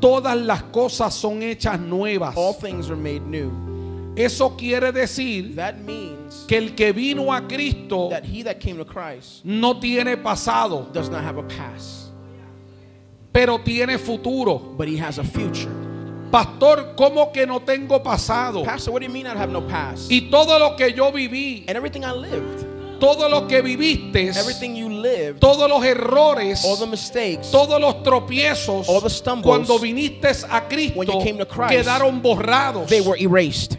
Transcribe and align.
todas 0.00 0.36
las 0.36 0.62
cosas 0.64 1.14
son 1.14 1.42
hechas 1.42 1.78
nuevas. 1.80 2.34
All 2.36 2.54
things 2.54 2.88
are 2.90 2.96
made 2.96 3.20
new. 3.26 3.50
Eso 4.16 4.56
quiere 4.56 4.90
decir 4.92 5.54
That 5.54 5.78
means 5.78 6.44
que 6.48 6.56
el 6.58 6.74
que 6.74 6.92
vino 6.92 7.32
a 7.32 7.42
Cristo 7.46 8.08
that 8.10 8.24
he 8.24 8.42
that 8.42 8.58
came 8.58 8.76
to 8.76 8.84
Christ 8.84 9.44
no 9.44 9.78
tiene 9.78 10.16
pasado, 10.16 10.92
does 10.92 11.08
not 11.08 11.22
have 11.22 11.38
a 11.38 11.44
past, 11.44 12.10
pero 13.32 13.58
tiene 13.58 13.96
futuro. 13.98 14.58
but 14.76 14.88
he 14.88 14.96
has 14.96 15.18
a 15.18 15.24
future. 15.24 15.70
Pastor, 16.30 16.94
¿cómo 16.96 17.32
que 17.32 17.46
no 17.46 17.60
tengo 17.60 18.02
pasado? 18.02 18.62
Pastor, 18.64 18.92
what 18.92 19.00
do 19.00 19.06
you 19.06 19.12
mean 19.12 19.26
I 19.26 19.34
have 19.36 19.50
no 19.50 19.62
past? 19.62 20.10
Y 20.10 20.28
todo 20.30 20.58
lo 20.58 20.76
que 20.76 20.92
yo 20.92 21.10
viví, 21.12 21.64
And 21.68 21.76
everything 21.76 22.04
I 22.04 22.12
lived, 22.12 22.66
todo 22.98 23.28
lo 23.28 23.46
que 23.46 23.62
viviste, 23.62 24.32
you 24.74 24.88
lived, 24.88 25.40
todos 25.40 25.68
los 25.68 25.84
errores, 25.84 26.64
all 26.64 26.76
the 26.78 26.86
mistakes, 26.86 27.50
todos 27.50 27.80
los 27.80 28.02
tropiezos, 28.02 28.88
All 28.88 29.00
the 29.00 29.10
stumbles, 29.10 29.44
cuando 29.46 29.78
viniste 29.78 30.28
a 30.50 30.68
Cristo, 30.68 31.20
Christ, 31.48 31.70
quedaron 31.70 32.20
borrados. 32.22 32.88
they 32.88 33.00
were 33.00 33.16
erased. 33.18 33.78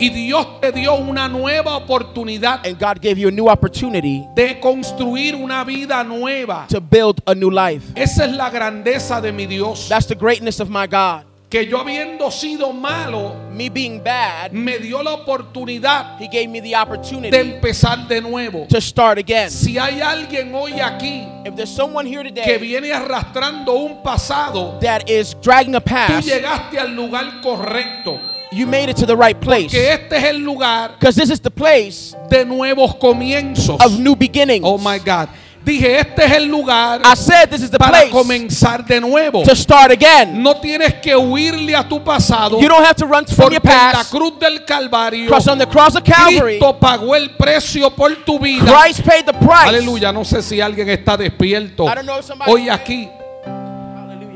Y 0.00 0.10
Dios 0.10 0.60
te 0.60 0.72
dio 0.72 0.96
una 0.96 1.28
nueva 1.28 1.76
oportunidad 1.76 2.66
And 2.66 2.78
God 2.78 3.00
gave 3.00 3.16
you 3.16 3.28
a 3.28 3.30
new 3.30 3.48
opportunity 3.48 4.24
de 4.34 4.58
construir 4.60 5.36
una 5.36 5.64
vida 5.64 6.02
nueva. 6.02 6.66
to 6.68 6.80
build 6.80 7.20
a 7.26 7.34
new 7.34 7.50
life. 7.50 7.84
Esa 7.94 8.24
es 8.24 8.32
la 8.32 8.50
grandeza 8.50 9.20
de 9.22 9.32
mi 9.32 9.46
Dios. 9.46 9.88
That's 9.88 10.06
the 10.06 10.16
greatness 10.16 10.58
of 10.60 10.68
my 10.68 10.86
God. 10.86 11.24
Que 11.54 11.68
yo 11.68 11.78
habiendo 11.78 12.32
sido 12.32 12.72
malo, 12.72 13.32
Me 13.52 13.68
being 13.68 14.02
bad, 14.02 14.50
me 14.50 14.76
dio 14.76 15.00
la 15.04 15.12
oportunidad 15.12 16.20
He 16.20 16.26
gave 16.26 16.48
me 16.48 16.60
the 16.60 16.70
de 16.70 16.74
opportunity 16.74 17.36
empezar 17.36 18.08
de 18.08 18.20
nuevo. 18.20 18.66
to 18.68 18.80
start 18.80 19.18
again. 19.18 19.48
Si 19.52 19.78
hay 19.78 20.00
alguien 20.00 20.52
hoy 20.52 20.80
aquí 20.80 21.24
If 21.46 21.54
there's 21.54 21.70
someone 21.70 22.08
here 22.08 22.24
que 22.24 22.30
today 22.42 22.58
viene 22.58 22.92
arrastrando 22.92 23.72
un 23.72 24.02
pasado, 24.02 24.80
that 24.80 25.08
is 25.08 25.36
dragging 25.40 25.76
a 25.76 25.80
tú 25.80 25.90
past, 25.90 26.26
llegaste 26.26 26.76
al 26.76 26.92
lugar 26.96 27.40
correcto. 27.40 28.18
you 28.50 28.66
made 28.66 28.88
it 28.88 28.96
to 28.96 29.06
the 29.06 29.16
right 29.16 29.40
place. 29.40 29.70
Que 29.70 29.92
este 29.92 30.16
es 30.16 30.24
el 30.24 30.38
lugar 30.38 30.96
Because 30.98 31.14
this 31.14 31.30
is 31.30 31.38
the 31.40 31.52
place 31.52 32.16
de 32.30 32.44
nuevos 32.44 32.96
comienzos. 32.96 33.80
of 33.80 34.00
new 34.00 34.16
beginnings. 34.16 34.64
Oh 34.66 34.76
my 34.76 34.98
God. 34.98 35.28
Dije, 35.64 35.98
este 36.00 36.24
es 36.26 36.32
el 36.32 36.44
lugar 36.46 37.00
I 37.04 37.14
said 37.16 37.48
this 37.48 37.62
is 37.62 37.70
the 37.70 37.78
para 37.78 37.92
place 38.00 38.10
comenzar 38.10 38.84
de 38.84 39.00
nuevo. 39.00 39.42
to 39.44 39.54
start 39.56 39.90
again. 39.92 40.42
No 40.42 40.56
tienes 40.60 40.94
que 41.00 41.16
huirle 41.16 41.74
a 41.74 41.82
tu 41.88 42.00
pasado. 42.04 42.60
You 42.60 42.68
don't 42.68 42.84
have 42.84 42.96
to 42.96 43.06
run 43.06 43.24
from 43.26 43.50
your 43.52 43.62
en 43.64 43.70
la 43.70 43.92
past. 43.92 44.10
cruz 44.10 44.38
del 44.38 44.64
Calvario, 44.66 45.24
Because 45.24 45.48
on 45.48 45.58
the 45.58 45.66
cross 45.66 45.96
of 45.96 46.04
Calvary, 46.04 46.58
Cristo 46.58 46.78
pagó 46.78 47.14
el 47.16 47.30
precio 47.36 47.88
por 47.94 48.14
tu 48.26 48.38
vida. 48.38 48.64
Christ 48.66 49.00
paid 49.06 49.24
the 49.24 49.32
price. 49.32 49.68
Aleluya, 49.68 50.12
no 50.12 50.22
sé 50.24 50.42
si 50.42 50.60
alguien 50.60 50.88
está 50.90 51.16
despierto 51.16 51.84
I 51.86 51.94
don't 51.94 52.04
know 52.06 52.18
if 52.18 52.26
somebody- 52.26 52.50
hoy 52.52 52.68
aquí. 52.68 53.08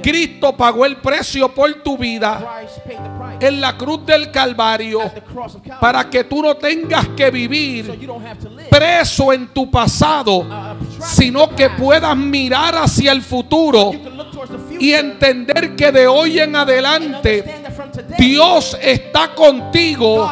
Cristo 0.02 0.56
pagó 0.56 0.84
el 0.86 0.96
precio 0.96 1.52
por 1.54 1.72
tu 1.82 1.96
vida 1.96 2.62
en 3.40 3.60
la 3.60 3.76
cruz 3.76 4.04
del 4.06 4.30
Calvario 4.30 5.00
para 5.80 6.08
que 6.08 6.24
tú 6.24 6.42
no 6.42 6.56
tengas 6.56 7.08
que 7.08 7.30
vivir 7.30 8.08
preso 8.70 9.32
en 9.32 9.48
tu 9.48 9.70
pasado, 9.70 10.46
sino 11.00 11.48
que 11.50 11.70
puedas 11.70 12.16
mirar 12.16 12.74
hacia 12.76 13.12
el 13.12 13.22
futuro 13.22 13.92
y 14.78 14.92
entender 14.92 15.74
que 15.74 15.92
de 15.92 16.06
hoy 16.06 16.38
en 16.38 16.56
adelante 16.56 17.44
Dios 18.18 18.76
está 18.80 19.34
contigo, 19.34 20.30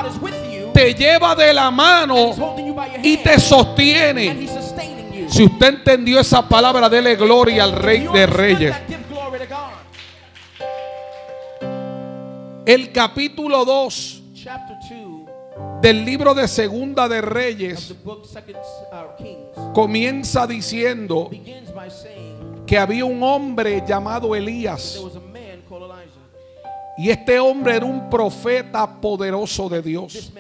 te 0.73 0.95
lleva 0.95 1.35
de 1.35 1.53
la 1.53 1.71
mano 1.71 2.35
y 3.03 3.17
te 3.19 3.39
sostiene. 3.41 4.49
Si 5.29 5.43
usted 5.43 5.67
entendió 5.67 6.21
esa 6.21 6.49
palabra, 6.49 6.89
dele 6.89 7.17
gloria 7.17 7.65
al 7.65 7.73
Rey 7.73 8.07
de 8.13 8.27
Reyes. 8.27 8.77
El 12.67 12.91
capítulo 12.91 13.65
2 13.65 14.23
Chapter 14.35 14.77
2 14.91 15.81
del 15.81 16.05
libro 16.05 16.35
de 16.35 16.49
Segunda 16.49 17.09
de 17.09 17.21
Reyes 17.21 17.95
uh, 18.05 19.73
comienza 19.73 20.49
diciendo 20.49 21.31
que 22.67 22.77
había 22.77 23.05
un 23.05 23.23
hombre 23.23 23.85
llamado 23.87 24.35
Elías. 24.35 25.01
y 26.99 27.09
este 27.09 27.39
hombre 27.39 27.77
era 27.77 27.87
un 27.87 28.11
profeta 28.11 29.01
poderoso 29.01 29.69
de 29.69 29.83
Dios. 29.83 30.33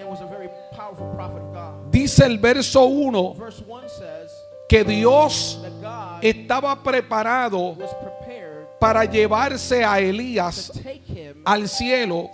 Dice 1.92 2.26
el 2.26 2.38
verso 2.38 2.86
1 2.86 3.34
Verse 3.34 3.62
1 3.68 3.88
says 3.88 4.32
que 4.68 4.82
Dios 4.82 5.60
estaba 6.20 6.82
preparado 6.82 7.76
para 8.78 9.04
llevarse 9.04 9.84
a 9.84 9.98
Elías 9.98 10.72
al 11.44 11.68
cielo, 11.68 12.30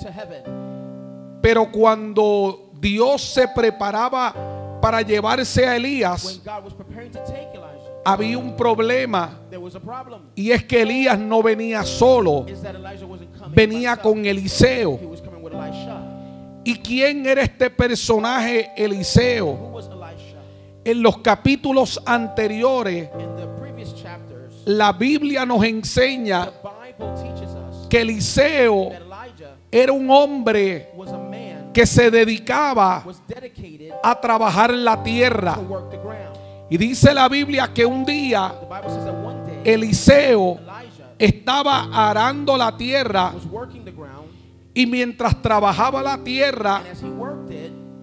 pero 1.41 1.71
cuando 1.71 2.71
Dios 2.75 3.23
se 3.23 3.47
preparaba 3.49 4.79
para 4.81 5.03
llevarse 5.03 5.67
a 5.67 5.77
Elías, 5.77 6.41
había 8.05 8.39
un 8.39 8.57
problema. 8.57 9.39
y 10.35 10.51
es 10.51 10.65
que 10.65 10.83
Elías 10.83 11.19
no 11.19 11.43
venía 11.43 11.85
solo, 11.85 12.47
venía 13.51 13.97
con. 13.97 14.25
Eliseo. 14.27 14.99
¿Y 16.65 16.77
quién 16.77 17.27
era 17.27 17.43
este 17.43 17.71
personaje 17.71 18.71
Eliseo? 18.77 19.73
En 20.85 21.03
los 21.03 21.19
capítulos 21.19 22.01
anteriores, 22.05 23.09
la 24.67 24.93
Biblia 24.93 25.45
nos 25.45 25.65
enseña 25.65 26.51
que 27.89 28.01
Eliseo 28.01 28.91
era 29.71 29.93
un 29.93 30.11
hombre 30.11 30.91
que 31.73 31.87
se 31.87 32.11
dedicaba 32.11 33.05
a 34.03 34.21
trabajar 34.21 34.73
la 34.75 35.03
tierra. 35.03 35.59
Y 36.71 36.77
dice 36.77 37.13
la 37.13 37.29
Biblia 37.29 37.71
que 37.73 37.85
un 37.85 38.05
día 38.05 38.55
Eliseo 39.65 40.59
estaba 41.19 41.89
arando 41.93 42.57
la 42.57 42.77
tierra 42.77 43.33
y 44.75 44.87
mientras 44.87 45.41
trabajaba 45.43 46.03
la 46.03 46.19
tierra, 46.19 46.83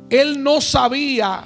él 0.10 0.44
no 0.44 0.62
sabía 0.62 1.44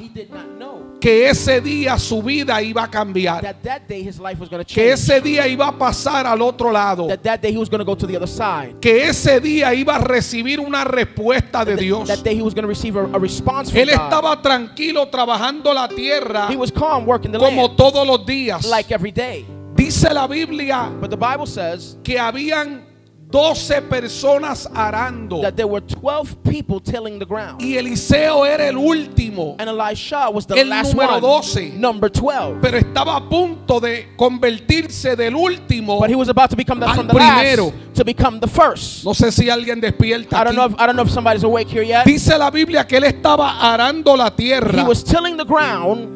que 1.03 1.27
ese 1.29 1.59
día 1.59 1.99
su 1.99 2.23
vida 2.23 2.61
iba 2.61 2.83
a 2.83 2.87
cambiar, 2.89 3.41
that 3.41 3.57
that 3.61 3.81
day 3.89 4.01
his 4.01 4.17
life 4.19 4.39
was 4.39 4.47
going 4.49 4.63
to 4.63 4.65
que 4.65 4.75
change. 4.87 4.93
ese 4.93 5.19
día 5.21 5.45
iba 5.49 5.67
a 5.67 5.77
pasar 5.77 6.25
al 6.25 6.41
otro 6.41 6.71
lado, 6.71 7.07
That 7.09 7.21
that 7.23 7.41
day 7.41 7.51
he 7.51 7.57
was 7.57 7.67
going 7.69 7.79
to 7.79 7.85
go 7.85 7.93
to 7.93 8.07
the 8.07 8.15
other 8.15 8.25
side. 8.25 8.75
que 8.79 9.09
ese 9.09 9.41
día 9.41 9.73
iba 9.73 9.97
a 9.97 9.99
recibir 9.99 10.61
una 10.61 10.85
respuesta 10.85 11.65
de 11.65 11.75
Dios. 11.75 12.07
That 12.07 12.23
day 12.23 12.35
he 12.35 12.41
was 12.41 12.53
going 12.53 12.63
to 12.63 12.69
receive 12.69 12.95
a, 12.95 13.03
a 13.03 13.19
response 13.19 13.69
from 13.69 13.81
Él 13.81 13.89
estaba 13.89 14.41
tranquilo 14.41 15.09
trabajando 15.09 15.73
la 15.73 15.89
tierra 15.89 16.47
He 16.49 16.55
was 16.55 16.71
calm 16.71 17.05
working 17.05 17.33
the 17.33 17.37
como 17.37 17.63
land 17.67 17.75
todos 17.77 18.07
los 18.07 18.25
días. 18.25 18.65
like 18.69 18.89
every 18.93 19.11
day. 19.11 19.45
Dice 19.75 20.13
la 20.13 20.25
Biblia 20.27 20.89
But 21.01 21.09
the 21.09 21.17
Bible 21.17 21.47
says 21.47 21.97
que 22.01 22.17
habían 22.17 22.85
12 23.33 23.81
personas 23.89 24.69
arando 24.75 25.41
that 25.41 25.55
there 25.55 25.65
were 25.67 25.81
12 25.81 26.43
people 26.43 26.79
tilling 26.79 27.17
the 27.17 27.25
ground. 27.25 27.59
y 27.59 27.77
Eliseo 27.77 28.45
era 28.45 28.67
el 28.67 28.77
último, 28.77 29.55
And 29.57 29.69
Elisha 29.69 30.29
was 30.29 30.45
the 30.45 30.53
El 30.59 30.69
last 30.69 30.93
número 30.93 31.13
one, 31.13 31.21
12. 31.21 31.71
number 31.79 32.09
12. 32.11 32.59
pero 32.61 32.77
estaba 32.77 33.15
a 33.15 33.27
punto 33.27 33.79
de 33.79 34.09
convertirse 34.15 35.15
del 35.15 35.35
último. 35.35 35.99
But 35.99 36.11
he 36.11 36.15
was 36.15 36.29
about 36.29 36.51
to 36.51 36.55
become 36.55 36.79
the, 36.79 36.85
Al 36.87 36.93
from 36.95 37.07
the 37.07 37.13
primero. 37.15 37.65
last 37.71 37.95
to 37.95 38.05
become 38.05 38.39
the 38.39 38.47
first. 38.47 39.03
No 39.03 39.11
sé 39.13 39.31
si 39.31 39.49
alguien 39.49 39.81
despierta. 39.81 40.39
I 40.39 40.43
don't 40.43 40.55
know 40.55 40.65
if 40.65 40.73
I 40.79 40.85
don't 40.85 40.95
know 40.95 41.03
if 41.03 41.09
somebody's 41.11 41.43
awake 41.43 41.67
here 41.69 41.83
yet. 41.83 42.05
Dice 42.05 42.37
la 42.37 42.51
Biblia 42.51 42.85
que 42.85 42.97
él 42.97 43.03
estaba 43.05 43.59
arando 43.73 44.15
la 44.15 44.27
He 44.27 44.35
tierra 44.37 44.83
was 44.83 45.03
tilling 45.03 45.37
the 45.37 45.45
ground, 45.45 46.12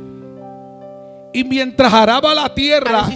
y 1.37 1.43
mientras 1.43 1.93
araba 1.93 2.33
la 2.33 2.51
tierra, 2.51 3.07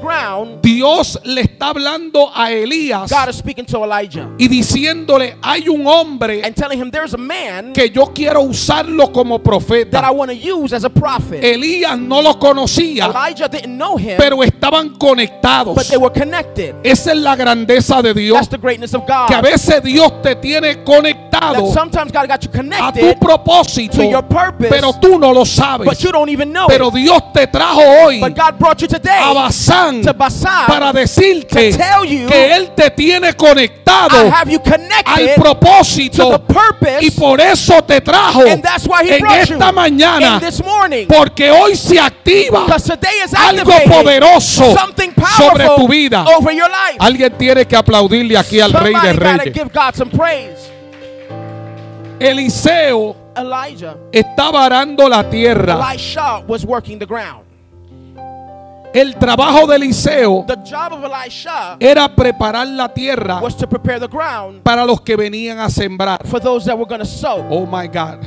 ground, 0.00 0.60
Dios 0.62 1.18
le 1.24 1.40
está 1.40 1.70
hablando 1.70 2.30
a 2.32 2.52
Elías 2.52 3.10
God 3.10 3.30
is 3.30 3.36
speaking 3.36 3.64
to 3.64 3.84
Elijah 3.84 4.28
y 4.38 4.46
diciéndole, 4.46 5.36
hay 5.42 5.68
un 5.68 5.84
hombre 5.84 6.40
and 6.44 6.54
telling 6.54 6.78
him 6.80 6.88
there's 6.92 7.14
a 7.14 7.18
man 7.18 7.72
que 7.72 7.90
yo 7.90 8.12
quiero 8.14 8.42
usarlo 8.42 9.12
como 9.12 9.38
that 9.38 9.42
I 9.42 9.48
profeta. 9.48 10.12
want 10.12 10.30
to 10.30 10.36
use 10.36 10.72
as 10.72 10.84
a 10.84 10.88
prophet. 10.88 11.42
Elías 11.42 11.98
no 11.98 12.22
lo 12.22 12.38
conocía, 12.38 13.06
Elijah 13.06 13.48
didn't 13.48 13.76
know 13.76 13.96
him, 13.96 14.18
pero 14.18 14.44
estaban 14.44 14.90
but 14.90 14.98
conectados. 15.00 15.88
they 15.88 15.96
were 15.96 16.12
connected. 16.12 16.76
Esa 16.84 17.10
es 17.10 17.18
la 17.18 17.34
grandeza 17.34 18.00
de 18.02 18.14
Dios, 18.14 18.48
que 18.48 19.34
a 19.34 19.40
veces 19.40 19.82
Dios 19.82 20.22
te 20.22 20.36
tiene 20.36 20.84
conectado 20.84 21.72
a 21.72 22.92
tu 22.92 23.18
propósito, 23.18 23.96
to 23.96 24.04
your 24.04 24.22
purpose, 24.22 24.68
pero 24.68 24.92
tú 25.00 25.18
no 25.18 25.32
lo 25.32 25.44
sabes. 25.44 25.86
but 25.88 25.98
you 25.98 26.12
don't 26.12 26.30
even 26.30 26.52
know 26.52 26.68
Pero. 26.68 26.90
Dios 26.90 27.32
te 27.32 27.48
trae 27.48 27.63
trajo 27.64 28.04
hoy 28.04 28.20
But 28.20 28.34
God 28.34 28.58
brought 28.58 28.80
you 28.80 28.88
today 28.88 29.20
a 29.20 29.32
Bazán 29.32 30.02
para 30.66 30.92
decirte 30.92 31.70
que 31.70 32.54
Él 32.54 32.70
te 32.74 32.90
tiene 32.90 33.34
conectado 33.34 34.32
al 35.04 35.34
propósito 35.36 36.30
to 36.30 36.38
the 36.38 36.52
purpose 36.52 36.98
y 37.00 37.10
por 37.10 37.40
eso 37.40 37.82
te 37.82 38.00
trajo 38.00 38.42
and 38.42 38.62
that's 38.62 38.86
why 38.86 39.04
he 39.04 39.16
en 39.16 39.26
esta 39.26 39.72
mañana 39.72 40.34
in 40.34 40.40
this 40.40 40.62
morning. 40.62 41.06
porque 41.06 41.50
hoy 41.50 41.76
se 41.76 41.98
activa 41.98 42.64
Because 42.64 42.84
today 42.84 43.24
is 43.24 43.34
algo 43.34 43.72
poderoso 43.86 44.74
something 44.76 45.10
sobre 45.36 45.66
tu 45.76 45.88
vida. 45.88 46.24
over 46.36 46.52
your 46.52 46.68
life. 46.68 46.98
Alguien 46.98 47.36
tiene 47.36 47.66
que 47.66 47.76
aplaudirle 47.76 48.36
aquí 48.36 48.60
al 48.60 48.72
Rey 48.72 48.94
de 48.94 49.12
Reyes. 49.12 49.54
give 49.54 49.70
God 49.72 49.94
some 49.94 50.10
praise. 50.10 50.70
Eliseo 52.20 53.16
Elijah, 53.36 53.96
estaba 54.12 54.64
arando 54.64 55.08
la 55.08 55.28
tierra. 55.28 55.90
Elisha 55.90 56.42
was 56.46 56.64
working 56.64 56.98
the 56.98 57.06
ground. 57.06 57.43
El 58.94 59.16
trabajo 59.16 59.66
de 59.66 59.74
Eliseo 59.74 60.46
era 61.80 62.08
preparar 62.14 62.68
la 62.68 62.88
tierra 62.94 63.42
para 64.62 64.84
los 64.86 65.00
que 65.00 65.16
venían 65.16 65.58
a 65.58 65.68
sembrar. 65.68 66.24
for 66.24 66.40
those 66.40 66.64
that 66.64 66.78
were 66.78 66.86
to 66.96 67.04
sow. 67.04 67.44
Oh 67.50 67.66
my 67.66 67.88
God. 67.88 68.20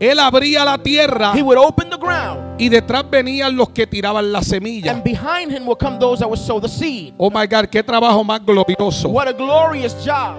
Él 0.00 0.18
abría 0.18 0.64
la 0.64 0.76
tierra 0.76 1.32
He 1.36 1.42
would 1.42 1.56
open 1.56 1.88
the 1.88 1.96
ground, 1.96 2.60
y 2.60 2.68
detrás 2.68 3.08
venían 3.08 3.56
los 3.56 3.68
que 3.70 3.86
tiraban 3.86 4.32
la 4.32 4.42
semilla. 4.42 4.90
and 4.90 5.04
behind 5.04 5.52
him 5.52 5.64
would 5.66 5.78
come 5.78 6.00
those 6.00 6.18
that 6.18 6.28
would 6.28 6.40
sow 6.40 6.60
the 6.60 6.68
seed. 6.68 7.14
Oh 7.16 7.30
my 7.30 7.46
God, 7.46 7.66
qué 7.70 7.80
trabajo 7.84 8.24
más 8.24 8.44
glorioso. 8.44 9.08
What 9.08 9.28
a 9.28 9.32
glorious 9.32 9.94
job. 10.04 10.34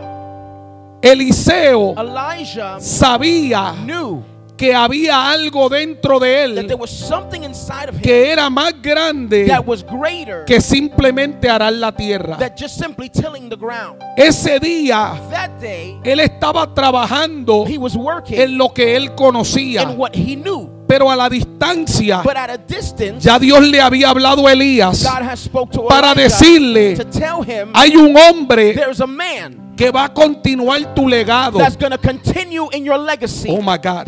Eliseo 1.01 1.93
Elijah 1.97 2.77
sabía 2.79 3.73
knew 3.85 4.23
que 4.57 4.73
había 4.73 5.29
algo 5.31 5.67
dentro 5.69 6.19
de 6.19 6.33
that 6.33 6.43
él 6.45 6.67
there 6.67 6.75
was 6.75 6.89
something 6.89 7.43
inside 7.43 7.89
of 7.89 7.95
him 7.95 8.01
que 8.01 8.31
era 8.31 8.49
más 8.49 8.73
grande 8.81 9.47
that 9.47 9.65
was 9.65 9.83
greater 9.83 10.45
que 10.45 10.61
simplemente 10.61 11.49
arar 11.49 11.73
la 11.73 11.91
tierra. 11.91 12.37
than 12.37 12.53
just 12.57 12.77
simply 12.77 13.09
tilling 13.09 13.49
the 13.49 13.57
ground. 13.57 14.01
Ese 14.15 14.59
día 14.59 15.19
él 16.03 16.19
estaba 16.19 16.73
trabajando 16.73 17.65
he 17.67 17.77
was 17.77 17.95
working 17.95 18.39
en 18.39 18.57
lo 18.57 18.73
que 18.73 18.95
él 18.95 19.13
conocía, 19.15 19.83
in 19.83 19.97
what 19.97 20.11
he 20.13 20.35
knew. 20.35 20.69
pero 20.87 21.09
a 21.09 21.15
la 21.15 21.27
distancia 21.29 22.21
But 22.23 22.37
at 22.37 22.49
a 22.49 22.57
distance, 22.57 23.25
ya 23.25 23.39
Dios 23.39 23.61
le 23.61 23.81
había 23.81 24.09
hablado 24.09 24.47
a 24.47 24.53
Elías 24.53 25.05
para 25.89 26.13
decirle, 26.13 26.95
hay 27.73 27.95
un 27.97 28.15
hombre 28.15 28.75
que 29.75 29.91
va 29.91 30.05
a 30.05 30.13
continuar 30.13 30.93
tu 30.93 31.07
legado. 31.07 31.57
that's 31.57 31.75
going 31.75 31.91
to 31.91 31.97
continue 31.97 32.69
in 32.71 32.85
your 32.85 32.97
legacy. 32.97 33.49
Oh 33.49 33.61
my 33.61 33.77
God. 33.77 34.07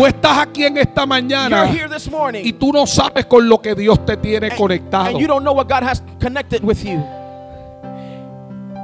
Tú 0.00 0.06
estás 0.06 0.38
aquí 0.38 0.64
en 0.64 0.78
esta 0.78 1.02
You're 1.02 1.08
mañana 1.08 1.66
here 1.66 1.86
this 1.86 2.08
y 2.42 2.54
tú 2.54 2.72
no 2.72 2.86
sabes 2.86 3.26
con 3.26 3.46
lo 3.46 3.60
que 3.60 3.74
Dios 3.74 4.06
te 4.06 4.16
tiene 4.16 4.46
and, 4.46 4.56
conectado. 4.56 5.08
and 5.08 5.18
you 5.18 5.26
don't 5.26 5.44
know 5.44 5.52
what 5.52 5.68
God 5.68 5.82
has 5.82 6.02
connected 6.18 6.64
with 6.64 6.82
you. 6.82 7.19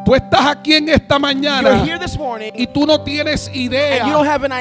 Tú 0.07 0.15
estás 0.15 0.47
aquí 0.47 0.75
en 0.75 0.89
esta 0.89 1.19
mañana 1.19 1.85
morning 2.17 2.53
y 2.55 2.69
tú 2.69 2.87
no 2.87 3.01
tienes 3.01 3.51
you 3.53 3.63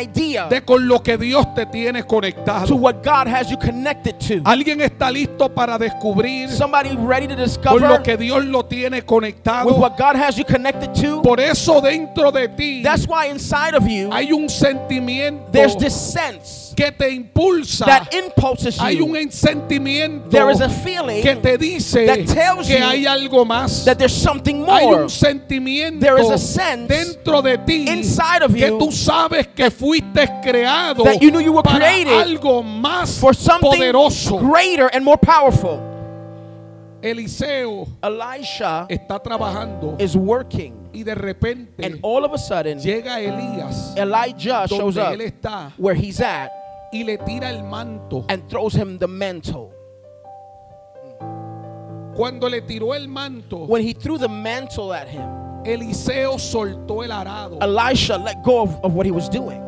idea 0.02 0.48
de 0.50 0.62
con 0.66 0.88
lo 0.88 1.04
que 1.04 1.20
Dios 1.20 1.54
te 1.54 1.68
tiene 1.68 2.02
to 2.02 2.08
conectado. 2.08 2.76
what 2.76 3.04
God 3.04 3.28
has 3.28 3.52
you 3.52 3.58
connected 3.60 4.18
to. 4.28 4.42
Alguien 4.44 4.82
está 4.82 5.12
listo 5.12 5.48
para 5.54 5.78
descubrir 5.78 6.50
Somebody 6.50 6.96
ready 6.98 7.28
to 7.28 7.36
con 7.36 7.44
discover 7.44 7.82
lo 7.88 8.02
que 8.02 8.18
Dios 8.18 8.44
lo 8.44 8.66
tiene 8.66 8.98
with 8.98 9.06
conectado. 9.06 9.72
what 9.78 9.96
God 9.96 10.16
has 10.16 10.36
you 10.36 10.44
connected 10.46 10.92
to. 10.96 11.22
Por 11.22 11.40
eso 11.40 11.80
dentro 11.80 12.32
de 12.32 12.48
ti 12.48 12.82
That's 12.82 13.06
why 13.08 13.28
inside 13.30 13.76
of 13.76 13.88
you 13.88 14.10
hay 14.12 14.32
un 14.32 14.50
sentimiento 14.50 15.52
there's 15.52 15.78
this 15.78 15.94
sense 15.94 16.74
que 16.76 16.92
te 16.92 17.08
impulsa. 17.12 17.86
that 17.86 18.12
impulses 18.16 18.80
Hay 18.80 19.00
un 19.00 19.14
you. 19.14 19.32
sentimiento 19.32 20.30
There 20.32 20.50
is 20.50 20.60
a 20.60 20.70
feeling 20.70 21.22
que 21.22 21.36
te 21.36 21.56
dice 21.56 22.08
that 22.08 22.26
tells 22.34 22.68
que 22.68 22.80
you 22.80 22.84
hay 22.84 23.06
algo 23.06 23.46
más. 23.46 23.86
that 23.86 23.98
there's 24.00 24.12
something 24.12 24.66
Hay 24.68 24.86
more. 24.88 25.04
un 25.04 25.10
sentimiento 25.10 25.35
There 26.00 26.18
is 26.20 26.30
a 26.30 26.38
sense 26.38 26.88
dentro 26.88 27.42
de 27.42 27.58
ti 27.58 27.88
inside 27.90 28.44
of 28.44 28.54
que 28.54 28.68
you 28.68 28.78
tú 28.78 28.92
sabes 28.92 29.48
que 29.48 29.70
fuiste 29.70 30.42
creado 30.44 31.04
that 31.04 31.22
you 31.22 31.32
knew 31.32 31.40
you 31.40 31.54
were 31.54 31.64
para 31.64 31.80
created 31.80 32.14
algo 32.14 32.64
más 32.64 33.20
for 33.20 33.34
something 33.34 33.72
poderoso. 33.72 34.40
greater 34.40 34.88
and 34.94 35.04
more 35.04 35.18
powerful. 35.18 35.82
Eliseo 37.02 37.88
Elisha 38.02 38.88
está 38.90 39.22
trabajando 39.22 39.96
is 40.00 40.16
working, 40.16 40.90
y 40.92 41.04
de 41.04 41.14
repente 41.14 41.86
and 41.86 42.00
all 42.02 42.26
of 42.26 42.34
a 42.34 42.38
sudden, 42.38 42.80
llega 42.80 43.20
Elías 43.22 43.96
Elijah 43.96 44.66
shows 44.68 44.98
up 44.98 45.14
está 45.20 45.72
where 45.78 45.94
he's 45.96 46.20
at 46.20 46.50
y 46.92 47.04
le 47.04 47.18
tira 47.18 47.50
el 47.50 47.62
manto. 47.64 48.26
and 48.30 48.50
throws 48.50 48.74
him 48.74 48.98
the 48.98 49.08
mantle. 49.08 49.72
Cuando 52.16 52.48
le 52.48 52.62
tiró 52.62 52.96
el 52.96 53.08
manto, 53.08 53.66
When 53.66 53.82
he 53.82 53.94
threw 53.94 54.18
the 54.18 54.30
mantle 54.30 54.94
at 54.94 55.08
him, 55.08 55.28
Eliseo 55.66 56.38
soltó 56.38 57.04
el 57.04 57.12
arado. 57.12 57.58
Elisha 57.62 58.18
let 58.18 58.44
go 58.44 58.62
of, 58.62 58.84
of 58.84 58.94
what 58.94 59.06
he 59.06 59.12
was 59.12 59.28
doing. 59.30 59.62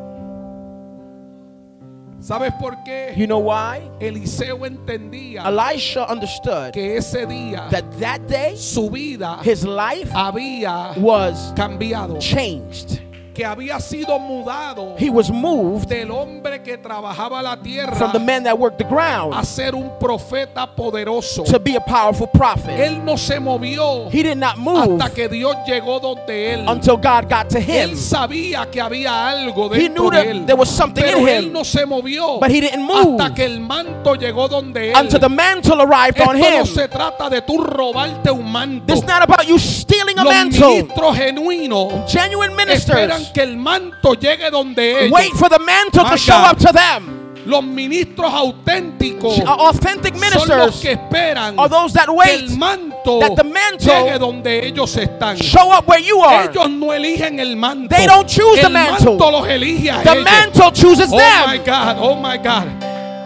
¿Sabes 2.20 2.52
por 2.60 2.76
qué? 2.84 3.16
You 3.16 3.28
know 3.28 3.40
why? 3.40 3.82
Eliseo 4.00 4.66
entendía 4.66 5.46
Elisha 5.46 6.10
understood 6.10 6.74
que 6.74 6.98
ese 6.98 7.28
día 7.28 7.70
that 7.70 7.86
that 8.00 8.28
day 8.28 8.56
su 8.56 8.90
vida 8.90 9.40
his 9.44 9.64
life 9.64 10.10
había 10.12 10.98
was 10.98 11.54
cambiado, 11.56 12.20
changed. 12.20 13.02
Que 13.38 13.46
había 13.46 13.80
sido 13.80 14.18
mudado 14.18 14.96
He 14.98 15.12
was 15.12 15.30
moved 15.30 15.88
del 15.88 16.10
hombre 16.10 16.64
que 16.64 16.76
trabajaba 16.80 17.40
la 17.44 17.56
tierra 17.56 17.96
from 17.96 18.12
the 18.12 18.20
man 18.20 18.44
that 18.44 18.58
worked 18.58 18.80
the 18.80 18.84
a 18.84 18.88
ground 18.90 19.46
ser 19.46 19.76
un 19.76 19.92
profeta 20.00 20.66
poderoso. 20.66 21.44
to 21.44 21.60
be 21.60 21.76
a 21.76 21.80
powerful 21.82 22.26
prophet. 22.28 22.80
Él 22.80 23.06
no 23.06 23.16
se 23.16 23.40
movió 23.40 24.10
He 24.12 24.24
did 24.24 24.38
not 24.38 24.58
move 24.58 25.00
hasta 25.00 25.14
que 25.14 25.30
Dios 25.30 25.56
llegó 25.68 26.00
donde 26.00 26.54
él. 26.56 26.68
until 26.68 26.98
God 26.98 27.30
got 27.30 27.48
to 27.50 27.60
him. 27.60 27.92
Él 27.92 27.96
sabía 27.98 28.66
que 28.72 28.82
había 28.82 29.30
algo 29.30 29.68
He 29.72 29.82
dentro 29.88 30.04
knew 30.06 30.10
de 30.12 30.18
that 30.18 30.26
él. 30.28 30.46
there 30.48 30.56
was 30.58 30.70
something 30.70 31.04
Pero 31.04 31.20
in 31.20 31.28
él 31.28 31.44
him, 31.46 31.54
no 31.54 31.64
se 31.64 31.86
movió 31.86 32.40
but 32.40 32.50
he 32.50 32.60
didn't 32.60 32.82
move 32.84 33.22
hasta 33.22 33.36
que 33.36 33.46
el 33.46 33.60
manto 33.60 34.16
llegó 34.16 34.48
donde 34.48 34.92
él. 34.94 34.98
until 35.00 35.20
the 35.20 35.30
mantle 35.30 35.80
arrived 35.82 36.18
Esto 36.18 36.32
on 36.32 36.40
no 36.40 36.60
him. 36.62 36.66
se 36.66 36.88
trata 36.88 37.30
de 37.30 37.42
tú 37.44 37.60
robarte 37.62 38.32
un 38.32 38.52
manto. 38.52 38.88
This 38.88 39.04
is 39.04 39.08
not 39.08 39.22
about 39.22 39.46
you 39.48 39.60
stealing 39.60 40.18
a 40.18 40.24
Los 40.24 40.34
mantle. 40.34 40.68
ministros 40.68 41.16
genuinos 41.16 42.12
Genuine 42.12 42.48
esperan 42.74 43.22
ministers 43.28 43.34
que 43.34 43.42
el 43.42 43.58
manto 43.58 44.14
llegue 44.14 44.50
donde 44.52 45.06
ellos. 45.06 45.12
wait 45.12 45.32
for 45.34 45.50
the 45.50 45.60
mantle 45.60 46.04
My 46.04 46.12
to 46.12 46.18
show 46.18 46.36
up 46.38 46.58
to 46.60 46.72
them. 46.74 47.14
Los 47.46 47.64
ministros 47.64 48.30
auténticos 48.34 49.40
Authentic 49.46 50.14
son 50.18 50.32
los 50.32 50.48
ministers 50.50 50.82
que 50.82 50.92
esperan 50.92 51.58
are 51.58 51.70
those 51.70 51.94
that 51.94 52.08
que 52.08 52.12
wait 52.12 52.42
el 52.42 52.58
manto 52.58 53.20
that 53.22 53.36
the 53.38 53.44
mantle 53.46 53.88
llegue 53.88 54.20
donde 54.20 54.68
ellos 54.68 54.98
están. 54.98 55.38
show 55.38 55.72
up 55.72 55.88
where 55.88 56.02
you 56.04 56.22
are. 56.22 56.50
Ellos 56.50 56.70
no 56.70 56.92
eligen 56.92 57.40
el 57.40 57.56
manto. 57.56 57.96
They 57.96 58.06
don't 58.06 58.28
choose 58.28 58.60
the 58.60 58.68
el 58.68 58.74
mantle. 58.74 59.12
manto 59.12 59.32
los 59.32 59.48
elige 59.48 59.90
a 59.90 60.04
The 60.04 60.12
ellos. 60.12 60.24
mantle 60.26 60.72
chooses 60.74 61.10
oh 61.10 61.16
my 61.16 61.58
them. 61.58 61.66
God, 61.66 61.98
oh 62.02 62.16
my 62.16 62.38
God. 62.38 62.68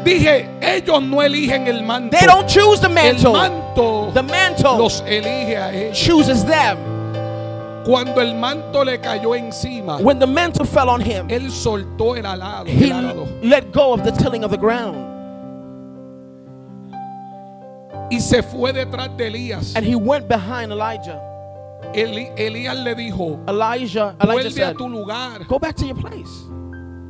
Dije, 0.03 0.47
ellos 0.61 1.01
no 1.01 1.21
eligen 1.23 1.67
el 1.67 1.81
manto. 1.83 2.15
They 2.15 2.27
don't 2.27 2.47
choose 2.47 2.79
the 2.79 2.87
el 2.89 2.93
mantle. 2.93 3.31
manto 3.33 4.11
The 4.13 4.21
mantle 4.21 4.77
los 4.77 5.01
elige 5.07 5.57
a 5.57 5.73
ellos. 5.73 5.97
chooses 5.97 6.45
them. 6.45 6.77
Cuando 7.85 8.21
el 8.21 8.35
manto 8.35 8.83
le 8.83 8.99
cayó 8.99 9.33
encima, 9.35 9.97
When 9.99 10.19
the 10.19 10.27
mantle 10.27 10.65
fell 10.65 10.89
on 10.89 11.01
him, 11.01 11.27
él 11.29 11.49
soltó 11.51 12.15
el 12.15 12.25
alado. 12.25 12.65
he 12.67 12.91
el 12.91 13.25
let 13.41 13.71
go 13.71 13.93
of 13.93 14.03
the 14.03 14.11
tilling 14.11 14.43
of 14.43 14.51
the 14.51 14.57
ground 14.57 15.07
y 18.11 18.19
se 18.19 18.41
fue 18.43 18.73
detrás 18.73 19.15
de 19.17 19.27
Elías. 19.27 19.73
and 19.75 19.85
he 19.85 19.95
went 19.95 20.27
behind 20.27 20.71
Elijah. 20.71 21.19
Eli- 21.95 22.29
Elías 22.37 22.75
le 22.83 22.93
dijo, 22.93 23.39
Elijah, 23.47 24.15
Elijah 24.21 24.33
vuelve 24.33 24.47
a 24.47 24.51
said, 24.51 24.77
tu 24.77 24.87
lugar. 24.89 25.45
Go 25.47 25.57
back 25.57 25.75
to 25.77 25.85
your 25.85 25.95
place. 25.95 26.29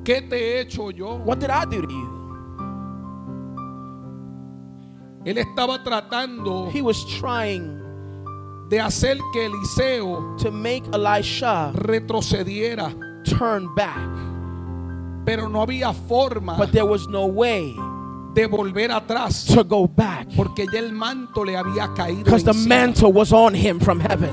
¿Qué 0.03 0.21
te 0.29 0.35
he 0.37 0.59
hecho 0.61 0.89
yo? 0.91 1.15
What 1.17 1.39
did 1.39 1.49
I 1.49 1.65
do 1.65 1.81
to 1.81 1.91
you? 1.91 2.07
Él 5.25 5.37
estaba 5.37 5.83
tratando 5.83 6.71
He 6.71 6.81
was 6.81 7.03
trying 7.19 7.79
de 8.71 8.79
hacer 8.79 9.17
que 9.33 9.45
Eliseo 9.47 10.37
to 10.37 10.49
make 10.49 10.83
Elisha 10.93 11.73
retrocediera, 11.73 12.89
turn 13.25 13.67
back, 13.75 13.99
pero 15.25 15.49
no 15.49 15.61
había 15.61 15.93
forma 15.93 16.55
but 16.57 16.71
there 16.71 16.85
was 16.85 17.05
no 17.09 17.25
way 17.25 17.75
de 18.33 18.47
volver 18.47 18.89
atrás 18.89 19.45
to 19.45 19.61
go 19.65 19.85
back 19.85 20.25
porque 20.37 20.65
ya 20.71 20.79
el 20.79 20.93
manto 20.93 21.43
le 21.43 21.57
había 21.57 21.93
caído 21.93 22.23
because 22.23 22.45
the 22.45 22.53
mantle 22.53 23.11
was 23.11 23.33
on 23.33 23.53
him 23.53 23.77
from 23.77 23.99
heaven. 23.99 24.31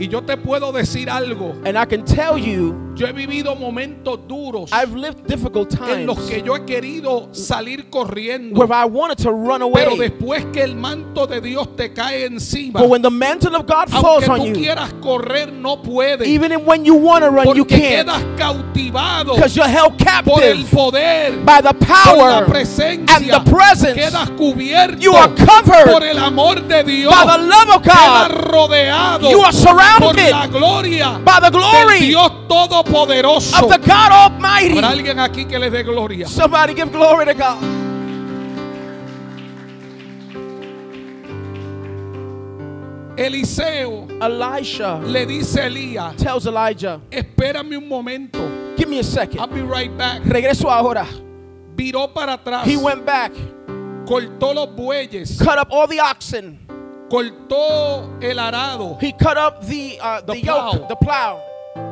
Y 0.00 0.08
yo 0.08 0.22
te 0.22 0.36
puedo 0.36 0.72
decir 0.72 1.08
algo, 1.08 1.54
And 1.64 1.78
I 1.78 1.84
can 1.84 2.04
tell 2.04 2.36
you 2.36 2.93
Yo 2.96 3.06
he 3.08 3.12
vivido 3.12 3.56
momentos 3.56 4.20
duros 4.28 4.70
I've 4.72 4.94
lived 4.94 5.26
difficult 5.26 5.74
en 5.88 6.06
los 6.06 6.16
times 6.16 6.30
que 6.30 6.42
yo 6.42 6.54
he 6.54 6.64
querido 6.64 7.28
salir 7.34 7.90
corriendo. 7.90 8.56
where 8.58 8.72
I 8.72 8.84
wanted 8.84 9.18
to 9.18 9.30
run 9.32 9.60
Pero 9.72 9.92
away. 9.94 9.98
después 9.98 10.44
que 10.52 10.62
el 10.62 10.76
manto 10.76 11.26
de 11.26 11.40
Dios 11.40 11.74
te 11.76 11.92
cae 11.92 12.26
encima, 12.26 12.80
But 12.80 12.88
when 12.88 13.02
the 13.02 13.10
mantle 13.10 13.56
of 13.56 13.66
God 13.66 13.90
falls 13.90 14.28
aunque 14.28 14.30
on 14.48 14.52
tú 14.54 14.60
quieras 14.60 14.92
correr, 15.00 15.52
no 15.52 15.82
puedes. 15.82 16.26
even 16.28 16.64
when 16.64 16.84
you 16.84 16.94
want 16.94 17.24
to 17.24 17.30
run, 17.30 17.46
you 17.56 17.64
Porque 17.64 17.78
can't. 17.78 18.08
quedas 18.08 18.24
cautivado 18.38 19.34
Because 19.34 19.56
you're 19.56 19.68
held 19.68 19.96
por 20.24 20.42
el 20.42 20.62
captive 20.62 20.70
poder, 20.70 21.44
by 21.44 21.60
the 21.60 21.74
por 21.74 21.88
la 21.88 22.04
power 22.04 22.46
presencia. 22.46 23.16
and 23.16 23.30
the 23.30 23.50
presence. 23.50 23.94
Quedas 24.00 24.30
cubierto 24.36 25.00
You 25.00 25.14
are 25.14 25.28
covered 25.34 25.90
por 25.92 26.04
el 26.04 26.18
amor 26.18 26.60
de 26.60 26.84
Dios. 26.84 27.12
by 27.12 27.24
the 27.36 27.42
love 27.42 27.68
of 27.76 27.82
Quedas 27.82 28.28
God. 28.28 28.52
rodeado 28.52 29.30
You 29.30 29.40
are 29.40 29.52
por 29.52 29.60
surrounded 29.60 30.30
la 30.30 30.46
gloria 30.46 31.20
by 31.24 31.40
the 31.40 31.50
glory 31.50 31.98
Dios 32.00 32.30
Todopoderoso. 32.84 33.62
of 33.64 33.70
the 33.70 33.78
God 33.86 34.12
Almighty. 34.12 34.78
Alguien 34.80 35.18
aquí 35.18 35.44
que 35.48 35.58
les 35.58 35.70
dé 35.72 35.82
gloria. 35.82 36.26
Somebody 36.26 36.74
give 36.74 36.90
glory 36.92 37.24
to 37.26 37.34
God. 37.34 37.62
Eliseo 43.16 44.08
Elisha 44.20 44.98
le 45.00 45.24
dice 45.26 45.60
a 45.60 45.66
Elías, 45.66 46.16
tells 46.16 46.46
Elijah, 46.46 47.00
espérame 47.10 47.76
un 47.78 47.88
momento. 47.88 48.74
Give 48.76 48.88
me 48.88 48.96
a 48.96 48.98
I'll 48.98 49.04
second. 49.04 49.54
be 49.54 49.62
right 49.62 49.96
back. 49.96 50.22
Regreso 50.24 50.68
ahora. 50.68 51.06
Viró 51.76 52.12
para 52.12 52.36
atrás. 52.38 52.64
He 52.64 52.76
went 52.76 53.04
back, 53.06 53.32
cortó 54.04 54.52
los 54.54 54.68
bueyes. 54.74 55.38
cut 55.40 55.58
up 55.58 55.68
all 55.70 55.86
the 55.86 56.00
oxen. 56.00 56.58
Cortó 57.08 58.20
el 58.20 58.38
arado. 58.38 58.98
He 59.00 59.12
cut 59.12 59.36
up 59.36 59.64
the 59.64 59.98
uh, 60.00 60.20
the, 60.22 60.32
The 60.32 60.40
yoke, 60.40 60.72
plow. 60.80 60.86
the 60.88 60.96
plow. 60.96 61.40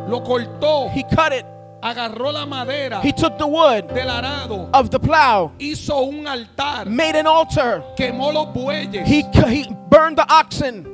Lo 0.09 0.21
cortó. 0.23 0.91
He 0.91 1.03
cut 1.05 1.33
it. 1.33 1.47
Agarró 1.83 2.33
la 2.33 2.47
madera 2.47 3.01
He 3.03 3.11
took 3.11 3.39
the 3.39 3.47
wood 3.47 3.89
del 3.93 4.09
arado. 4.09 4.71
of 4.73 4.91
the 4.91 5.01
plow, 5.01 5.51
Hizo 5.59 6.09
un 6.09 6.27
altar. 6.29 6.87
made 6.87 7.17
an 7.17 7.27
altar. 7.27 7.83
Quemó 7.97 8.33
los 8.33 8.47
bueyes. 8.55 9.05
He 9.09 9.23
he 9.49 9.67
burned 9.91 10.17
the 10.17 10.27
oxen. 10.33 10.87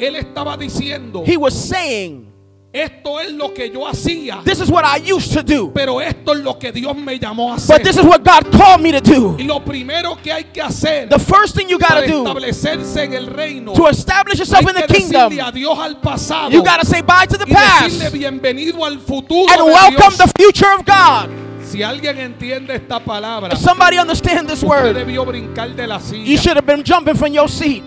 Él 0.00 0.16
estaba 0.16 0.56
diciendo, 0.56 1.26
He 1.26 1.36
was 1.36 1.52
saying, 1.54 2.29
esto 2.72 3.18
es 3.20 3.32
lo 3.32 3.52
que 3.52 3.68
yo 3.70 3.86
hacía. 3.86 4.42
"This 4.44 4.60
is 4.60 4.68
what 4.70 4.84
I 4.84 4.98
used 5.12 5.32
to 5.34 5.42
do, 5.42 5.72
Pero 5.74 6.00
esto 6.00 6.32
es 6.34 6.40
lo 6.40 6.56
que 6.58 6.70
Dios 6.70 6.94
me 6.96 7.18
llamó 7.18 7.48
a 7.52 7.54
but 7.56 7.58
hacer. 7.62 7.82
this 7.82 7.96
is 7.96 8.04
what 8.04 8.22
God 8.22 8.50
called 8.56 8.80
me 8.80 8.92
to 8.92 9.00
do." 9.00 9.36
Y 9.38 9.42
lo 9.44 9.60
primero 9.60 10.16
que 10.22 10.32
hay 10.32 10.44
que 10.44 10.62
hacer 10.62 11.08
The 11.08 11.18
first 11.18 11.56
thing 11.56 11.68
you 11.68 11.78
para 11.78 12.02
gotta 12.02 12.12
do 12.12 12.22
establecerse 12.22 13.04
en 13.04 13.14
el 13.14 13.26
reino 13.26 13.72
to 13.72 13.88
establish 13.88 14.38
yourself 14.38 14.60
in 14.68 14.74
the 14.74 14.86
kingdom, 14.86 15.30
decirle 15.30 15.42
adiós 15.42 15.78
al 15.78 15.96
pasado 16.00 16.50
you 16.50 16.62
gotta 16.62 16.84
say 16.86 17.00
bye 17.02 17.26
to 17.26 17.36
the 17.36 17.44
y 17.44 17.52
decirle 17.54 18.00
past 18.04 18.12
bienvenido 18.14 18.84
al 18.84 18.98
futuro 19.00 19.52
and 19.52 19.64
welcome 19.64 20.16
Dios. 20.16 20.18
the 20.18 20.32
future 20.42 20.72
of 20.78 20.84
God. 20.86 21.28
Si 21.64 21.82
alguien 21.82 22.18
entiende 22.18 22.74
esta 22.74 22.98
palabra, 23.00 23.52
If 23.52 23.58
somebody 23.60 23.96
understand 23.98 24.48
this 24.48 24.62
word, 24.62 24.94
debió 24.96 25.24
brincar 25.24 25.68
de 25.74 25.86
la 25.86 25.98
you 25.98 26.02
silla. 26.04 26.40
should 26.40 26.56
have 26.56 26.66
been 26.66 26.82
jumping 26.84 27.14
from 27.16 27.32
your 27.32 27.48
seat. 27.48 27.82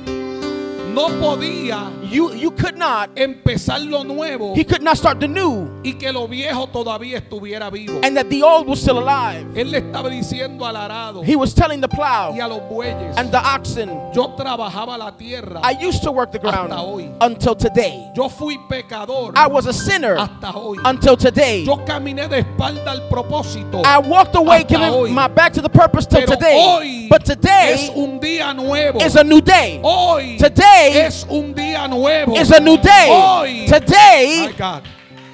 No 0.94 1.08
podía 1.20 1.90
You 2.14 2.34
you 2.36 2.52
could 2.52 2.78
not. 2.78 3.10
empezar 3.16 3.80
lo 3.82 4.04
nuevo 4.04 4.54
He 4.56 4.64
could 4.64 4.84
not 4.84 4.98
start 4.98 5.20
the 5.20 5.28
new, 5.28 5.68
y 5.84 5.94
que 5.94 6.12
lo 6.12 6.28
viejo 6.28 6.68
todavía 6.68 7.18
estuviera 7.18 7.72
vivo. 7.72 8.00
and 8.04 8.16
that 8.16 8.30
the 8.30 8.44
old 8.44 8.68
was 8.68 8.80
still 8.82 9.00
alive. 9.00 9.46
Él 9.56 9.72
le 9.72 9.80
estaba 9.80 10.10
diciendo 10.10 10.66
al 10.66 10.76
arado 10.76 11.24
He 11.24 11.36
was 11.36 11.54
telling 11.54 11.82
the 11.82 11.88
plow 11.88 12.32
a 12.40 12.48
los 12.48 12.62
bueyes, 12.70 13.18
and 13.18 13.32
the 13.32 13.40
oxen, 13.40 13.90
yo 14.14 14.36
trabajaba 14.38 14.98
la 14.98 15.12
tierra, 15.12 15.60
I 15.64 15.72
used 15.82 16.04
to 16.04 16.12
work 16.12 16.32
the 16.32 16.40
ground 16.40 16.72
Hasta 16.72 16.84
hoy. 16.84 17.10
until 17.22 17.56
today. 17.56 18.12
yo 18.16 18.30
fui 18.30 18.58
pecador 18.70 19.34
I 19.36 19.48
was 19.48 19.66
a 19.66 19.74
sinner 19.74 20.16
hasta 20.18 20.52
hoy. 20.52 20.78
until 20.86 21.18
today. 21.18 21.64
Yo 21.66 21.78
caminé 21.78 22.28
de 22.30 22.40
espalda 22.44 22.92
al 22.92 23.10
propósito. 23.10 23.82
I 23.86 23.98
walked 23.98 24.36
away 24.36 24.60
Hasta 24.62 24.78
hoy. 24.78 25.02
giving 25.08 25.16
my 25.16 25.28
back 25.28 25.54
to 25.54 25.62
the 25.62 25.70
purpose 25.70 26.06
till 26.06 26.20
Pero 26.22 26.36
today. 26.36 26.56
hoy 26.56 27.08
But 27.10 27.24
es 27.24 27.30
today 27.36 27.92
un 27.96 28.20
día 28.20 28.54
nuevo. 28.56 29.00
is 29.02 29.16
a 29.16 29.24
new 29.24 29.42
day. 29.42 29.80
Hoy 29.84 30.38
Today 30.38 30.92
es 31.06 31.26
un 31.30 31.54
día 31.56 31.88
nuevo. 31.88 32.03
It's 32.06 32.52
a 32.52 32.60
new 32.60 32.78
day. 32.78 33.08
Hoy, 33.10 33.66
Today, 33.68 34.48
my 34.48 34.52
God, 34.58 34.84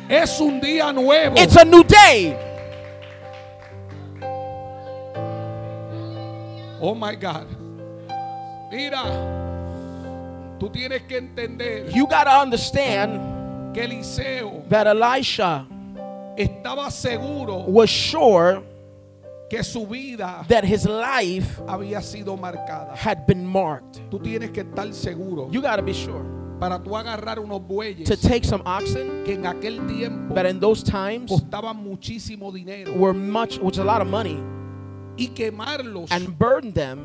es 0.09 0.39
un 0.39 0.59
día 0.61 0.93
nuevo. 0.93 1.35
it's 1.37 1.55
a 1.55 1.65
new 1.65 1.83
day. 1.83 2.37
oh 6.81 6.95
my 6.95 7.15
God. 7.15 7.47
Mira, 8.71 9.01
tú 10.59 10.69
tienes 10.71 11.01
que 11.07 11.17
entender 11.17 11.89
You 11.91 12.05
got 12.07 12.25
to 12.25 12.31
understand 12.39 13.73
que 13.73 13.83
Eliseo 13.83 14.63
that 14.69 14.85
Elisha 14.87 15.65
estaba 16.37 16.91
seguro 16.91 17.65
was 17.67 17.89
sure 17.89 18.61
que 19.49 19.63
su 19.63 19.85
vida 19.87 20.45
that 20.47 20.63
his 20.63 20.85
life 20.85 21.59
había 21.67 22.01
sido 22.03 22.37
marcada. 22.37 22.95
had 22.95 23.25
been 23.25 23.43
marked. 23.45 24.01
Tú 24.11 24.19
tienes 24.21 24.51
que 24.51 24.63
estar 24.63 24.93
seguro 24.93 25.49
You 25.51 25.61
got 25.61 25.77
to 25.77 25.81
be 25.81 25.93
sure 25.93 26.23
para 26.59 26.77
tú 26.77 26.95
agarrar 26.95 27.39
unos 27.39 27.61
bueyes 27.61 28.07
to 28.07 28.17
take 28.17 28.43
some 28.43 28.61
oxen 28.65 29.23
que 29.23 29.33
en 29.33 29.45
aquel 29.45 29.79
tiempo 29.87 30.33
that 30.35 30.45
in 30.45 30.59
those 30.59 30.83
times 30.83 31.29
costaban 31.31 31.77
muchísimo 31.77 32.51
dinero 32.51 32.93
were 32.93 33.13
much, 33.13 33.57
which 33.59 33.75
is 33.75 33.79
a 33.79 33.83
lot 33.83 34.01
of 34.01 34.07
money, 34.07 34.37
y 35.17 35.27
quemarlos 35.33 36.11
and 36.11 36.37
burn 36.37 36.71
them 36.73 37.03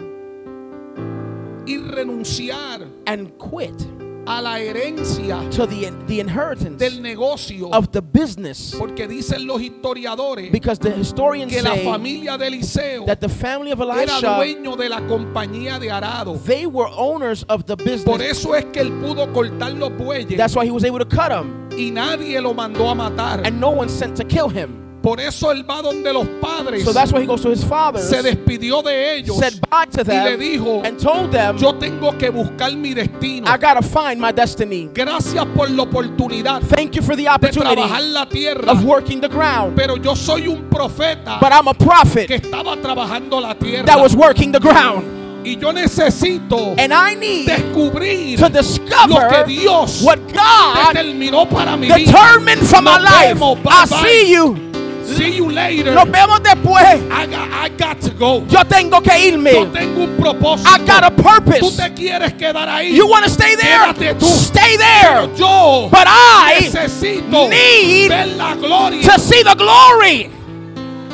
y 1.67 1.77
renunciar 1.79 2.87
and 3.07 3.39
quit 3.39 3.87
a 4.27 4.41
la 4.41 4.59
herencia 4.59 5.39
to 5.51 5.67
the, 5.67 5.91
the 6.07 6.21
inheritance 6.21 6.79
del 6.79 7.01
negocio 7.03 7.71
of 7.73 7.91
the 7.93 8.01
business. 8.01 8.75
porque 8.79 9.07
dicen 9.09 9.47
los 9.47 9.61
historiadores 9.61 10.51
Because 10.51 10.79
the 10.79 10.91
historians 10.91 11.53
que 11.53 11.63
la 11.63 11.75
familia 11.77 12.39
de 12.39 12.47
Eliseo 12.47 13.05
that 13.07 13.21
the 13.21 13.29
family 13.29 13.73
of 13.73 13.81
era 13.81 14.03
Elisha, 14.03 14.37
dueño 14.37 14.77
de 14.77 14.89
la 14.89 15.01
compañía 15.07 15.79
de 15.79 15.91
arado 15.91 16.35
they 16.45 16.67
were 16.67 16.89
owners 16.97 17.45
of 17.49 17.65
the 17.67 17.77
por 17.77 17.85
business. 17.87 18.39
eso 18.39 18.55
es 18.55 18.65
que 18.73 18.81
él 18.81 18.91
pudo 19.01 19.33
cortar 19.33 19.73
los 19.73 19.91
bueyes 19.97 20.37
That's 20.37 20.55
why 20.57 20.65
he 20.65 20.71
was 20.71 20.85
able 20.85 20.99
to 20.99 21.07
cut 21.07 21.29
them, 21.29 21.69
y 21.77 21.91
nadie 21.91 22.41
lo 22.41 22.55
mandó 22.55 22.89
a 22.89 22.95
matar 22.95 23.47
and 23.47 23.61
no 23.61 23.71
one 23.71 23.89
sent 23.89 24.17
to 24.17 24.25
kill 24.25 24.49
him. 24.49 24.84
Por 25.05 25.21
eso 25.21 25.53
él 25.53 25.69
va 25.69 25.83
donde 25.83 26.11
los 26.15 26.27
padres 26.41 26.83
So 26.83 26.93
that's 26.93 27.13
why 27.13 27.21
he 27.21 27.27
goes 27.27 27.43
to 27.43 27.51
his 27.51 27.63
fathers, 27.63 28.09
se 28.09 28.23
despidió 28.23 28.83
de 28.83 29.17
ellos 29.19 29.37
said 29.37 29.61
bye 29.71 29.85
to 29.87 30.01
y 30.01 30.05
le 30.17 30.31
them, 30.31 30.41
dijo 30.41 30.83
and 30.83 30.99
told 30.99 31.31
them, 31.31 31.59
yo 31.59 31.75
tengo 31.75 32.17
que 32.17 32.31
buscar 32.31 32.75
mi 32.75 32.95
destino 32.95 33.47
I 33.47 33.59
gotta 33.59 33.83
find 33.83 34.19
my 34.19 34.33
destiny. 34.33 34.89
gracias 34.95 35.45
por 35.55 35.69
la 35.71 35.83
oportunidad 35.83 36.63
Thank 36.63 36.97
you 36.97 37.03
for 37.03 37.15
the 37.15 37.25
de 37.25 37.29
opportunity 37.29 37.75
trabajar 37.77 38.03
la 38.03 38.27
tierra 38.27 38.73
of 38.73 38.83
working 38.83 39.21
the 39.21 39.29
ground. 39.29 39.77
pero 39.77 39.97
yo 39.99 40.17
soy 40.17 40.49
un 40.49 40.65
profeta 40.71 41.39
But 41.39 41.53
I'm 41.53 41.69
a 41.69 41.75
que 41.75 41.85
prophet 41.85 42.31
estaba 42.31 42.75
trabajando 42.81 43.41
la 43.43 43.55
tierra 43.55 43.85
that 43.85 44.01
was 44.01 44.17
working 44.17 44.53
the 44.53 44.59
ground. 44.61 45.05
y 45.45 45.59
yo 45.59 45.71
necesito 45.75 46.75
And 46.79 46.95
I 46.95 47.15
need 47.15 47.47
descubrir 47.47 48.39
to 48.39 48.45
lo 48.49 48.51
que 48.51 48.59
discover 48.63 49.47
Dios 49.47 50.01
what 50.03 50.19
God 50.33 50.95
determinó 50.95 51.47
para 51.47 51.77
mi 51.77 51.89
vida. 51.89 51.99
determined 51.99 52.67
for 52.67 52.81
my 52.81 52.97
life. 52.99 53.35
vemos. 53.35 53.63
Bye, 53.63 53.71
I 53.71 53.87
bye. 53.87 54.03
see 54.03 54.33
you. 54.33 54.74
See 55.07 55.37
you 55.37 55.51
later. 55.51 55.93
Nos 55.95 56.07
vemos 56.11 56.41
después. 56.43 56.83
I 57.11 57.27
got, 57.27 57.51
I 57.53 57.69
got 57.71 58.01
to 58.03 58.11
go. 58.11 58.45
Yo 58.49 58.65
tengo 58.65 59.01
que 59.03 59.13
Yo 59.13 59.37
irme. 59.37 59.53
tengo 59.73 60.05
un 60.05 60.17
propósito. 60.17 60.69
I 60.69 60.79
got 60.87 61.05
a 61.05 61.11
Tú 61.11 61.23
purpose. 61.23 61.77
te 61.77 61.93
quieres 61.95 62.33
quedar 62.35 62.69
ahí. 62.69 62.95
You 62.97 63.07
want 63.07 63.25
to 63.25 63.31
stay 63.31 63.55
there? 63.57 63.93
Quédate 63.95 64.15
tú. 64.19 64.27
Stay 64.27 64.77
Pero 64.79 65.27
there. 65.29 65.37
yo 65.37 65.89
But 65.91 66.07
I 66.09 66.61
necesito 66.73 67.49
need 67.51 68.09
ver 68.09 68.27
la 68.37 68.55
gloria. 68.55 69.03
to 69.03 69.19
see 69.21 69.43
the 69.43 69.55
glory. 69.55 70.31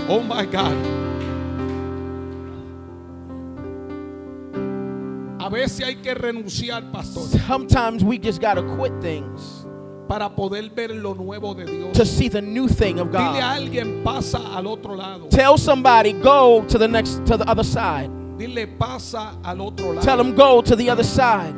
Oh 0.09 0.20
my 0.23 0.44
God. 0.47 0.75
A 5.42 5.49
veces 5.49 5.80
hay 5.85 5.97
que 5.97 6.14
renunciar, 6.14 6.92
pastor, 6.92 7.23
Sometimes 7.47 8.04
we 8.04 8.18
just 8.18 8.40
got 8.40 8.54
to 8.54 8.62
quit 8.76 8.92
things 9.00 9.59
para 10.10 10.28
poder 10.28 10.68
ver 10.70 10.90
lo 10.90 11.14
nuevo 11.14 11.54
de 11.54 11.64
Dios. 11.64 11.96
to 11.96 12.04
see 12.04 12.28
the 12.28 12.42
new 12.42 12.66
thing 12.66 12.98
of 12.98 13.12
Dile 13.12 13.20
a 13.20 13.32
God. 13.32 13.42
alguien, 13.42 14.02
pasa 14.02 14.38
al 14.56 14.66
otro 14.66 14.96
lado. 14.96 15.28
Tell 15.30 15.56
somebody, 15.56 16.12
go 16.14 16.64
to 16.66 16.78
the 16.78 16.88
next, 16.88 17.24
to 17.26 17.36
the 17.36 17.48
other 17.48 17.62
side. 17.62 18.10
Dile, 18.36 18.66
pasa 18.76 19.38
al 19.44 19.60
otro 19.62 19.92
lado. 19.92 20.00
Tell 20.04 20.16
them, 20.16 20.34
go 20.34 20.62
to 20.62 20.74
the 20.74 20.90
other 20.90 21.04
side. 21.04 21.54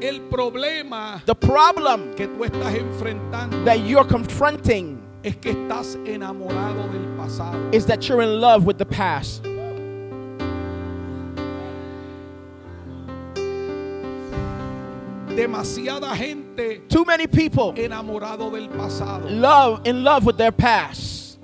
El 0.00 0.20
problema 0.30 1.20
The 1.26 1.34
problem 1.34 2.14
que 2.14 2.28
tú 2.28 2.44
estás 2.44 2.76
enfrentando 2.76 3.64
that 3.64 3.80
you're 3.80 4.04
confronting 4.04 5.02
es 5.24 5.34
que 5.34 5.50
estás 5.50 5.96
enamorado 6.06 6.88
del 6.92 7.16
pasado. 7.16 7.74
is 7.74 7.84
that 7.86 8.08
you're 8.08 8.22
in 8.22 8.40
love 8.40 8.64
with 8.64 8.78
the 8.78 8.86
past. 8.86 9.42
Demasiada 15.38 16.16
gente 16.16 16.82
Too 16.88 17.04
many 17.04 17.28
people 17.28 17.72
enamorado 17.76 18.50
del 18.50 18.68
pasado. 18.68 19.28
love 19.30 19.80
in 19.86 20.02
love 20.02 20.26
with 20.26 20.36
their 20.36 20.50
past. 20.50 21.38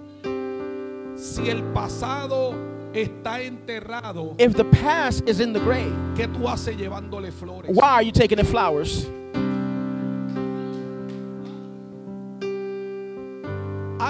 Si 1.16 1.48
el 1.48 1.62
pasado 1.72 2.54
está 2.92 3.40
enterrado, 3.40 4.34
If 4.36 4.54
the 4.56 4.64
past 4.64 5.28
is 5.28 5.38
in 5.38 5.52
the 5.52 5.60
grave, 5.60 5.92
¿qué 6.16 6.26
tú 6.26 6.48
haces 6.48 6.76
llevándole 6.76 7.30
flores? 7.32 7.70
why 7.72 7.92
are 7.94 8.02
you 8.02 8.10
taking 8.10 8.36
the 8.38 8.44
flowers? 8.44 9.06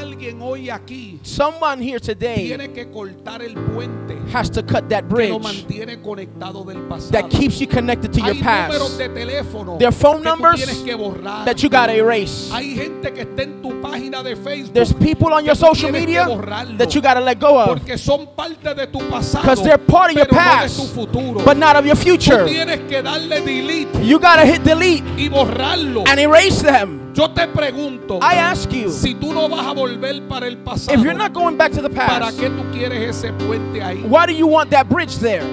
Alguien 0.05 0.43
hoy 0.43 0.69
aquí 0.71 1.19
Someone 1.23 1.81
here 1.83 1.99
today 1.99 2.47
tiene 2.49 2.73
que 2.73 2.91
cortar 2.91 3.41
el 3.43 3.55
puente 3.55 4.15
has 4.33 4.51
to 4.51 4.63
cut 4.63 4.89
that 4.91 5.05
que 5.09 5.29
lo 5.29 5.39
bridge 5.39 5.43
mantiene 5.43 6.03
conectado 6.03 6.63
del 6.65 6.79
pasado. 6.89 7.11
that 7.13 7.31
keeps 7.31 7.59
you 7.61 7.67
connected 7.67 8.13
to 8.13 8.21
your 8.21 8.35
Hay 8.35 8.41
números 8.43 8.91
past. 8.91 8.99
de 8.99 9.09
teléfono 9.09 9.79
There 9.79 9.89
are 9.89 9.93
phone 9.97 10.23
que 10.23 10.29
tú 10.31 10.37
numbers 10.37 10.57
tienes 10.65 10.79
que 10.85 10.95
borrar. 10.95 11.45
That 11.47 11.57
you 11.63 11.69
gotta 11.71 11.95
erase. 11.95 12.51
Hay 12.53 12.75
gente 12.75 13.13
que 13.15 13.23
está 13.23 13.43
en 13.43 13.63
tu 13.63 13.81
página 13.81 14.23
de 14.23 14.37
Facebook 14.37 14.73
There's 14.75 14.93
people 14.93 15.33
on 15.33 15.41
que 15.43 15.47
your 15.47 15.57
tú 15.57 15.67
social 15.67 15.91
tienes 15.93 16.01
media 16.07 16.27
borrarlo, 16.27 16.77
that 16.79 16.95
you 16.95 17.01
gotta 17.01 17.21
let 17.21 17.39
go 17.41 17.59
of 17.59 17.69
porque 17.69 17.97
son 17.99 18.29
parte 18.37 18.75
de 18.75 18.87
tu 18.87 18.99
pasado, 19.09 19.43
because 19.43 19.63
they're 19.63 19.79
part 19.79 20.11
of 20.11 20.17
your 20.17 20.27
pero 20.27 20.37
no 20.37 20.45
de 20.45 20.51
past, 20.61 20.77
tu 20.77 20.87
futuro. 20.87 21.45
but 21.45 21.57
not 21.57 21.77
of 21.77 21.87
your 21.87 21.97
Tú 21.97 22.03
future. 22.03 22.45
tienes 22.45 22.81
que 22.89 23.03
darle 23.03 23.41
delete 23.41 24.05
You 24.05 24.19
gotta 24.19 24.45
hit 24.45 24.63
delete 24.65 25.03
y 25.17 25.29
borrarlo. 25.29 26.05
and 26.07 26.21
erase 26.21 26.61
them. 26.63 27.04
Yo 27.15 27.29
te 27.31 27.47
pregunto, 27.47 28.19
I 28.21 28.35
ask 28.39 28.69
you, 28.73 28.91
si 28.91 29.15
tú 29.15 29.33
no 29.33 29.49
vas 29.49 29.65
a 29.67 29.73
volver 29.73 30.27
para 30.29 30.49
el 30.49 30.57
pasado, 30.59 30.95
if 30.99 31.05
you're 31.05 31.15
not 31.17 31.33
going 31.33 31.57
back 31.57 31.71
to 31.73 31.81
the 31.81 31.89
¿para 31.89 32.27
past, 32.27 32.41
qué 32.41 32.51
tú 32.51 32.65
quieres 32.73 33.09
ese 33.17 33.33
puente 33.33 33.81
ahí? 33.81 34.03
why 34.09 34.27
do 34.27 34.33
you 34.33 34.49
want 34.49 34.69
that 34.71 34.89
bridge 34.89 35.17
there? 35.19 35.45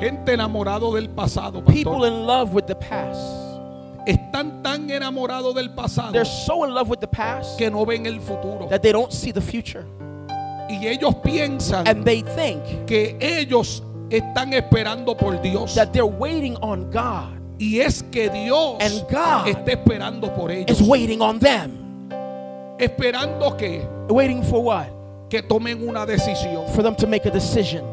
Gente 0.00 0.32
enamorado 0.32 0.92
del 0.94 1.08
pasado, 1.10 1.64
People 1.64 1.92
pastor. 1.92 2.06
in 2.08 2.26
love 2.26 2.52
with 2.54 2.66
the 2.66 2.74
past. 2.74 3.20
Están 4.06 4.60
tan 4.64 4.90
enamorados 4.90 5.54
del 5.54 5.70
pasado 5.70 6.10
They're 6.10 6.24
so 6.24 6.64
in 6.64 6.74
love 6.74 6.88
with 6.88 6.98
the 6.98 7.06
past 7.06 7.56
que 7.56 7.70
no 7.70 7.84
ven 7.84 8.04
el 8.06 8.18
futuro. 8.18 8.66
that 8.68 8.82
they 8.82 8.90
don't 8.90 9.12
see 9.12 9.30
the 9.30 9.40
future. 9.40 9.84
Y 10.68 10.86
ellos 10.88 11.14
piensan 11.22 11.86
And 11.86 12.04
they 12.04 12.22
think 12.22 12.62
que 12.88 13.16
ellos 13.20 13.82
están 14.18 14.52
esperando 14.52 15.16
por 15.16 15.40
Dios. 15.42 15.74
that 15.74 15.92
they're 15.92 16.04
waiting 16.06 16.56
on 16.62 16.90
God 16.90 17.38
Y 17.58 17.78
es 17.80 18.02
que 18.10 18.28
Dios 18.28 18.76
And 18.80 19.02
God 19.10 19.46
está 19.48 19.72
esperando 19.72 20.34
por 20.34 20.50
ellos. 20.50 20.80
is 20.80 20.82
waiting 20.86 21.20
on 21.22 21.38
them. 21.38 22.08
Esperando 22.78 23.56
que, 23.56 23.86
Waiting 24.08 24.42
for 24.42 24.62
what? 24.62 24.88
que 25.30 25.42
tomen 25.42 25.86
una 25.88 26.04
decisión. 26.04 26.68
For 26.74 26.82
them 26.82 26.94
to 26.96 27.06
make 27.06 27.24
a 27.26 27.30
decision. 27.30 27.84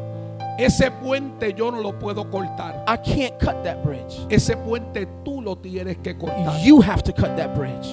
Ese 0.58 0.90
puente 1.00 1.54
yo 1.56 1.70
no 1.70 1.80
lo 1.80 1.92
puedo 1.92 2.28
cortar. 2.30 2.82
I 2.86 2.96
can't 2.96 3.38
cut 3.38 3.62
that 3.64 3.82
bridge. 3.84 4.18
Ese 4.28 4.56
puente 4.56 5.06
tú 5.24 5.40
lo 5.42 5.54
tienes 5.56 5.96
que 6.02 6.14
cortar. 6.14 6.60
You 6.62 6.80
have 6.82 7.02
to 7.04 7.12
cut 7.12 7.36
that 7.36 7.54
bridge. 7.54 7.86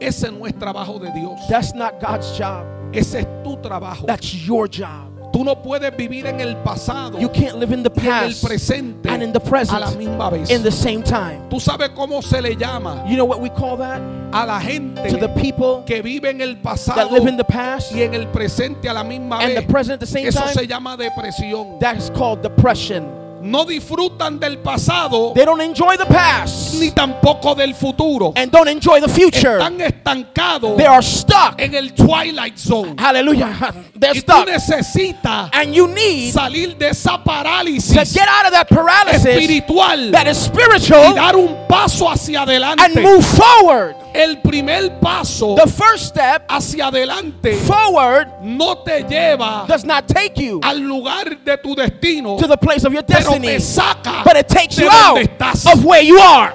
Ese 0.00 0.30
no 0.30 0.46
es 0.46 0.52
trabajo 0.54 0.98
de 1.00 1.10
Dios. 1.12 1.40
That's 1.48 1.74
not 1.74 2.00
God's 2.00 2.38
job. 2.38 2.64
Ese 2.94 3.16
es 3.20 3.26
tu 3.44 3.56
trabajo. 3.56 4.06
That's 4.06 4.32
your 4.46 4.66
job. 4.68 5.11
Tú 5.32 5.44
no 5.44 5.54
puedes 5.62 5.96
vivir 5.96 6.26
en 6.26 6.40
el 6.40 6.56
pasado 6.58 7.18
You 7.18 7.28
can't 7.30 7.56
live 7.56 7.72
in 7.72 7.82
the 7.82 7.90
y 7.96 8.00
en 8.06 8.06
el 8.06 8.28
past 8.28 8.44
presente 8.44 9.08
and 9.08 9.22
in 9.22 9.32
the 9.32 9.40
present 9.40 9.76
a 9.76 9.80
la 9.80 9.90
misma 9.92 10.30
vez. 10.30 10.50
in 10.50 10.62
the 10.62 10.70
same 10.70 11.02
time. 11.02 11.40
Tú 11.48 11.58
sabes 11.58 11.90
cómo 11.90 12.22
se 12.22 12.40
le 12.42 12.54
llama 12.54 13.04
You 13.08 13.16
know 13.16 13.24
what 13.24 13.40
we 13.40 13.48
call 13.48 13.76
that? 13.78 14.00
a 14.32 14.46
la 14.46 14.58
gente 14.60 15.08
To 15.08 15.16
the 15.16 15.28
people 15.28 15.82
que 15.86 16.02
vive 16.02 16.28
en 16.28 16.40
el 16.40 16.56
pasado 16.56 16.96
that 16.96 17.12
live 17.12 17.26
in 17.28 17.36
the 17.36 17.44
past 17.44 17.92
y 17.92 18.02
en 18.02 18.14
el 18.14 18.26
presente 18.28 18.88
a 18.88 18.92
la 18.92 19.02
misma 19.04 19.40
and 19.40 19.54
the 19.56 19.60
vez. 19.62 19.70
present 19.70 19.94
at 19.94 20.00
the 20.00 20.06
same 20.06 20.26
Eso 20.26 20.46
se 20.48 20.66
llama 20.66 20.96
depresión. 20.96 21.78
That's 21.80 22.10
called 22.10 22.42
depression. 22.42 23.21
No 23.42 23.64
disfrutan 23.64 24.38
del 24.38 24.58
pasado 24.58 25.32
They 25.34 25.44
don't 25.44 25.60
enjoy 25.60 25.96
the 25.96 26.06
past 26.06 26.74
ni 26.74 26.90
tampoco 26.92 27.54
del 27.54 27.74
futuro. 27.74 28.32
and 28.36 28.50
don't 28.50 28.68
enjoy 28.68 29.00
the 29.00 29.08
future. 29.08 29.58
Están 29.58 29.80
estancados 29.80 30.76
They 30.76 30.86
are 30.86 31.02
stuck. 31.02 31.60
en 31.60 31.74
el 31.74 31.92
twilight 31.94 32.56
zone. 32.58 32.94
Hallelujah. 32.98 33.74
They're 33.98 34.14
Y 34.16 34.22
tú 34.22 34.32
stuck. 34.32 34.46
necesitas 34.48 35.50
And 35.52 35.74
you 35.74 35.88
need 35.88 36.32
salir 36.32 36.76
de 36.78 36.88
esa 36.90 37.18
to 37.18 37.24
parálisis 37.24 38.14
get 38.14 38.28
out 38.28 38.46
of 38.46 38.52
that 38.52 38.68
paralysis 38.68 39.26
espiritual 39.26 40.10
that 40.12 40.26
is 40.26 40.38
y 40.38 40.44
spiritual 40.48 41.14
dar 41.14 41.36
un 41.36 41.66
paso 41.68 42.08
hacia 42.08 42.40
and 42.42 42.50
adelante. 42.50 43.00
move 43.02 43.24
forward. 43.24 43.96
El 44.14 44.40
primer 44.42 44.98
paso 45.00 45.54
The 45.54 45.66
first 45.70 46.06
step 46.08 46.44
hacia 46.48 46.88
adelante 46.88 47.54
forward 47.54 48.28
no 48.42 48.78
te 48.78 49.04
lleva 49.04 49.64
does 49.66 49.84
not 49.84 50.06
take 50.06 50.34
you 50.36 50.60
al 50.62 50.78
lugar 50.80 51.38
de 51.44 51.56
tu 51.58 51.74
destino, 51.74 52.36
to 52.36 52.46
the 52.46 52.56
place 52.56 52.84
of 52.86 52.92
your 52.92 53.02
pero 53.04 53.20
destiny, 53.20 53.48
te 53.48 53.60
saca 53.60 54.22
but 54.24 54.36
it 54.36 54.46
takes 54.48 54.76
de 54.76 54.84
you 54.84 54.90
out 54.90 55.18
estás. 55.18 55.66
of 55.72 55.84
where 55.84 56.02
you 56.02 56.18
are. 56.18 56.52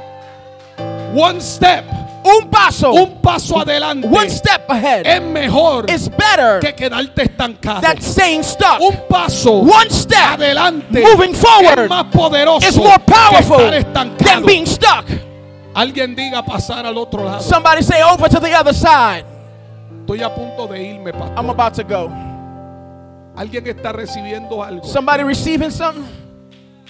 One 1.13 1.39
step, 1.41 1.85
Un 2.23 2.49
paso, 2.49 2.91
un 2.93 3.21
paso 3.21 3.57
adelante 3.59 4.05
one 4.07 4.29
step 4.29 4.69
ahead 4.69 5.07
es 5.07 5.21
mejor 5.21 5.89
is 5.89 6.09
better 6.09 6.59
que 6.59 6.73
quedarte 6.75 7.23
estancado. 7.23 7.81
than 7.81 8.01
staying 8.01 8.43
stuck. 8.43 8.81
Un 8.81 8.97
paso 9.09 9.61
One 9.61 9.89
step 9.89 10.33
adelante 10.33 11.01
moving 11.01 11.33
forward 11.33 11.79
es 11.85 11.89
más 11.89 12.05
poderoso 12.11 12.67
is 12.67 12.75
more 12.77 12.99
powerful 12.99 13.71
than 13.93 14.45
being 14.45 14.65
stuck. 14.65 15.05
Alguien 15.77 16.15
diga 16.15 16.43
pasar 16.43 16.87
al 16.87 16.97
otro 16.97 17.23
lado. 17.23 17.39
Somebody 17.39 17.83
say 17.83 18.01
over 18.01 18.27
to 18.27 18.39
the 18.39 18.51
other 18.51 18.73
side. 18.73 19.23
Estoy 20.01 20.23
a 20.23 20.33
punto 20.33 20.65
de 20.65 20.81
irme, 20.81 21.11
pastor. 21.11 21.37
I'm 21.37 21.51
about 21.51 21.75
to 21.75 21.83
go. 21.83 22.09
Alguien 23.35 23.67
está 23.67 23.91
recibiendo 23.91 24.63
algo. 24.63 24.83
Somebody 24.83 25.23
receiving 25.23 25.69
something? 25.69 26.03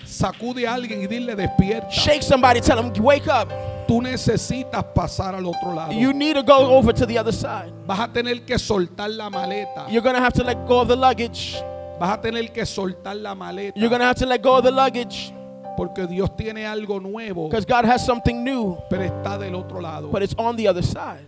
Sacude 0.05 0.65
a 0.65 0.73
alguien 0.73 1.01
y 1.01 1.07
dile 1.07 1.35
despierta. 1.35 1.91
Shake 1.91 2.23
somebody, 2.23 2.61
tell 2.61 2.77
them, 2.77 2.93
wake 3.03 3.27
up. 3.27 3.49
Tú 3.89 4.01
necesitas 4.01 4.85
pasar 4.95 5.35
al 5.35 5.45
otro 5.45 5.73
lado. 5.73 5.91
You 5.91 6.13
need 6.13 6.35
to 6.35 6.43
go 6.43 6.77
over 6.77 6.93
to 6.93 7.05
the 7.05 7.17
other 7.17 7.33
side. 7.33 7.73
Vas 7.85 7.99
a 7.99 8.07
tener 8.07 8.39
que 8.45 8.57
soltar 8.57 9.09
la 9.09 9.29
maleta. 9.29 9.89
You're 9.89 10.01
going 10.01 10.15
to 10.15 10.21
have 10.21 10.33
to 10.35 10.45
let 10.45 10.65
go 10.65 10.79
of 10.79 10.87
the 10.87 10.95
luggage. 10.95 11.61
Vas 11.99 12.17
a 12.17 12.21
tener 12.21 12.47
que 12.53 12.63
soltar 12.63 13.21
la 13.21 13.35
maleta. 13.35 13.73
You're 13.75 13.89
going 13.89 13.99
to 13.99 14.07
have 14.07 14.15
to 14.19 14.25
let 14.25 14.41
go 14.41 14.55
of 14.55 14.63
the 14.63 14.71
luggage 14.71 15.33
Porque 15.77 16.07
Dios 16.07 16.35
tiene 16.35 16.65
algo 16.65 16.99
nuevo, 16.99 17.47
because 17.47 17.63
God 17.65 17.85
has 17.85 18.03
something 18.05 18.43
new, 18.43 18.77
pero 18.89 19.03
está 19.03 19.37
del 19.37 19.53
otro 19.55 19.79
lado. 19.79 20.09
but 20.11 20.23
it's 20.23 20.33
on 20.37 20.55
the 20.55 20.67
other 20.67 20.81
side. 20.83 21.27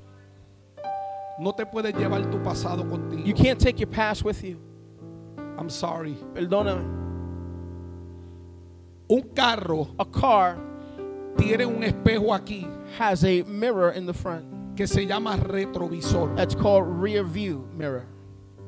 No 1.40 1.52
te 1.54 1.64
puedes 1.66 1.94
llevar 1.94 2.30
tu 2.32 2.40
pasado 2.40 2.84
You 2.84 2.90
contigo. 2.90 3.38
can't 3.38 3.60
take 3.62 3.80
your 3.80 3.88
past 3.88 4.26
with 4.26 4.44
you. 4.44 4.60
I'm 5.58 5.70
sorry. 5.70 6.18
Perdóname. 6.34 6.98
Un 9.10 9.22
carro 9.36 9.88
A 9.98 10.06
car 10.06 10.58
tiene 11.38 11.66
un 11.66 11.82
espejo 11.84 12.34
aquí 12.34 12.68
has 13.00 13.24
a 13.24 13.44
mirror 13.44 13.92
in 13.92 14.06
the 14.06 14.14
front. 14.14 14.76
que 14.76 14.86
se 14.88 15.06
llama 15.06 15.38
retrovisor. 15.38 16.36
That's 16.36 16.56
called 16.56 16.86
rear 16.88 17.24
view 17.24 17.68
mirror. 17.76 18.06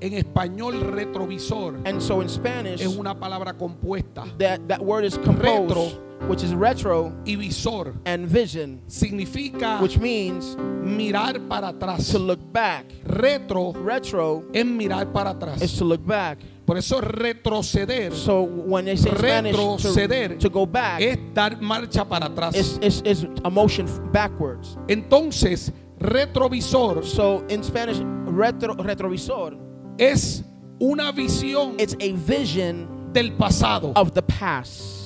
En 0.02 0.14
español, 0.14 0.80
retrovisor 0.82 1.76
And 1.86 2.02
so 2.02 2.22
in 2.22 2.28
Spanish, 2.30 2.82
es 2.82 2.88
una 2.98 3.14
palabra 3.20 3.54
compuesta. 3.58 4.26
that, 4.40 4.68
that 4.68 4.82
word 4.84 5.06
is 5.06 5.16
composed, 5.18 5.70
Retro. 5.70 6.28
which 6.28 6.44
is 6.44 6.54
retro 6.56 7.14
Y 7.26 7.36
visor 7.36 7.94
and 8.06 8.28
vision, 8.28 8.82
significa 8.88 9.80
which 9.80 9.98
means 10.00 10.56
mirar 10.84 11.40
para 11.48 11.68
atrás. 11.72 12.12
to 12.12 12.18
look 12.20 12.40
back. 12.52 12.86
Retro 13.06 13.74
Retro 13.74 14.44
es 14.54 14.66
mirar 14.66 15.12
para 15.14 15.34
atrás. 15.36 15.62
is 15.62 15.78
to 15.78 15.86
look 15.86 16.04
back. 16.06 16.40
Por 16.66 16.78
eso 16.78 17.02
retroceder 17.02 18.14
So 18.14 18.44
when 18.44 18.86
they 18.86 18.96
say 18.96 19.10
Spanish 19.12 19.56
to, 19.56 19.62
Retroceder 19.62 20.40
to 20.40 20.50
go 20.50 20.66
back, 20.66 21.02
es 21.02 21.18
dar 21.34 21.58
marcha 21.62 22.08
para 22.08 22.28
atrás. 22.30 22.56
is, 22.56 22.78
is, 22.80 23.02
is 23.04 23.28
a 23.44 23.50
motion 23.50 23.88
backwards. 24.12 24.78
Entonces, 24.88 25.72
retrovisor 26.00 27.04
So 27.04 27.44
in 27.50 27.64
Spanish, 27.64 27.98
retro, 28.26 28.76
retrovisor, 28.76 29.58
es 30.02 30.44
una 30.80 31.12
visión 31.12 31.76
it's 31.80 31.96
a 32.02 32.12
vision 32.14 32.88
del 33.14 33.32
pasado. 33.34 33.94
of 33.96 34.14
the 34.14 34.22
past. 34.24 34.98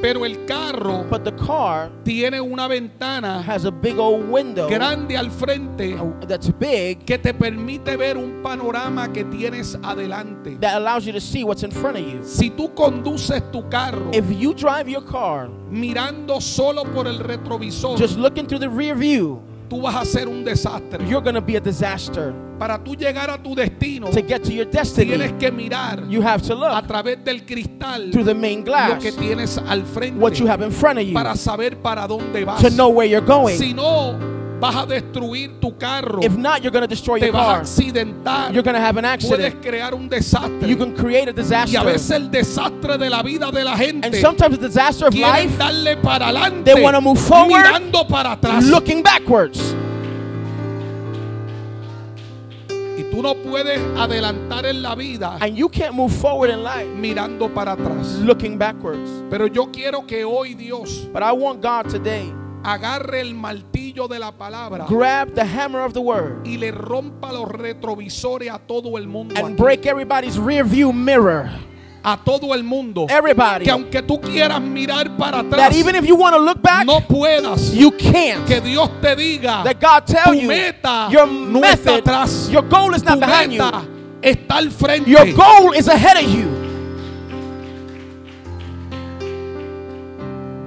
Pero 0.00 0.24
el 0.24 0.46
carro 0.46 1.04
But 1.10 1.24
the 1.24 1.32
car 1.32 1.90
tiene 2.04 2.40
una 2.40 2.68
ventana 2.68 3.42
has 3.42 3.66
a 3.66 3.70
big 3.70 3.98
old 3.98 4.30
window 4.30 4.66
grande 4.66 5.14
al 5.14 5.28
frente 5.28 5.94
that's 6.26 6.48
big 6.48 7.04
que 7.04 7.18
te 7.18 7.34
permite 7.34 7.96
ver 7.98 8.16
un 8.16 8.40
panorama 8.42 9.12
que 9.12 9.24
tienes 9.24 9.74
adelante. 9.82 10.58
that 10.60 10.76
allows 10.76 11.04
you 11.04 11.12
to 11.12 11.20
see 11.20 11.44
what's 11.44 11.64
in 11.64 11.70
front 11.70 11.98
of 11.98 12.04
you. 12.06 12.22
Si 12.22 12.48
tú 12.50 12.74
conduces 12.74 13.42
tu 13.52 13.68
carro 13.68 14.10
If 14.14 14.30
you 14.30 14.54
drive 14.54 14.88
your 14.88 15.02
car 15.02 15.48
mirando 15.70 16.40
solo 16.40 16.84
por 16.84 17.06
el 17.06 17.18
retrovisor, 17.18 17.98
just 17.98 18.16
looking 18.16 18.46
through 18.46 18.60
the 18.60 18.70
rear 18.70 18.94
view, 18.94 19.42
tú 19.68 19.82
vas 19.82 19.96
a 19.96 20.06
ser 20.06 20.28
un 20.28 20.44
desastre. 20.44 21.04
you're 21.08 21.20
going 21.20 21.34
to 21.34 21.42
be 21.42 21.56
a 21.56 21.60
disaster. 21.60 22.32
Para 22.60 22.78
tú 22.78 22.94
llegar 22.94 23.30
a 23.30 23.42
tu 23.42 23.54
destino, 23.54 24.10
To 24.10 24.20
get 24.20 24.42
to 24.42 24.52
your 24.52 24.66
destiny, 24.66 25.12
tienes 25.12 25.32
que 25.40 25.50
mirar 25.50 26.06
you 26.10 26.20
have 26.20 26.42
to 26.42 26.52
a 26.52 26.56
look 26.56 26.86
través 26.86 27.24
del 27.24 27.46
cristal 27.46 28.10
through 28.10 28.26
the 28.26 28.34
main 28.34 28.58
lo 28.58 28.64
glass 28.66 29.02
que 29.02 29.12
tienes 29.12 29.56
al 29.56 29.82
frente 29.86 30.20
what 30.20 30.34
you 30.34 30.46
have 30.46 30.62
in 30.62 30.70
front 30.70 30.98
of 30.98 31.06
you 31.06 31.14
para 31.14 31.34
saber 31.36 31.76
para 31.80 32.06
dónde 32.06 32.44
vas. 32.44 32.60
to 32.60 32.68
know 32.68 32.90
where 32.90 33.08
you're 33.08 33.24
going. 33.26 33.56
Si 33.56 33.72
no, 33.72 34.14
vas 34.60 34.76
a 34.76 34.84
destruir 34.84 35.58
tu 35.58 35.74
carro, 35.78 36.20
If 36.22 36.36
not, 36.36 36.60
you're 36.62 36.70
going 36.70 36.82
to 36.82 36.86
destroy 36.86 37.18
te 37.18 37.28
your 37.28 37.32
vas 37.32 37.48
a 37.48 37.60
accidentar, 37.62 38.52
You're 38.52 38.62
going 38.62 38.76
to 38.76 38.80
have 38.80 38.98
an 38.98 39.04
puedes 39.04 39.24
accident. 39.24 39.62
crear 39.62 39.94
un 39.94 40.10
desastre. 40.10 40.68
You 40.68 40.76
can 40.76 40.94
create 40.94 41.28
a 41.28 41.30
y 41.30 41.30
a 41.30 41.32
disaster. 41.32 41.82
veces 41.82 42.10
el 42.10 42.30
desastre 42.30 42.98
de 42.98 43.08
la 43.08 43.22
vida 43.22 43.50
de 43.50 43.64
la 43.64 43.74
gente 43.74 44.06
And 44.06 44.14
sometimes 44.16 44.58
the 44.58 44.68
disaster 44.68 45.06
of 45.06 45.14
quieren 45.14 45.32
life, 45.32 45.56
darle 45.56 45.96
para 45.96 46.26
adelante, 46.26 46.74
they 46.74 47.00
move 47.00 47.18
forward, 47.18 47.64
mirando 47.64 48.06
para 48.06 48.32
atrás. 48.32 48.68
looking 48.68 49.02
backwards. 49.02 49.74
Tú 53.10 53.22
no 53.22 53.34
puedes 53.34 53.78
adelantar 53.98 54.66
en 54.66 54.82
la 54.82 54.94
vida 54.94 55.36
And 55.40 55.56
you 55.56 55.68
can't 55.68 55.94
move 55.94 56.12
forward 56.12 56.50
in 56.50 56.62
life 56.62 56.86
mirando 56.96 57.52
para 57.52 57.72
atrás. 57.72 58.18
looking 58.24 58.56
backwards. 58.58 59.10
Pero 59.30 59.46
yo 59.46 59.66
quiero 59.72 60.06
que 60.06 60.24
hoy 60.24 60.54
Dios 60.54 61.08
But 61.12 61.22
I 61.22 61.32
want 61.32 61.60
God 61.62 61.88
today 61.90 62.32
agarre 62.62 63.20
el 63.22 63.34
martillo 63.34 64.06
de 64.06 64.18
la 64.18 64.32
palabra 64.32 64.84
grab 64.86 65.34
the 65.34 65.44
hammer 65.44 65.80
of 65.80 65.94
the 65.94 66.00
word 66.00 66.44
y 66.44 66.58
le 66.58 66.70
rompa 66.72 67.32
los 67.32 67.48
retrovisores 67.48 68.50
a 68.50 68.58
todo 68.58 68.98
el 68.98 69.06
mundo. 69.08 69.34
and 69.36 69.54
aquí. 69.54 69.56
break 69.56 69.86
everybody's 69.86 70.38
rear 70.38 70.62
view 70.62 70.92
mirror. 70.92 71.50
A 72.02 72.16
todo 72.16 72.54
el 72.54 72.62
mundo. 72.64 73.06
Everybody. 73.08 73.64
Que 73.64 73.70
aunque 73.70 74.02
tú 74.02 74.20
quieras 74.20 74.60
mirar 74.60 75.16
para 75.16 75.42
That 75.42 75.52
atrás, 75.52 75.76
even 75.76 75.94
if 75.96 76.04
you 76.06 76.16
want 76.16 76.34
to 76.34 76.40
look 76.40 76.60
back, 76.62 76.84
no 76.86 77.00
puedas. 77.00 77.72
you 77.74 77.90
can't. 77.92 78.46
Que 78.46 78.60
Dios 78.60 78.88
te 79.00 79.14
diga, 79.16 79.62
That 79.64 79.80
God 79.80 80.06
tell 80.06 80.32
tu 80.32 80.40
you 80.40 80.48
meta 80.48 81.08
your 81.10 81.26
no 81.26 81.60
está 81.62 81.96
atrás. 81.96 82.48
your 82.50 82.62
goal 82.62 82.94
is 82.94 83.02
Tu 83.02 83.08
not 83.10 83.20
behind 83.20 83.52
you. 83.52 83.62
meta 83.62 83.82
está 84.22 84.56
al 84.58 84.70
frente. 84.70 85.08
Your 85.10 85.26
goal 85.32 85.72
is 85.74 85.88
ahead 85.88 86.16
of 86.16 86.28
you. 86.30 86.59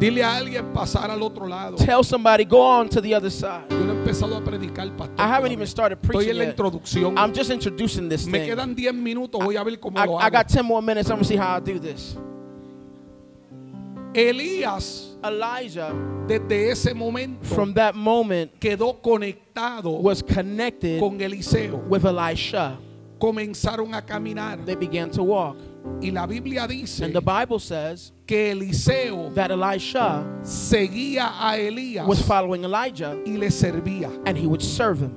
Dile 0.03 0.21
a 0.21 0.35
alguien 0.35 0.73
pasar 0.73 1.09
al 1.09 1.21
otro 1.23 1.47
lado. 1.47 1.77
Tell 1.77 2.03
somebody, 2.03 2.43
go 2.43 2.59
on 2.61 2.89
to 2.89 2.99
the 2.99 3.13
other 3.15 3.31
side. 3.31 3.69
Yo 3.69 3.77
no 3.85 3.93
he 3.93 3.99
empezado 3.99 4.35
a 4.35 4.43
predicar, 4.43 4.89
pastor. 4.97 5.15
I 5.17 5.27
haven't 5.29 5.53
even 5.53 5.65
started 5.65 5.97
Estoy 6.01 6.07
preaching 6.09 6.31
en 6.31 6.37
la 6.39 6.43
yet. 6.43 6.57
introducción. 6.57 7.17
I'm 7.17 7.33
just 7.33 7.49
introducing 7.49 8.09
this 8.09 8.25
Me 8.25 8.39
thing. 8.39 8.49
quedan 8.49 8.75
10 8.75 8.93
minutos, 8.93 9.41
voy 9.41 9.55
a 9.55 9.63
ver 9.63 9.79
cómo 9.79 9.97
I, 9.97 10.05
lo 10.05 10.17
I 10.19 10.23
hago. 10.23 10.31
got 10.33 10.49
10 10.49 10.65
more 10.65 10.81
minutes. 10.81 11.09
I'm 11.09 11.15
going 11.15 11.23
to 11.23 11.27
see 11.29 11.37
how 11.37 11.55
I 11.55 11.59
do 11.61 11.79
this. 11.79 12.17
Elías, 14.13 15.15
Elijah, 15.23 15.93
desde 16.27 16.69
ese 16.69 16.93
momento, 16.93 17.43
from 17.45 17.73
that 17.73 17.95
moment, 17.95 18.59
quedó 18.59 19.01
conectado 19.01 20.01
was 20.01 20.21
connected 20.21 20.99
con 20.99 21.17
Eliseo. 21.19 21.77
with 21.87 22.05
Elisha. 22.05 22.77
Comenzaron 23.19 23.95
a 23.95 24.01
caminar. 24.01 24.65
They 24.65 24.75
began 24.75 25.09
to 25.11 25.23
walk. 25.23 25.55
Y 26.01 26.11
la 26.11 26.25
Biblia 26.25 26.67
dice 26.67 27.01
And 27.03 27.13
the 27.13 27.21
Bible 27.21 27.59
says 27.59 28.11
que 28.25 28.51
Eliseo 28.51 29.33
that 29.35 29.51
Elisha 29.51 30.23
seguía 30.43 31.31
a 31.39 31.57
Elías 31.57 32.05
was 32.07 32.21
following 32.21 32.63
Elijah 32.63 33.17
y 33.25 33.37
le 33.37 33.47
servía. 33.47 34.09
and 34.25 34.37
he 34.37 34.47
would 34.47 34.61
serve 34.61 34.99
him. 35.01 35.13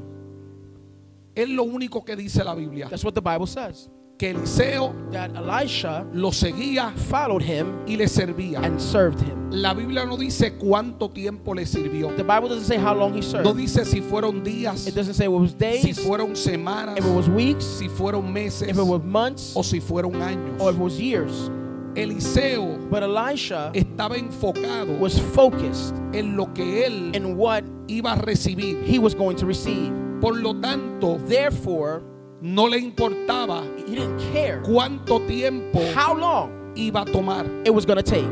Es 1.35 1.49
lo 1.49 1.65
único 1.65 2.05
que 2.05 2.17
dice 2.17 2.43
la 2.45 2.55
Biblia. 2.55 2.89
That's 2.89 3.05
what 3.05 3.15
the 3.15 3.21
Bible 3.21 3.47
says. 3.47 3.89
Que 4.19 4.31
Eliseo 4.33 4.95
That 5.13 5.33
Elisha 5.37 6.07
lo 6.15 6.31
seguía 6.31 6.91
followed 6.97 7.43
him 7.43 7.85
y 7.87 7.97
le 7.97 8.07
servía. 8.07 8.63
and 8.65 8.81
served 8.81 9.21
him. 9.21 9.51
La 9.51 9.75
Biblia 9.75 10.07
no 10.07 10.17
dice 10.17 10.53
cuánto 10.59 11.11
tiempo 11.13 11.53
le 11.55 11.65
sirvió. 11.67 12.17
The 12.17 12.25
Bible 12.25 12.49
doesn't 12.49 12.65
say 12.65 12.79
how 12.79 12.95
long 12.95 13.13
he 13.13 13.21
No 13.21 13.27
served. 13.27 13.57
dice 13.59 13.85
si 13.85 14.01
fueron 14.01 14.43
días, 14.43 14.87
It 14.89 14.95
doesn't 14.95 15.15
say 15.15 15.27
it 15.27 15.29
was 15.29 15.51
si 15.51 15.57
days, 15.59 15.99
fueron 15.99 16.35
semanas, 16.35 16.97
if 16.99 17.05
it 17.05 17.15
was 17.15 17.29
weeks, 17.29 17.65
si 17.65 17.89
fueron 17.89 18.33
meses 18.33 18.69
if 18.69 18.79
it 18.79 18.83
was 18.87 19.03
months, 19.03 19.55
o 19.55 19.61
si 19.63 19.81
fueron 19.81 20.13
años. 20.23 20.61
or 20.61 20.71
if 20.71 20.77
it 20.77 20.83
was 20.83 20.99
years. 20.99 21.51
Eliseo 21.95 22.89
But 22.91 23.03
Elisha 23.03 23.71
estaba 23.75 24.17
enfocado 24.17 24.99
was 24.99 25.19
focused 25.19 25.95
en 26.15 26.37
lo 26.37 26.47
que 26.55 26.85
él 26.87 27.15
in 27.15 27.37
what 27.37 27.65
iba 27.89 28.13
a 28.15 28.23
recibir. 28.23 28.83
he 28.85 28.99
was 28.99 29.15
going 29.15 29.37
to 29.37 29.47
receive. 29.47 29.93
Por 30.21 30.35
lo 30.35 30.55
tanto, 30.55 31.19
Therefore, 31.27 32.03
no 32.47 32.67
le 32.69 32.79
importaba 32.79 33.63
he 33.77 33.95
didn't 33.97 34.19
care 34.33 34.61
cuánto 34.63 35.19
tiempo 35.27 35.81
how 35.95 36.15
long 36.15 36.51
iba 36.77 37.03
a 37.03 37.05
tomar. 37.05 37.45
it 37.65 37.71
was 37.75 37.85
to 37.85 38.03
take. 38.03 38.25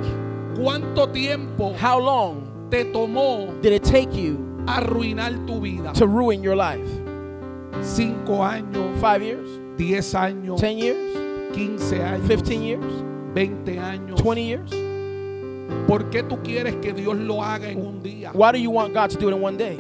¿Cuánto 0.57 1.13
tiempo 1.13 1.73
How 1.75 1.99
long 1.99 2.69
te 2.71 2.85
tomó 2.85 3.61
did 3.61 3.73
it 3.73 3.83
take 3.83 4.13
you 4.15 4.37
arruinar 4.67 5.33
tu 5.49 5.61
vida? 5.61 5.93
to 5.95 6.07
ruin 6.07 6.43
your 6.45 6.55
life? 6.55 6.89
Cinco 7.83 8.43
años, 8.45 8.97
Five 9.01 9.23
years? 9.23 9.49
diez 9.77 10.15
años, 10.15 10.61
10 10.61 10.79
years? 10.79 11.53
quince 11.53 11.93
años, 12.01 12.29
15 12.29 12.63
years? 12.63 12.85
veinte 13.35 13.79
años. 13.81 14.21
20 14.23 14.43
years? 14.45 14.71
¿Por 15.89 16.09
qué 16.11 16.23
tú 16.23 16.39
quieres 16.43 16.77
que 16.77 16.93
Dios 16.93 17.17
lo 17.17 17.43
haga 17.43 17.69
en 17.69 17.79
un 17.85 18.01
día? 18.01 18.31
Why 18.33 18.53
do 18.53 18.59
you 18.59 18.71
want 18.71 18.95
God 18.95 19.11
to 19.11 19.19
do 19.19 19.29
it 19.29 19.35
in 19.35 19.41
one 19.43 19.57
day? 19.57 19.77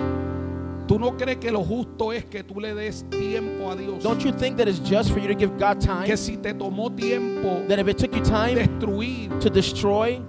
¿Tú 0.86 0.98
no 0.98 1.16
crees 1.16 1.38
que 1.38 1.50
lo 1.50 1.62
justo 1.64 2.12
es 2.12 2.24
que 2.26 2.42
tú 2.44 2.60
le 2.60 2.74
des 2.74 3.04
tiempo 3.08 3.70
a 3.70 3.76
Dios? 3.76 4.02
Don't 4.02 4.22
you 4.22 4.32
think 4.32 4.56
that 4.58 4.68
it's 4.68 4.80
just 4.80 5.10
for 5.10 5.18
you 5.18 5.28
to 5.28 5.34
give 5.34 5.56
God 5.58 5.80
time? 5.80 6.04
Que 6.06 6.16
si 6.16 6.36
te 6.36 6.52
tomó 6.52 6.94
tiempo 6.94 7.62
That 7.68 7.78
if 7.78 7.88
it 7.88 7.96
took 7.98 8.14
you 8.14 8.22
time 8.22 8.54
destruir 8.56 9.30
to 9.40 9.48
destroy 9.48 10.20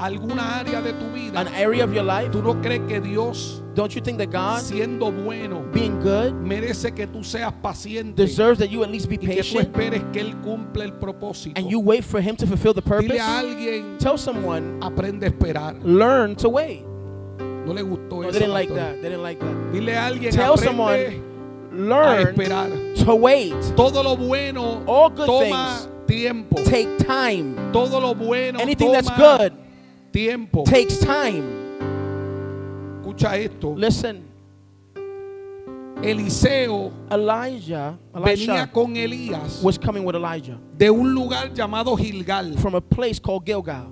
alguna 0.00 0.60
área 0.60 0.80
de 0.80 0.92
tu 0.92 1.10
vida, 1.12 1.38
an 1.40 1.48
area 1.48 1.84
of 1.84 1.92
your 1.92 2.04
life, 2.04 2.30
¿tú 2.30 2.40
no 2.42 2.54
crees 2.62 2.80
que 2.88 3.00
Dios, 3.00 3.62
don't 3.74 3.92
you 3.94 4.00
think 4.00 4.16
that 4.16 4.30
God, 4.30 4.60
siendo 4.62 5.10
bueno, 5.24 5.62
being 5.72 5.98
good, 6.00 6.32
merece 6.34 6.94
que 6.94 7.06
tú 7.08 7.24
seas 7.24 7.52
paciente 7.60 8.14
deserves 8.22 8.58
that 8.60 8.70
you 8.70 8.84
at 8.84 8.90
least 8.90 9.08
be 9.08 9.16
y 9.16 9.18
que 9.18 9.26
tú 9.26 9.36
patient 9.36 9.60
esperes 9.66 10.04
que 10.12 10.20
Él 10.20 10.36
cumpla 10.40 10.84
el 10.84 10.92
propósito? 10.92 11.58
and 11.58 11.68
you 11.68 11.80
wait 11.80 12.04
for 12.04 12.20
Him 12.20 12.36
to 12.36 12.46
fulfill 12.46 12.72
the 12.72 12.80
Dile 12.80 13.08
purpose? 13.08 13.20
a 13.20 13.38
alguien, 13.40 13.98
Tell 13.98 14.16
someone, 14.16 14.78
aprende 14.80 15.24
a 15.26 15.30
esperar. 15.30 15.76
learn 15.84 16.34
to 16.36 16.48
wait. 16.48 16.84
No 17.68 17.74
le 17.74 17.82
gustó 17.82 18.16
No, 18.16 18.22
eso. 18.22 18.32
they 18.32 18.38
didn't 18.40 18.54
like 18.54 18.74
that. 18.74 18.94
They 19.02 19.10
didn't 19.10 19.22
like 19.22 19.38
that. 19.40 19.72
Dile 19.72 19.94
a 19.96 20.06
alguien, 20.06 20.32
Tell 20.32 20.56
someone, 20.56 20.94
a 20.94 21.74
learn 21.74 22.28
esperar. 22.28 22.70
to 23.04 23.14
wait. 23.14 23.54
Todo 23.76 24.02
lo 24.02 24.16
bueno 24.16 24.82
All 24.86 25.10
good 25.10 25.26
toma 25.26 25.78
things 25.78 25.88
tiempo. 26.06 26.56
Take 26.64 26.98
time. 27.06 27.54
Todo 27.72 28.00
lo 28.00 28.14
bueno 28.14 28.58
Anything 28.60 28.90
that's 28.92 29.10
good 29.10 29.52
tiempo. 30.12 30.64
takes 30.64 30.98
time. 30.98 31.44
Escucha 33.02 33.36
esto. 33.36 33.74
Listen, 33.76 34.24
Eliseo 36.02 36.92
Elijah, 37.10 37.98
venía 38.14 38.32
Elisha 38.32 38.66
con 38.72 38.96
Elías 38.96 39.62
was 39.62 39.76
coming 39.76 40.04
with 40.04 40.14
Elijah 40.14 40.58
de 40.76 40.88
un 40.90 41.12
lugar 41.12 41.52
llamado 41.52 41.96
Gilgal. 41.98 42.56
from 42.58 42.74
a 42.76 42.80
place 42.80 43.18
called 43.18 43.44
Gilgal. 43.44 43.86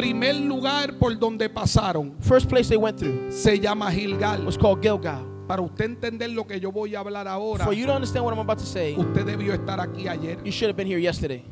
Primer 0.00 0.34
lugar 0.34 0.94
por 0.98 1.18
donde 1.18 1.50
pasaron 1.50 2.14
First 2.20 2.48
place 2.48 2.70
they 2.70 2.78
went 2.78 2.98
through 2.98 3.30
se 3.30 3.58
llama 3.60 3.90
Gilgal. 3.90 4.46
was 4.46 4.56
called 4.56 4.80
Gilgal. 4.80 5.26
Para 5.46 5.60
usted 5.60 5.84
entender 5.84 6.30
lo 6.30 6.46
que 6.46 6.58
yo 6.58 6.72
voy 6.72 6.94
a 6.94 7.00
hablar 7.00 7.28
ahora, 7.28 7.66
For 7.66 7.74
you 7.74 7.84
to 7.84 7.92
understand 7.92 8.24
what 8.24 8.32
I'm 8.32 8.40
about 8.40 8.56
to 8.60 8.64
say, 8.64 8.96
usted 8.96 9.26
debió 9.26 9.52
estar 9.52 9.78
aquí 9.78 10.08
ayer. 10.08 10.38
you 10.42 10.52
should 10.52 10.70
have 10.70 10.76
been 10.76 10.86
here 10.86 10.98
yesterday. 10.98 11.44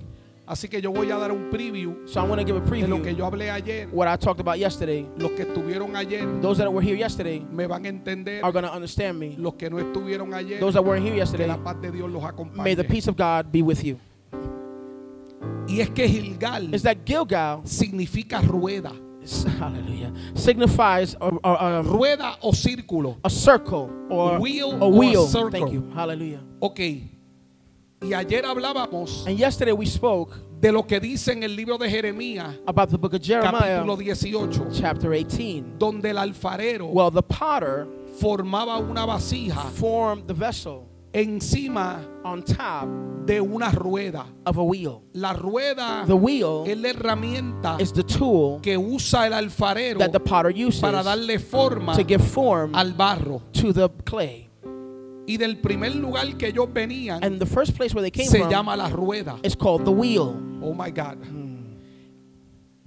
Así 0.46 0.66
que 0.66 0.80
yo 0.80 0.90
voy 0.90 1.11
a 1.11 1.18
dar 1.18 1.30
un 1.30 1.50
preview 1.50 1.94
So 2.06 2.20
I'm 2.20 2.28
going 2.28 2.38
to 2.38 2.44
give 2.44 2.56
a 2.56 2.61
de 2.61 2.88
lo 2.88 2.96
que 3.02 3.12
preview 3.12 3.18
yo 3.18 3.26
hablé 3.26 3.50
ayer. 3.50 3.87
what 3.92 4.08
I 4.08 4.16
talked 4.16 4.40
about 4.40 4.58
yesterday. 4.58 5.06
Los 5.18 5.32
que 5.32 5.42
estuvieron 5.42 5.94
ayer 5.94 6.26
Those 6.40 6.62
that 6.62 6.72
were 6.72 6.82
here 6.82 6.96
yesterday 6.96 7.40
me 7.40 7.66
van 7.66 7.84
a 7.84 7.88
entender. 7.90 8.40
are 8.42 8.50
going 8.50 8.64
to 8.64 8.72
understand 8.72 9.18
me. 9.18 9.37
Los 9.37 9.56
que 9.56 9.68
no 9.68 9.78
estuvieron 9.78 10.32
ayer, 10.32 10.58
Those 10.58 10.72
that 10.72 10.82
weren't 10.82 11.02
here 11.04 11.12
que 11.12 11.18
yesterday, 11.18 11.48
la 11.48 11.58
paz 11.62 11.76
de 11.82 11.90
Dios 11.90 12.11
los 12.11 12.22
may 12.22 12.30
acompañe. 12.30 12.76
the 12.76 12.84
peace 12.84 13.08
of 13.08 13.14
God 13.14 13.52
be 13.52 13.61
with 13.61 13.84
you. 13.84 13.98
Y 15.68 15.81
es 15.81 15.90
que 15.90 16.09
Gilgal 16.09 16.74
Is 16.74 16.83
that 16.83 16.98
Gilgal, 17.05 17.61
significa 17.64 18.40
rueda. 18.40 18.92
hallelujah, 19.61 20.12
signifies 20.35 21.14
a, 21.20 21.31
a, 21.44 21.79
a, 21.79 21.83
Rueda 21.83 22.38
o 22.40 22.53
círculo. 22.53 23.16
a 23.22 23.29
circle 23.29 23.90
or 24.09 24.38
Wheel 24.40 24.72
a 24.72 24.77
or 24.87 24.94
a 24.94 24.96
wheel. 24.96 25.27
circle. 25.27 25.51
Thank 25.51 25.72
you. 25.72 25.90
Hallelujah. 25.94 26.40
Ok. 26.61 26.81
Y 28.01 28.14
ayer 28.14 28.44
hablábamos 28.44 29.27
And 29.27 29.37
yesterday 29.37 29.72
we 29.72 29.85
spoke 29.85 30.33
de 30.61 30.70
lo 30.72 30.85
que 30.87 30.98
dice 31.01 31.33
en 31.33 31.42
el 31.42 31.55
libro 31.55 31.77
de 31.79 31.90
Jeremías, 31.90 32.57
about 32.66 32.88
the 32.90 32.96
book 32.96 33.12
of 33.14 33.20
Jeremiah, 33.20 33.83
capítulo 33.85 33.96
18, 33.98 34.70
chapter 34.72 35.11
18. 35.12 35.79
donde 35.79 36.11
el 36.11 36.16
alfarero 36.18 36.87
Well, 36.92 37.11
the 37.11 37.22
potter 37.22 37.87
formaba 38.20 38.79
una 38.79 39.05
vasija 39.05 39.68
formed 39.72 40.27
the 40.27 40.35
vessel 40.35 40.88
encima 41.12 42.01
on 42.25 42.42
top 42.42 42.87
de 43.27 43.40
una 43.40 43.71
rueda. 43.71 44.27
of 44.47 44.57
a 44.59 44.62
wheel. 44.62 45.03
La 45.12 45.33
rueda 45.33 46.05
The 46.07 46.14
wheel 46.14 46.64
es 46.66 46.77
la 46.79 46.88
herramienta 46.90 47.77
is 47.81 47.92
the 47.92 48.03
tool 48.03 48.61
que 48.62 48.77
usa 48.77 49.27
el 49.27 49.33
alfarero 49.35 49.99
that 49.99 50.12
the 50.12 50.21
potter 50.21 50.51
uses 50.51 50.81
para 50.81 51.03
darle 51.03 51.38
forma 51.38 51.94
to 51.97 52.05
give 52.05 52.23
form 52.23 52.75
al 52.75 52.92
barro. 52.92 53.42
to 53.53 53.73
the 53.73 53.88
clay. 54.05 54.47
Y 55.27 55.37
del 55.37 55.59
primer 55.59 55.94
lugar 55.94 56.38
que 56.38 56.49
ellos 56.49 56.68
venían 56.73 57.23
And 57.23 57.38
the 57.38 57.44
first 57.47 57.77
place 57.77 57.94
where 57.94 58.01
they 58.03 58.11
came 58.11 58.27
se 58.29 58.38
from 58.38 58.51
llama 58.51 58.75
la 58.77 58.88
rueda. 58.88 59.38
is 59.42 59.55
called 59.55 59.85
the 59.85 59.90
wheel. 59.92 60.35
Oh 60.62 60.73
my 60.73 60.90
God. 60.90 61.18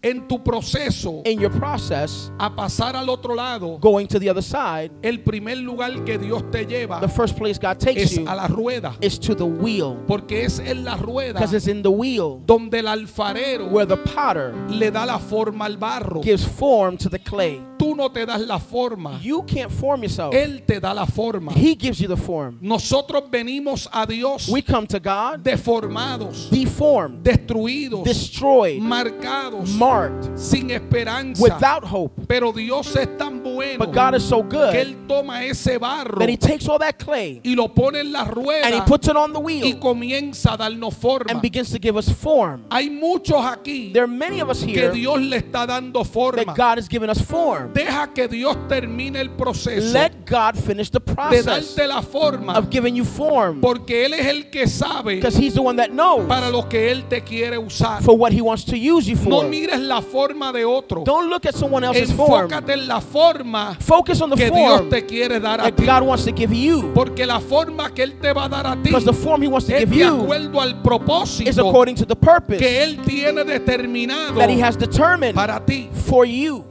En 0.03 0.27
tu 0.27 0.39
proceso 0.39 1.21
In 1.25 1.39
your 1.39 1.51
process, 1.51 2.31
a 2.39 2.49
pasar 2.55 2.95
al 2.95 3.07
otro 3.09 3.35
lado, 3.35 3.77
going 3.77 4.07
to 4.07 4.17
the 4.17 4.29
other 4.29 4.41
side, 4.41 4.89
el 5.03 5.19
primer 5.19 5.57
lugar 5.57 6.03
que 6.03 6.17
Dios 6.17 6.41
te 6.51 6.65
lleva 6.65 6.99
the 6.99 7.07
first 7.07 7.37
place 7.37 7.59
God 7.59 7.77
takes 7.79 8.01
es 8.01 8.17
you 8.17 8.25
a 8.27 8.35
la 8.35 8.47
rueda. 8.47 8.95
is 8.99 9.19
to 9.19 9.35
the 9.35 9.45
wheel. 9.45 9.97
Porque 10.07 10.43
es 10.45 10.57
en 10.59 10.83
la 10.83 10.95
rueda 10.97 11.33
Because 11.33 11.53
it's 11.53 11.67
in 11.67 11.83
the 11.83 11.91
wheel 11.91 12.41
donde 12.47 12.79
el 12.79 12.87
alfarero 12.87 13.69
where 13.69 13.85
the 13.85 13.97
potter 13.97 14.53
le 14.69 14.89
da 14.89 15.05
la 15.05 15.19
forma 15.19 15.65
al 15.65 15.77
barro. 15.77 16.23
gives 16.23 16.43
form 16.45 16.97
to 16.97 17.07
the 17.07 17.19
clay. 17.19 17.61
Tú 17.77 17.95
no 17.95 18.09
te 18.09 18.25
das 18.25 18.41
la 18.41 18.59
forma, 18.59 19.19
You 19.23 19.43
can't 19.43 19.71
form 19.71 20.03
yourself. 20.03 20.33
Él 20.35 20.63
te 20.67 20.79
da 20.79 20.93
la 20.93 21.05
forma. 21.05 21.51
He 21.51 21.75
gives 21.75 21.99
you 21.99 22.07
the 22.07 22.15
form. 22.17 22.59
Nosotros 22.61 23.23
venimos 23.31 23.87
a 23.91 24.05
Dios 24.05 24.47
We 24.49 24.61
come 24.61 24.85
to 24.87 24.99
God 24.99 25.43
deformados, 25.43 26.49
deformed, 26.51 27.23
destruidos, 27.23 28.03
destroyed, 28.03 28.81
marcados, 28.81 29.67
marked 29.75 29.90
sin 30.35 30.71
esperanza. 30.71 31.41
without 31.41 31.83
hope. 31.83 32.11
Pero 32.27 32.51
Dios 32.51 32.95
es 32.95 33.17
tan 33.17 33.41
bueno 33.43 33.77
But 33.79 33.93
God 33.93 34.15
is 34.15 34.23
so 34.23 34.43
que 34.43 34.57
good 34.57 34.73
Él 34.75 34.95
toma 35.07 35.43
ese 35.45 35.77
barro 35.79 36.19
that 36.19 36.29
He 36.29 36.37
takes 36.37 36.67
all 36.67 36.79
that 36.79 36.97
clay 36.97 37.41
y 37.43 37.55
lo 37.55 37.67
pone 37.69 37.99
en 37.99 38.11
la 38.11 38.21
and 38.21 38.29
He 38.31 38.33
rueda 38.41 38.85
puts 38.85 39.07
it 39.07 39.15
on 39.15 39.33
the 39.33 39.39
y 39.39 39.43
wheel 39.43 39.79
comienza 39.79 40.53
a 40.53 40.57
darnos 40.57 40.93
forma. 40.95 41.31
and 41.31 41.41
begins 41.41 41.71
to 41.71 41.79
give 41.79 41.97
us 41.97 42.09
form. 42.09 42.63
Hay 42.71 42.89
muchos 42.89 43.37
aquí 43.43 43.91
There 43.93 44.03
are 44.03 44.07
many 44.07 44.39
of 44.41 44.49
us 44.49 44.63
que 44.63 44.73
here 44.73 44.91
Dios 44.91 45.19
le 45.19 45.37
está 45.37 45.65
dando 45.67 46.03
forma. 46.03 46.43
that 46.45 46.55
God 46.55 46.77
has 46.77 46.87
given 46.87 47.09
us 47.09 47.21
form. 47.21 47.73
Deja 47.73 48.07
que 48.13 48.27
Dios 48.27 48.55
termine 48.67 49.17
el 49.19 49.29
proceso 49.31 49.93
Let 49.93 50.25
God 50.25 50.57
finish 50.57 50.89
the 50.89 50.99
de 50.99 51.13
process 51.13 51.45
darte 51.75 51.87
la 51.87 52.01
forma 52.01 52.53
of 52.53 52.69
giving 52.69 52.95
you 52.95 53.03
form 53.05 53.59
porque 53.61 54.05
Él 54.05 54.13
es 54.13 54.25
el 54.27 54.43
que 54.49 54.67
sabe 54.67 55.15
because 55.15 55.35
He's 55.37 55.53
the 55.53 55.61
one 55.61 55.75
that 55.77 55.91
knows 55.91 56.27
para 56.27 56.49
lo 56.49 56.63
que 56.69 56.89
Él 56.91 57.03
te 57.09 57.21
quiere 57.21 57.57
usar. 57.57 58.01
for 58.01 58.15
what 58.17 58.31
He 58.31 58.41
wants 58.41 58.63
to 58.65 58.77
use 58.77 59.07
you 59.07 59.15
No 59.27 59.41
for. 59.41 59.49
Mires 59.81 59.87
la 59.87 60.01
forma 60.01 60.51
de 60.51 60.65
otro. 60.65 61.03
Don't 61.03 61.29
look 61.29 61.45
at 61.45 61.55
someone 61.55 61.83
else's 61.85 62.11
form. 62.13 62.45
Enfócate 62.51 62.73
en 62.73 62.87
la 62.87 63.01
forma 63.01 63.75
Focus 63.79 64.21
on 64.21 64.29
the 64.29 64.35
que 64.35 64.49
Dios 64.51 64.89
te 64.89 65.05
quiere 65.05 65.39
dar 65.39 65.59
a 65.59 65.63
that 65.63 65.75
ti. 65.75 65.85
God 65.85 66.03
wants 66.03 66.25
to 66.25 66.31
give 66.31 66.53
you 66.53 66.91
Porque 66.93 67.25
la 67.25 67.39
forma 67.39 67.89
que 67.93 68.03
Él 68.03 68.19
te 68.19 68.33
va 68.33 68.45
a 68.45 68.49
dar 68.49 68.67
a 68.67 68.75
ti 68.75 68.83
because 68.89 69.05
the 69.05 69.13
form 69.13 69.41
He 69.41 69.47
wants 69.47 69.67
to 69.67 69.73
es 69.73 69.79
give 69.81 69.89
de 69.91 69.97
you 69.97 70.21
acuerdo 70.23 70.61
al 70.61 70.69
is 70.69 70.75
propósito 70.83 71.67
according 71.69 71.95
to 71.95 72.05
the 72.05 72.15
purpose 72.15 72.59
que 72.59 72.83
Él 72.83 73.01
tiene 73.05 73.43
determinado 73.43 74.35
that 74.35 74.49
He 74.49 74.59
has 74.61 74.77
determined 74.77 75.35
para 75.35 75.59
ti. 75.65 75.89
for 76.07 76.25
you. 76.25 76.70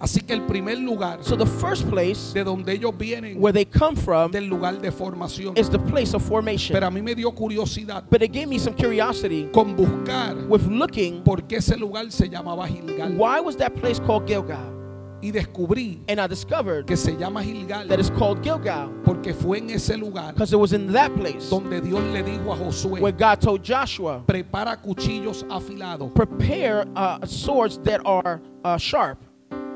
Así 0.00 0.22
que 0.22 0.32
el 0.32 0.46
primer 0.46 0.78
lugar 0.78 1.18
So 1.22 1.36
the 1.36 1.44
first 1.44 1.86
place 1.90 2.32
de 2.32 2.42
donde 2.42 2.72
ellos 2.72 2.96
vienen 2.96 3.36
where 3.38 3.52
they 3.52 3.66
come 3.66 3.94
from 3.94 4.30
del 4.32 4.44
lugar 4.48 4.80
de 4.80 4.90
formación. 4.90 5.56
is 5.58 5.68
the 5.68 5.78
place 5.78 6.14
of 6.14 6.22
formation. 6.22 6.72
Pero 6.72 6.86
a 6.86 6.90
mí 6.90 7.02
me 7.02 7.14
dio 7.14 7.30
curiosidad 7.32 8.04
But 8.10 8.22
it 8.22 8.32
gave 8.32 8.46
me 8.48 8.58
some 8.58 8.74
curiosity 8.74 9.48
con 9.52 9.76
buscar 9.76 10.34
with 10.48 10.66
looking 10.66 11.22
por 11.22 11.42
qué 11.42 11.58
ese 11.58 11.76
lugar 11.76 12.10
se 12.10 12.28
llamaba 12.28 12.66
Gilgal. 12.66 13.12
why 13.16 13.40
was 13.40 13.56
that 13.56 13.74
place 13.76 14.00
called 14.00 14.26
Gilgal? 14.26 14.78
Y 15.22 15.32
descubrí 15.32 15.98
And 16.08 16.18
I 16.18 16.26
discovered 16.26 16.86
que 16.86 16.96
se 16.96 17.14
llama 17.14 17.42
Gilgal 17.42 17.86
that 17.88 18.00
it's 18.00 18.08
called 18.08 18.42
Gilgal 18.42 18.88
porque 19.04 19.34
fue 19.34 19.58
en 19.58 19.68
ese 19.68 19.98
lugar 19.98 20.32
because 20.32 20.50
it 20.54 20.56
was 20.58 20.72
in 20.72 20.90
that 20.94 21.14
place 21.14 21.50
donde 21.50 21.78
Dios 21.82 22.02
le 22.14 22.22
dijo 22.22 22.54
a 22.54 22.56
Josué, 22.56 23.00
where 23.02 23.12
God 23.12 23.38
told 23.42 23.62
Joshua, 23.62 24.22
prepara 24.26 24.78
cuchillos 24.80 25.44
afilados 25.50 26.14
prepare 26.14 26.86
uh, 26.96 27.18
swords 27.26 27.76
that 27.84 28.00
are 28.06 28.40
uh, 28.64 28.78
sharp 28.78 29.18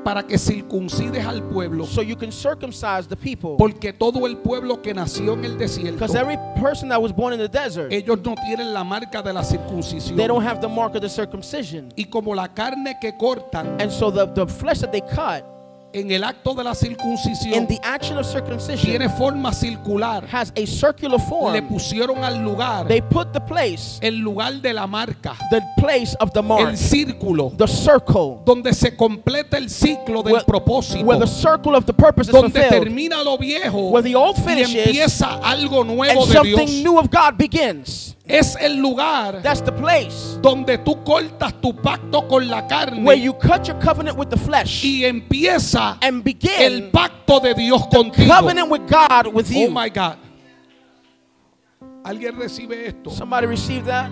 para 0.05 0.21
que 0.21 0.37
circuncides 0.37 1.25
al 1.25 1.41
pueblo, 1.49 1.85
so 1.87 2.01
you 2.03 2.15
can 2.15 2.31
circumcise 2.31 3.07
the 3.09 3.15
people. 3.15 3.55
porque 3.57 3.91
todo 3.91 4.27
el 4.27 4.37
pueblo 4.37 4.79
que 4.81 4.93
nació 4.93 5.33
en 5.33 5.43
el 5.45 5.57
desierto, 5.57 5.93
Because 5.95 6.15
every 6.15 6.37
person 6.61 6.87
that 6.89 7.01
was 7.01 7.11
born 7.11 7.33
in 7.33 7.39
the 7.39 7.47
desert, 7.49 7.91
ellos 7.91 8.19
no 8.23 8.35
tienen 8.45 8.71
la 8.71 8.83
marca 8.83 9.23
de 9.23 9.33
la 9.33 9.41
they 9.41 9.57
circuncisión. 9.57 10.15
don't 10.27 10.43
have 10.45 10.61
the 10.61 10.69
mark 10.69 10.93
of 10.95 11.01
the 11.01 11.09
circumcision. 11.09 11.91
Y 11.97 12.05
como 12.05 12.35
la 12.35 12.47
carne 12.47 12.95
que 13.01 13.17
cortan 13.17 13.81
And 13.81 13.91
so 13.91 14.11
the, 14.11 14.27
the 14.27 14.45
flesh 14.45 14.79
that 14.81 14.91
they 14.91 15.01
cut 15.01 15.43
en 15.95 16.11
el 16.11 16.23
acto 16.25 16.53
de 16.53 16.63
la 16.63 16.71
in 16.71 16.75
circuncisión 16.75 17.67
the 17.67 17.79
action 17.81 18.17
of 18.17 18.25
circumcision 18.25 18.81
tiene 18.85 19.07
forma 19.07 19.53
circular, 19.53 20.25
has 20.29 20.51
a 20.57 20.65
circular 20.67 21.17
le 21.17 21.25
form. 21.25 21.67
pusieron 21.69 22.21
al 22.23 22.43
lugar 22.43 22.85
They 22.87 23.01
put 23.01 23.31
the 23.31 23.39
place, 23.39 23.97
el 24.01 24.17
lugar 24.17 24.53
de 24.61 24.73
la 24.73 24.87
marca, 24.87 25.37
the 25.49 25.61
place 25.77 26.15
of 26.19 26.31
the 26.33 26.41
mark, 26.41 26.69
el 26.69 26.77
círculo, 26.77 27.53
the 27.57 27.67
circle, 27.67 28.39
donde 28.45 28.73
se 28.73 28.95
completa 28.95 29.57
el 29.57 29.69
ciclo 29.69 30.21
del 30.21 30.33
where, 30.33 30.45
propósito, 30.45 31.05
where 31.05 31.19
the 31.19 31.27
circle 31.31 31.75
of 31.75 31.85
the 31.85 31.93
purpose 31.93 32.27
is 32.27 32.33
donde 32.33 32.51
fulfilled, 32.51 32.83
termina 32.83 33.23
lo 33.23 33.37
viejo 33.37 33.89
where 33.91 34.03
the 34.03 34.15
old 34.15 34.35
y 34.37 34.41
finishes 34.41 34.87
empieza 34.87 35.39
algo 35.41 35.81
and 35.81 35.95
nuevo 35.95 36.25
de 36.25 36.33
something 36.33 36.65
Dios. 36.65 36.83
new 36.83 36.99
of 36.99 37.09
God 37.09 37.37
begins. 37.37 38.15
Es 38.27 38.55
el 38.59 38.77
lugar 38.77 39.41
That's 39.43 39.61
the 39.63 39.71
place 39.71 40.39
donde 40.41 40.79
tú 40.79 41.03
cortas 41.03 41.53
tu 41.61 41.73
pacto 41.75 42.27
con 42.27 42.47
la 42.47 42.65
carne 42.67 43.03
where 43.03 43.15
you 43.19 43.33
cut 43.33 43.67
your 43.67 43.77
covenant 43.79 44.17
with 44.17 44.29
the 44.29 44.37
flesh 44.37 44.83
y 44.83 45.05
empieza 45.05 45.97
and 46.01 46.17
el 46.17 46.21
begin 46.23 46.89
pacto 46.91 47.39
de 47.39 47.53
Dios 47.53 47.85
contigo. 47.87 48.27
covenant 48.33 48.69
with 48.71 48.81
God 48.89 49.27
with 49.33 49.45
Oh 49.51 49.59
you. 49.65 49.69
my 49.69 49.89
God. 49.89 50.17
¿Alguien 52.03 52.35
recibe 52.37 52.87
esto? 52.87 53.09
Somebody 53.11 53.47
received 53.47 53.85
that? 53.87 54.09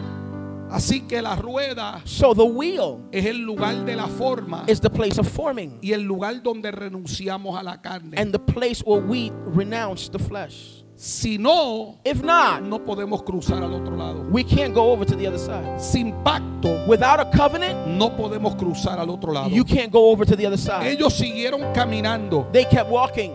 Así 0.72 1.08
que 1.08 1.22
la 1.22 1.36
rueda 1.36 2.02
So 2.06 2.34
the 2.34 2.44
wheel 2.44 3.00
es 3.12 3.26
el 3.26 3.38
lugar 3.46 3.84
de 3.86 3.96
la 3.96 4.08
forma 4.08 4.64
is 4.68 4.80
the 4.80 4.90
place 4.90 5.20
of 5.20 5.28
forming 5.28 5.78
y 5.82 5.92
el 5.92 6.02
lugar 6.02 6.42
donde 6.42 6.72
renunciamos 6.72 7.60
a 7.60 7.64
la 7.64 7.78
carne. 7.82 8.16
and 8.18 8.32
the 8.32 8.40
place 8.40 8.82
where 8.86 9.02
we 9.02 9.32
renounce 9.46 10.10
the 10.10 10.18
flesh. 10.20 10.83
Si 10.96 11.38
no, 11.38 11.98
If 12.06 12.22
not, 12.24 12.62
no 12.62 12.80
podemos 12.80 13.24
cruzar 13.24 13.64
al 13.64 13.74
otro 13.74 13.96
lado. 13.98 14.22
we 14.32 14.44
can't 14.44 14.74
go 14.74 14.92
over 14.92 15.04
to 15.06 15.16
the 15.16 15.26
other 15.28 15.40
side. 15.40 15.80
Sin 15.82 16.14
pacto, 16.24 16.88
Without 16.88 17.20
a 17.20 17.26
covenant, 17.36 17.88
no 17.88 18.10
podemos 18.16 18.56
cruzar 18.56 19.00
al 19.00 19.10
otro 19.10 19.34
lado. 19.34 19.50
you 19.50 19.64
can't 19.64 19.92
go 19.92 20.12
over 20.12 20.24
to 20.24 20.36
the 20.36 20.46
other 20.46 20.58
side. 20.58 20.86
Ellos 20.88 21.14
siguieron 21.14 21.74
caminando 21.74 22.48
They 22.54 22.66
kept 22.66 22.90
walking 22.90 23.34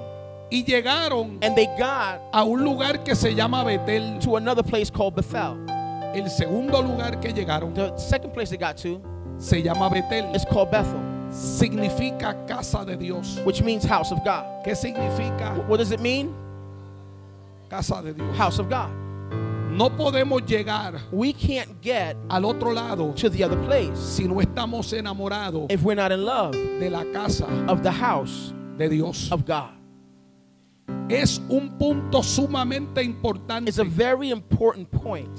y 0.51 0.64
llegaron 0.64 1.38
and 1.42 1.55
they 1.57 1.66
got 1.79 2.21
a 2.33 2.42
un 2.44 2.64
lugar 2.64 3.05
que 3.05 3.14
se 3.14 3.35
llama 3.35 3.64
Betel. 3.64 4.18
to 4.21 4.37
another 4.37 4.62
place 4.62 4.88
called 4.88 5.14
Bethel. 5.14 5.59
El 6.14 6.31
segundo 6.31 6.81
lugar 6.81 7.21
que 7.21 7.33
llegaron 7.35 7.75
The 7.75 7.99
second 7.99 8.33
place 8.33 8.49
they 8.51 8.57
got 8.57 8.77
to 8.79 9.01
se 9.37 9.61
llama 9.62 9.90
Betel. 9.90 10.33
is 10.35 10.44
called 10.47 10.71
Bethel, 10.71 11.01
Significa 11.31 12.35
casa 12.47 12.85
de 12.85 12.97
Dios. 12.97 13.40
which 13.44 13.62
means 13.62 13.85
house 13.85 14.11
of 14.12 14.25
God. 14.25 14.44
¿Qué 14.64 14.75
significa 14.77 15.55
What 15.68 15.79
does 15.79 15.90
it 15.92 16.01
mean? 16.01 16.33
Casa 17.68 18.02
de 18.02 18.12
Dios? 18.14 18.37
House 18.37 18.59
of 18.59 18.68
God. 18.68 18.90
No 19.70 19.90
podemos 19.90 20.44
llegar 20.46 20.94
We 21.12 21.33
can't 21.33 21.81
get 21.83 22.16
al 22.31 22.44
otro 22.46 22.72
lado 22.72 23.12
to 23.12 23.28
the 23.28 23.44
other 23.44 23.59
place 23.66 23.96
si 23.98 24.24
no 24.26 24.37
estamos 24.40 24.92
enamorados 24.92 25.70
if 25.70 25.83
we're 25.83 25.94
not 25.94 26.11
in 26.11 26.24
love 26.24 26.52
de 26.52 26.88
la 26.90 27.04
casa 27.12 27.46
of 27.68 27.83
the 27.83 27.90
house 27.90 28.52
de 28.76 28.88
Dios. 28.88 29.31
of 29.31 29.44
God. 29.44 29.70
Es 31.11 31.38
un 31.50 31.76
punto 31.78 32.22
sumamente 32.22 33.02
importante. 33.02 33.68
It's 33.68 33.78
a 33.78 33.85
very 33.85 34.31
important 34.31 34.90
point. 34.90 35.31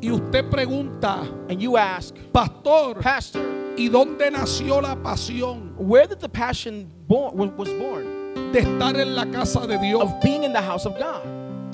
Y 0.00 0.10
usted 0.10 0.48
pregunta, 0.50 1.26
And 1.50 1.60
you 1.60 1.76
ask, 1.76 2.14
pastor, 2.32 2.94
Pastor, 3.00 3.42
¿y 3.76 3.88
dónde 3.88 4.30
nació 4.30 4.80
la 4.80 4.94
pasión 4.96 5.74
where 5.76 6.06
did 6.06 6.20
the 6.20 6.28
passion 6.28 6.88
born, 7.06 7.36
wa- 7.36 7.46
was 7.56 7.68
born 7.70 8.06
de 8.52 8.60
estar 8.60 8.96
en 8.96 9.14
la 9.14 9.24
casa 9.26 9.66
de 9.66 9.76
Dios? 9.78 10.02
of 10.02 10.20
being 10.22 10.44
in 10.44 10.52
the 10.52 10.60
house 10.62 10.86
of 10.86 10.96
God? 10.98 11.22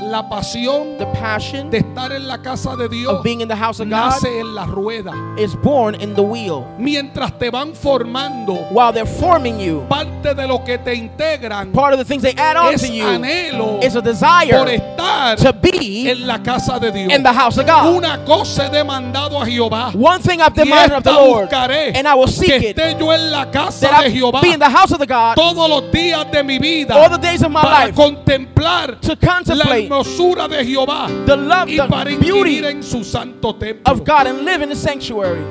La 0.01 0.29
pasión 0.29 0.99
The 0.99 1.07
passion 1.07 1.71
de 1.71 1.79
estar 1.79 2.13
en 2.13 2.27
la 2.27 2.39
casa 2.39 2.77
de 2.77 2.89
Dios 2.89 3.13
of 3.15 3.23
being 3.23 3.41
in 3.41 3.49
the 3.49 3.57
house 3.57 3.81
of 3.81 3.89
God 3.89 4.11
nace 4.11 4.41
en 4.41 4.55
la 4.55 4.65
rueda. 4.67 5.13
is 5.39 5.55
born 5.57 5.95
in 6.01 6.15
the 6.15 6.23
wheel. 6.23 6.67
Mientras 6.79 7.33
te 7.39 7.49
van 7.51 7.75
formando, 7.75 8.55
While 8.71 8.93
they're 8.93 9.07
forming 9.07 9.59
you, 9.61 9.85
parte 9.89 10.35
de 10.35 10.47
lo 10.47 10.63
que 10.65 10.79
te 10.79 10.95
integran 10.95 11.73
part 11.73 11.93
of 11.95 11.99
the 11.99 12.05
things 12.05 12.23
they 12.23 12.35
add 12.37 12.57
on 12.57 12.75
es 12.75 12.83
to 12.83 12.89
you 12.93 13.05
anhelo 13.05 13.83
is 13.83 13.95
a 13.97 14.03
por 14.03 14.13
desire 14.13 14.75
estar 14.75 15.37
to 15.37 15.53
be 15.53 16.11
en 16.11 16.27
la 16.27 16.39
casa 16.43 16.79
de 16.79 16.91
Dios. 16.91 17.13
in 17.13 17.23
the 17.23 17.33
house 17.33 17.57
of 17.59 17.67
God. 17.67 17.97
Una 17.97 18.25
cosa 18.25 18.67
he 18.67 18.71
demandado 18.71 19.41
a 19.41 19.47
Jehová. 19.47 19.93
One 19.95 20.21
thing 20.21 20.41
I've 20.41 20.55
demanded 20.55 20.97
of 20.97 21.05
the 21.05 21.13
Lord, 21.13 21.49
buscaré 21.49 21.97
and 21.97 22.07
I 22.07 22.15
will 22.15 22.27
que 22.27 22.33
seek 22.33 22.63
it, 22.63 22.77
esté 22.77 22.99
yo 22.99 23.11
en 23.13 23.31
la 23.31 23.47
casa 23.51 23.89
that 23.89 24.05
de 24.05 24.11
Jehová 24.11 24.41
be 24.43 24.53
in 24.53 24.59
the 24.61 24.69
house 24.69 24.93
of 24.93 24.99
the 24.99 25.07
God 25.07 25.35
todos 25.37 25.69
los 25.69 25.91
días 25.93 26.31
de 26.31 26.43
mi 26.43 26.59
vida 26.59 26.95
all 26.95 27.09
the 27.09 27.19
days 27.19 27.43
of 27.43 27.51
my 27.51 27.63
para 27.63 27.87
life 27.87 27.95
contemplar 27.95 29.01
to 29.01 29.17
la 29.17 29.35
contemplate 29.35 29.84
hermosura 29.89 30.49
de 30.49 30.65
Jehová 30.65 31.09
the 31.27 31.37
love, 31.37 31.69
y 31.69 31.77
the 31.77 31.89
para 31.89 32.05
beauty 32.05 32.27
inquirir 32.27 32.65
en 32.67 32.83
su 32.83 33.05
santo 33.05 33.55
templo. 33.55 33.93
of 33.93 34.05
God 34.05 34.27
and 34.27 34.45
live 34.45 34.63
in 34.63 34.69
the 34.69 34.77
sanctuary. 34.77 35.43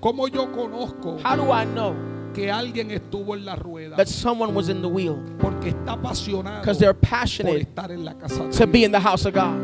¿Cómo 0.00 0.26
yo 0.28 0.50
conozco 0.50 1.18
How 1.22 1.36
do 1.36 1.52
I 1.52 1.64
know 1.64 1.94
que 2.34 2.50
alguien 2.50 2.90
estuvo 2.90 3.34
en 3.34 3.44
la 3.44 3.54
rueda? 3.54 3.96
that 3.96 4.08
someone 4.08 4.52
was 4.54 4.68
in 4.68 4.82
the 4.82 4.88
wheel? 4.88 5.16
Porque 5.38 5.68
está 5.68 5.92
apasionado 5.92 6.60
Because 6.60 6.78
they're 6.78 6.94
por 6.94 7.08
passionate 7.08 7.60
estar 7.62 7.90
en 7.90 8.04
la 8.04 8.14
casa 8.14 8.44
de 8.44 8.50
to 8.52 8.66
be 8.66 8.84
in 8.84 8.90
the 8.90 9.00
house 9.00 9.24
of 9.26 9.34
God. 9.34 9.56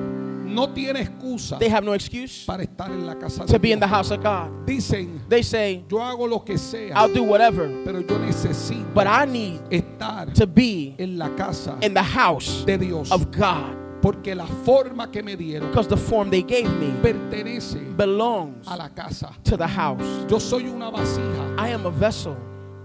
No 0.47 0.69
tiene 0.69 1.01
excusa 1.01 1.59
They 1.59 1.69
have 1.69 1.85
no 1.85 1.93
excuse 1.93 2.45
para 2.47 2.63
estar 2.63 2.91
en 2.91 3.05
la 3.05 3.17
casa 3.17 3.45
de 3.45 3.53
to 3.53 3.59
be 3.59 3.73
in 3.73 3.81
the 3.81 3.87
house 3.89 4.11
of 4.13 4.23
God. 4.23 4.65
Dicen, 4.65 5.21
They 5.29 5.43
say, 5.43 5.85
yo 5.89 5.99
hago 5.99 6.29
lo 6.29 6.39
que 6.41 6.57
sea, 6.57 6.95
I'll 6.95 7.13
do 7.13 7.25
whatever, 7.25 7.69
pero 7.85 8.01
yo 8.01 8.19
necesito 8.19 8.95
but 8.95 9.07
I 9.09 9.25
need 9.27 9.61
to 10.35 10.47
be 10.47 10.95
en 10.99 11.19
la 11.19 11.29
casa 11.37 11.77
in 11.83 11.95
the 11.95 12.03
house 12.03 12.65
de 12.65 12.79
Dios. 12.79 13.11
of 13.11 13.31
God. 13.31 13.77
Porque 14.01 14.33
la 14.37 14.47
forma 14.65 15.11
que 15.11 15.23
me 15.25 15.35
dieron 15.37 15.69
Because 15.71 15.89
the 15.89 15.97
form 15.97 16.31
they 16.31 16.43
gave 16.43 16.71
me 16.79 16.91
pertenece 17.03 17.81
belongs 17.97 18.67
a 18.69 18.77
la 18.77 18.89
casa. 18.91 19.33
to 19.45 19.57
the 19.57 19.67
house. 19.67 20.01
Yo 20.31 20.39
soy 20.39 20.69
una 20.69 20.91
vasija 20.91 21.57
I 21.59 21.71
am 21.73 21.85
a 21.85 21.91
vessel 21.91 22.37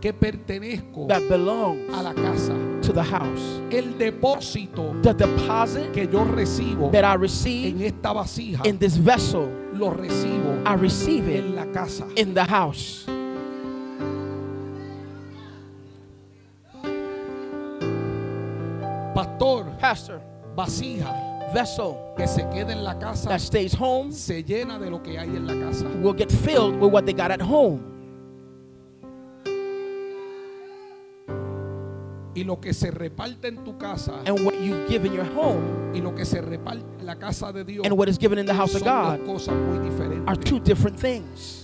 que 0.02 0.12
pertenezco 0.12 1.08
that 1.08 1.22
belongs 1.30 1.94
a 1.94 2.02
la 2.02 2.14
casa. 2.14 2.54
to 2.82 2.92
the 2.92 3.04
house. 3.04 3.62
El 3.72 3.94
depósito 4.00 5.00
The 5.04 5.14
deposit 5.14 5.94
que 5.94 6.08
yo 6.08 6.26
recibo 6.26 6.92
that 6.92 7.06
I 7.06 7.14
en 7.14 7.22
receive 7.22 7.86
esta 7.86 8.12
vasija 8.12 8.66
in 8.66 8.80
this 8.80 8.98
vessel, 8.98 9.48
lo 9.74 9.92
recibo 9.92 10.64
I 10.66 10.74
receive 10.76 11.28
it 11.30 11.44
en 11.46 11.56
la 11.56 11.66
casa. 11.72 12.06
in 12.16 12.34
the 12.34 12.44
house. 12.44 13.06
Pastor, 19.14 19.66
Pastor, 19.80 20.22
vasija 20.56 21.34
vessel 21.54 21.96
que 22.18 22.28
se 22.28 22.44
quede 22.50 22.72
en 22.74 22.84
la 22.84 22.98
casa 22.98 23.30
that 23.30 23.40
stays 23.40 23.76
home 23.80 24.12
se 24.12 24.44
llena 24.44 24.80
de 24.80 24.90
lo 24.90 25.02
que 25.04 25.20
hay 25.20 25.30
en 25.30 25.46
la 25.46 25.54
casa. 25.68 25.86
will 26.02 26.14
get 26.14 26.32
filled 26.32 26.76
with 26.80 26.92
what 26.92 27.06
they 27.06 27.14
got 27.14 27.30
at 27.32 27.42
home. 27.42 27.80
Y 32.36 32.44
lo 32.44 32.60
que 32.60 32.74
se 32.74 32.90
reparte 32.90 33.48
en 33.50 33.64
tu 33.64 33.78
casa 33.78 34.14
And 34.26 34.44
what 34.44 34.56
you 34.60 34.88
give 34.90 35.06
in 35.06 35.14
your 35.14 35.26
home 35.38 35.94
y 35.94 36.02
lo 36.02 36.16
que 36.16 36.26
se 36.26 36.42
reparte 36.42 36.84
en 37.00 37.06
la 37.06 37.16
casa 37.16 37.52
de 37.54 37.64
Dios 37.64 37.86
and 37.86 37.96
what 37.96 38.10
is 38.10 38.18
given 38.18 38.40
in 38.40 38.48
the 38.48 38.54
house 38.54 38.74
of 38.74 38.82
God 38.84 39.24
cosas 39.24 39.54
muy 39.54 39.78
are 39.78 39.84
diferentes. 40.36 40.44
two 40.50 40.60
different 40.60 40.98
things. 41.00 41.63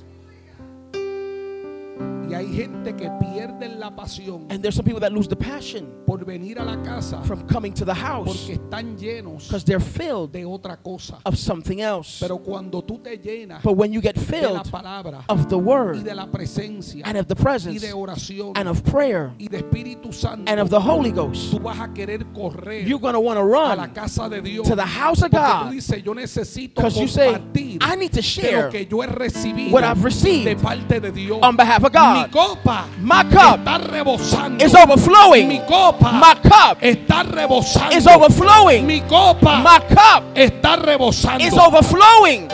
Y 2.30 2.34
hay 2.36 2.54
gente 2.54 2.96
que 2.96 3.10
pierde 3.20 3.68
la 3.78 3.90
pasión 3.96 4.46
And 4.52 4.62
there's 4.62 4.76
some 4.76 4.86
people 4.86 5.00
that 5.02 5.12
lose 5.12 5.28
the 5.28 5.36
passion 5.36 5.88
por 6.06 6.24
venir 6.24 6.60
a 6.60 6.64
la 6.64 6.82
casa 6.84 7.22
from 7.24 7.48
coming 7.48 7.74
to 7.74 7.86
the 7.86 7.94
house 7.94 8.28
porque 8.28 8.54
están 8.54 8.98
llenos 8.98 9.48
because 9.48 9.64
they're 9.64 9.80
filled 9.80 10.32
de 10.32 10.44
otra 10.46 10.78
cosa. 10.78 11.20
of 11.26 11.36
something 11.38 11.82
else. 11.82 12.20
Pero 12.20 12.38
cuando 12.38 12.82
tú 12.84 13.00
te 13.02 13.18
llenas 13.18 13.64
But 13.64 13.74
when 13.78 13.92
you 13.94 14.00
get 14.02 14.16
de 14.16 14.22
la 14.22 14.28
filled 14.64 14.72
palabra 14.72 15.24
of 15.28 15.50
the 15.50 15.58
y 15.58 15.62
word 15.62 16.04
de 16.04 16.14
la 16.14 16.28
presencia 16.28 17.04
and 17.06 17.18
of 17.18 17.28
the 17.28 17.36
y 17.36 17.42
presence 17.44 17.82
de 17.82 17.94
oración 17.94 18.52
and 18.56 18.68
of 18.70 18.84
prayer 18.84 19.32
y 19.40 19.48
de 19.48 19.58
Espíritu 19.60 20.14
Santo, 20.14 20.52
and 20.52 20.60
of 20.60 20.70
the 20.70 20.80
Holy 20.80 21.12
Ghost, 21.12 21.52
tú 21.52 21.60
vas 21.60 21.80
a 21.80 21.92
querer 21.94 22.26
correr 22.34 22.86
you're 22.88 23.00
going 23.02 23.14
to 23.14 23.20
want 23.20 23.38
to 23.38 23.44
a 23.44 23.76
la 23.76 23.76
run 23.86 23.94
casa 23.94 24.30
de 24.30 24.42
Dios. 24.42 24.68
to 24.68 24.76
the 24.76 24.86
house 24.86 25.24
of 25.24 25.32
Porque 25.32 25.46
tú 25.46 25.64
God 25.66 25.72
dices, 25.72 26.04
yo 26.04 26.14
necesito 26.14 26.76
because 26.76 27.00
you 27.00 27.08
say, 27.08 27.34
compartir 27.34 27.78
I 27.82 27.96
need 27.96 28.12
to 28.12 28.18
de 28.18 28.22
share 28.22 28.70
que 28.70 28.86
yo 28.86 29.02
he 29.02 29.08
recibido 29.08 29.72
what 29.72 29.84
I've 29.84 30.04
received 30.04 30.46
de 30.46 30.56
parte 30.56 31.00
de 31.00 31.12
Dios. 31.12 31.40
on 31.42 31.56
behalf 31.56 31.84
of 31.84 31.92
Mi 31.94 32.00
God. 32.28 32.58
copa 32.64 32.86
My 33.00 33.24
cup 33.24 33.60
está 33.60 33.78
rebosando. 33.78 34.62
is 34.64 34.74
overflowing. 34.76 35.48
Mi 35.48 35.60
copa 35.68 36.12
My 36.12 36.36
cup 36.42 36.78
está 36.82 37.24
rebosando. 37.24 37.94
is 37.96 38.08
overflowing. 38.08 38.86
Mi 38.86 39.02
copa 39.02 39.60
My 39.64 39.80
cup 39.88 40.24
está 40.36 40.76
rebosando. 40.78 41.42
is 41.42 41.54
overflowing. 41.58 42.48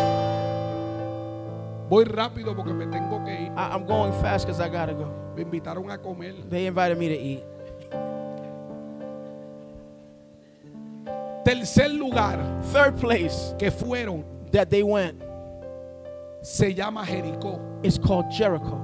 Voy 1.90 2.04
rápido 2.06 2.56
porque 2.56 2.74
me 2.74 2.88
tengo 2.88 3.24
que 3.24 3.32
ir. 3.34 3.52
I- 3.56 3.70
I'm 3.76 3.86
going 3.86 4.12
fast 4.22 4.46
because 4.48 4.60
I 4.60 4.70
got 4.70 4.88
to 4.88 4.94
go. 4.96 5.12
Me 5.36 5.44
invitaron 5.44 5.92
a 5.92 5.98
comer. 5.98 6.34
They 6.50 6.66
invited 6.66 6.98
me 6.98 7.08
to 7.10 7.16
eat. 7.20 7.44
Tercer 11.44 11.90
lugar 11.94 12.40
Third 12.74 12.98
place 13.00 13.54
que 13.60 13.70
fueron 13.70 14.24
that 14.52 14.70
they 14.70 14.82
went 14.82 15.22
se 16.42 16.74
llama 16.74 17.04
Jericó. 17.06 17.60
is 17.84 17.98
called 18.00 18.26
Jericho. 18.32 18.82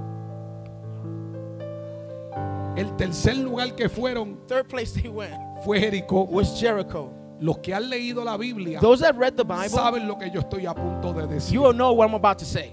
El 2.77 2.95
tercer 2.95 3.37
lugar 3.37 3.75
que 3.75 3.89
fueron 3.89 4.39
Third 4.47 4.67
place 4.67 4.93
they 4.93 5.09
went 5.09 5.33
fue 5.65 5.79
Jericó. 5.79 6.27
was 6.29 6.59
Jericho. 6.59 7.11
Los 7.39 7.57
que 7.57 7.73
han 7.73 7.89
leído 7.89 8.23
la 8.23 8.37
Biblia 8.37 8.79
Those 8.79 9.01
that 9.01 9.15
read 9.17 9.33
the 9.35 9.43
Bible, 9.43 9.69
saben 9.69 10.07
lo 10.07 10.17
que 10.17 10.29
yo 10.29 10.41
estoy 10.41 10.65
a 10.67 10.73
punto 10.75 11.11
de 11.11 11.25
decir. 11.27 11.53
you 11.55 11.61
will 11.63 11.73
know 11.73 11.91
what 11.91 12.07
I'm 12.07 12.13
about 12.15 12.37
to 12.39 12.45
say. 12.45 12.71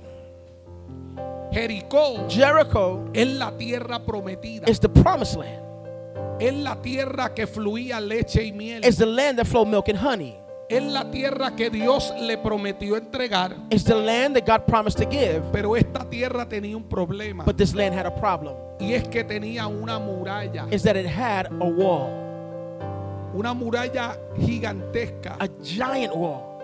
Jericó 1.52 2.28
Jericho 2.28 3.08
es 3.14 3.26
la 3.28 3.50
tierra 3.56 4.04
prometida. 4.04 4.68
is 4.68 4.78
the 4.78 4.88
promised 4.88 5.36
land. 5.36 5.62
Es 6.40 6.54
la 6.54 6.76
tierra 6.76 7.34
que 7.34 7.46
fluía 7.46 8.00
leche 8.00 8.44
y 8.46 8.52
miel. 8.52 8.84
It's 8.84 8.98
the 8.98 9.06
land 9.06 9.38
that 9.38 9.46
flowed 9.46 9.68
milk 9.68 9.88
and 9.88 9.98
honey. 9.98 10.36
Es 10.68 10.82
la 10.82 11.10
tierra 11.10 11.56
que 11.56 11.70
Dios 11.70 12.12
le 12.20 12.36
prometió 12.36 12.96
entregar. 12.98 13.56
It's 13.70 13.84
the 13.84 13.94
land 13.94 14.36
that 14.36 14.44
God 14.46 14.66
promised 14.66 14.98
to 14.98 15.08
give, 15.10 15.42
Pero 15.50 15.74
esta 15.76 16.04
tierra 16.04 16.46
tenía 16.46 16.76
un 16.76 16.84
problema. 16.84 17.44
but 17.44 17.56
this 17.56 17.74
land 17.74 17.94
had 17.94 18.04
a 18.04 18.14
problem. 18.14 18.54
Y 18.78 18.92
es 18.92 19.08
que 19.08 19.24
tenía 19.24 19.66
una 19.66 19.98
muralla. 19.98 20.66
Is 20.70 20.82
that 20.82 20.94
it 20.96 21.06
had 21.06 21.46
a 21.46 21.64
wall, 21.64 22.10
Una 23.34 23.54
muralla 23.54 24.16
gigantesca 24.38 25.36
a 25.40 25.48
giant 25.62 26.14
wall, 26.14 26.58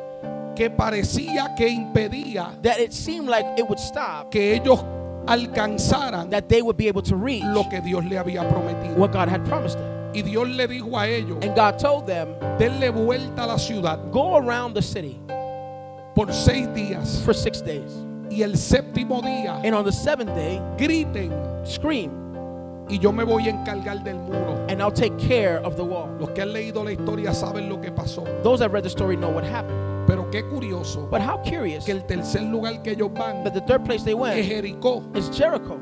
que 0.55 0.69
parecía 0.71 1.55
que 1.57 1.67
impedía 1.69 2.61
that 2.63 2.79
it 2.79 2.93
seemed 2.93 3.29
like 3.29 3.47
it 3.59 3.67
would 3.67 3.79
stop, 3.79 4.31
que 4.31 4.55
ellos 4.55 4.85
alcanzaran 5.27 6.29
that 6.31 6.47
they 6.49 6.61
would 6.61 6.77
be 6.77 6.89
able 6.89 7.03
to 7.03 7.17
reach 7.17 7.43
lo 7.45 7.65
que 7.71 7.81
Dios 7.81 8.05
le 8.05 8.17
había 8.19 8.47
prometido. 8.49 8.97
what 8.99 9.13
God 9.13 9.29
had 9.31 9.43
promised 9.47 9.79
them. 9.79 9.91
Y 10.15 10.23
Dios 10.23 10.49
le 10.49 10.67
dijo 10.69 10.97
a 10.99 11.09
ellos, 11.09 11.39
And 11.43 11.55
God 11.57 11.79
told 11.79 12.07
them, 12.07 12.35
denle 12.59 12.91
vuelta 12.91 13.45
a 13.45 13.47
la 13.49 13.57
ciudad 13.59 13.99
go 14.13 14.37
around 14.37 14.75
the 14.75 14.83
city 14.83 15.21
por 16.15 16.33
seis 16.33 16.69
días. 16.69 17.21
for 17.25 17.35
six 17.35 17.61
days. 17.61 17.91
Y 18.31 18.43
el 18.43 18.53
séptimo 18.57 19.21
día 19.23 19.61
And 19.65 19.75
on 19.75 19.85
the 19.85 19.93
seventh 19.93 20.35
day, 20.35 20.61
griten 20.79 21.33
scream, 21.67 22.11
y 22.89 22.99
yo 22.99 23.11
me 23.13 23.25
voy 23.25 23.47
a 23.49 23.51
encargar 23.51 24.03
del 24.05 24.17
muro. 24.17 24.65
and 24.69 24.81
I'll 24.81 24.93
take 24.93 25.17
care 25.19 25.59
of 25.65 25.77
the 25.77 25.85
wall. 25.85 26.09
Los 26.21 26.31
que 26.31 26.43
han 26.43 26.53
leído 26.53 26.85
la 26.85 26.93
historia 26.93 27.33
saben 27.35 27.69
lo 27.69 27.81
que 27.81 27.91
pasó. 27.91 28.25
Those 28.45 28.61
that 28.61 28.71
read 28.71 28.85
the 28.85 28.91
story 28.91 29.17
know 29.17 29.31
what 29.31 29.45
happened. 29.45 30.07
Pero 30.07 30.31
qué 30.31 30.43
curioso 30.49 31.09
But 31.11 31.23
how 31.23 31.39
curious 31.43 31.87
que 31.87 31.93
el 31.93 32.03
tercer 32.03 32.43
lugar 32.43 32.83
que 32.83 32.93
ellos 32.93 33.11
van 33.15 33.43
that 33.43 33.55
the 33.55 33.63
third 33.63 33.85
place 33.87 34.05
they 34.05 34.13
es 34.13 34.19
went 34.19 34.47
Jericó. 34.47 35.03
is 35.17 35.29
Jericho. 35.31 35.81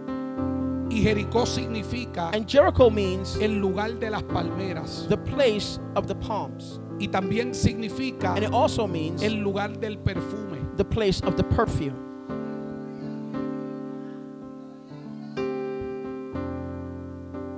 Y 0.92 1.00
Jericó 1.02 1.46
significa 1.46 2.28
And 2.34 2.46
Jericho 2.46 2.90
means 2.90 3.36
el 3.40 3.58
lugar 3.58 3.98
de 3.98 4.10
las 4.10 4.22
palmeras. 4.24 5.06
the 5.08 5.16
place 5.16 5.80
of 5.96 6.06
the 6.06 6.14
palms. 6.14 6.80
Y 6.98 7.08
también 7.08 7.54
significa 7.54 8.34
And 8.34 8.44
it 8.44 8.52
also 8.52 8.86
means 8.86 9.22
el 9.22 9.36
lugar 9.42 9.78
del 9.80 9.96
perfume. 9.98 10.58
the 10.76 10.84
place 10.84 11.22
of 11.24 11.36
the 11.36 11.44
perfume. 11.44 11.96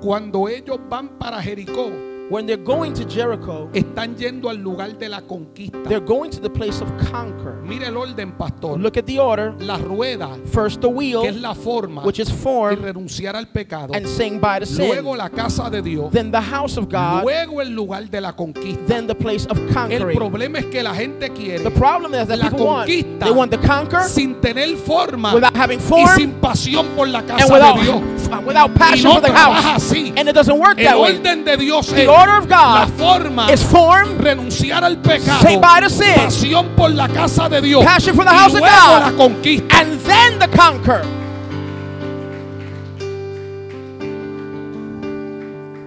Cuando 0.01 0.49
ellos 0.49 0.79
van 0.89 1.09
para 1.19 1.41
Jericó, 1.43 1.91
When 2.31 2.47
they're 2.47 2.57
going 2.57 2.95
to 2.95 3.05
Jericho, 3.05 3.69
están 3.75 4.17
yendo 4.17 4.49
al 4.49 4.57
lugar 4.57 4.99
de 4.99 5.09
la 5.11 5.21
conquista. 5.21 5.83
they're 5.89 6.01
going 6.05 6.31
to 6.31 6.41
the 6.41 6.49
place 6.49 6.81
of 6.81 6.89
conquer. 7.11 7.55
Mire 7.63 7.87
el 7.89 7.97
orden, 7.99 8.33
pastor. 8.33 8.79
Look 8.79 8.97
at 8.97 9.05
the 9.05 9.19
order. 9.19 9.53
La 9.59 9.77
rueda, 9.77 10.31
First 10.51 10.81
the 10.81 10.89
que 10.89 10.95
es 10.95 10.97
wheel, 10.97 11.43
la 11.43 11.55
forma 11.55 12.03
which 12.03 12.19
is 12.19 12.31
y 12.31 12.33
formed 12.33 12.79
renunciar 12.83 13.37
al 13.37 13.47
pecado. 13.49 13.93
and 13.95 14.07
saying 14.09 14.41
by 14.41 14.59
the 14.59 14.67
Luego 14.79 15.11
sin. 15.11 15.19
la 15.19 15.29
casa 15.29 15.69
de 15.69 15.83
Dios. 15.83 16.11
Then 16.13 16.31
the 16.31 16.41
house 16.41 16.79
of 16.79 16.89
God. 16.89 17.25
Luego 17.25 17.61
el 17.61 17.71
lugar 17.75 18.09
de 18.09 18.21
la 18.23 18.33
conquista. 18.33 18.87
Then 18.87 19.07
the 19.07 19.15
place 19.15 19.47
of 19.47 19.59
El 19.59 19.75
conquering. 19.75 20.17
problema 20.19 20.59
es 20.59 20.67
que 20.67 20.83
la 20.83 20.95
gente 20.95 21.29
quiere 21.31 21.63
The 21.63 21.71
problem 21.73 22.15
is 22.15 22.27
that 22.29 22.39
La 22.39 22.49
people 22.51 22.67
want. 22.67 22.89
conquista 22.89 23.27
They 23.27 23.33
want 23.33 23.53
to 23.53 23.59
conquer 23.59 24.03
sin 24.05 24.41
tener 24.41 24.77
forma 24.79 25.35
without 25.35 25.55
having 25.55 25.79
y 25.79 25.83
form 25.83 26.09
sin 26.17 26.33
pasión 26.41 26.87
por 26.97 27.07
la 27.07 27.19
and 27.19 27.29
casa 27.29 27.53
without, 27.53 27.77
de 27.77 27.83
Dios. 27.83 28.24
Without 28.43 28.71
Y 28.71 28.77
passion 28.79 29.05
no 29.11 29.15
for 29.17 29.21
the 29.23 29.33
house. 29.33 29.65
así. 29.65 30.13
And 30.17 30.29
it 30.29 30.35
doesn't 30.35 30.59
work 30.59 30.79
El 30.79 30.85
that 30.85 30.99
way. 31.01 31.17
orden 31.19 31.45
de 31.45 31.57
Dios 31.57 31.87
The 31.89 32.03
es 32.03 32.09
order 32.09 32.37
of 32.39 32.49
la 32.49 32.87
God 32.87 32.91
forma 32.99 33.53
is 33.53 33.63
formed, 33.63 34.21
renunciar 34.21 34.83
al 34.83 34.97
pecado, 34.97 35.41
Say 35.43 35.57
bye 35.59 35.81
to 35.81 35.91
sin. 35.91 36.15
pasión 36.15 36.75
por 36.77 36.91
la 36.91 37.09
casa 37.09 37.49
de 37.49 37.61
Dios, 37.61 37.85
Passion 37.85 38.15
for 38.17 38.25
the 38.25 38.31
y 38.33 38.35
house 38.37 38.55
of 38.55 38.61
God. 38.61 39.01
la 39.03 39.13
conquista. 39.13 39.81
and 39.81 40.01
then 40.01 40.39
the 40.39 40.49
conquer. 40.49 41.05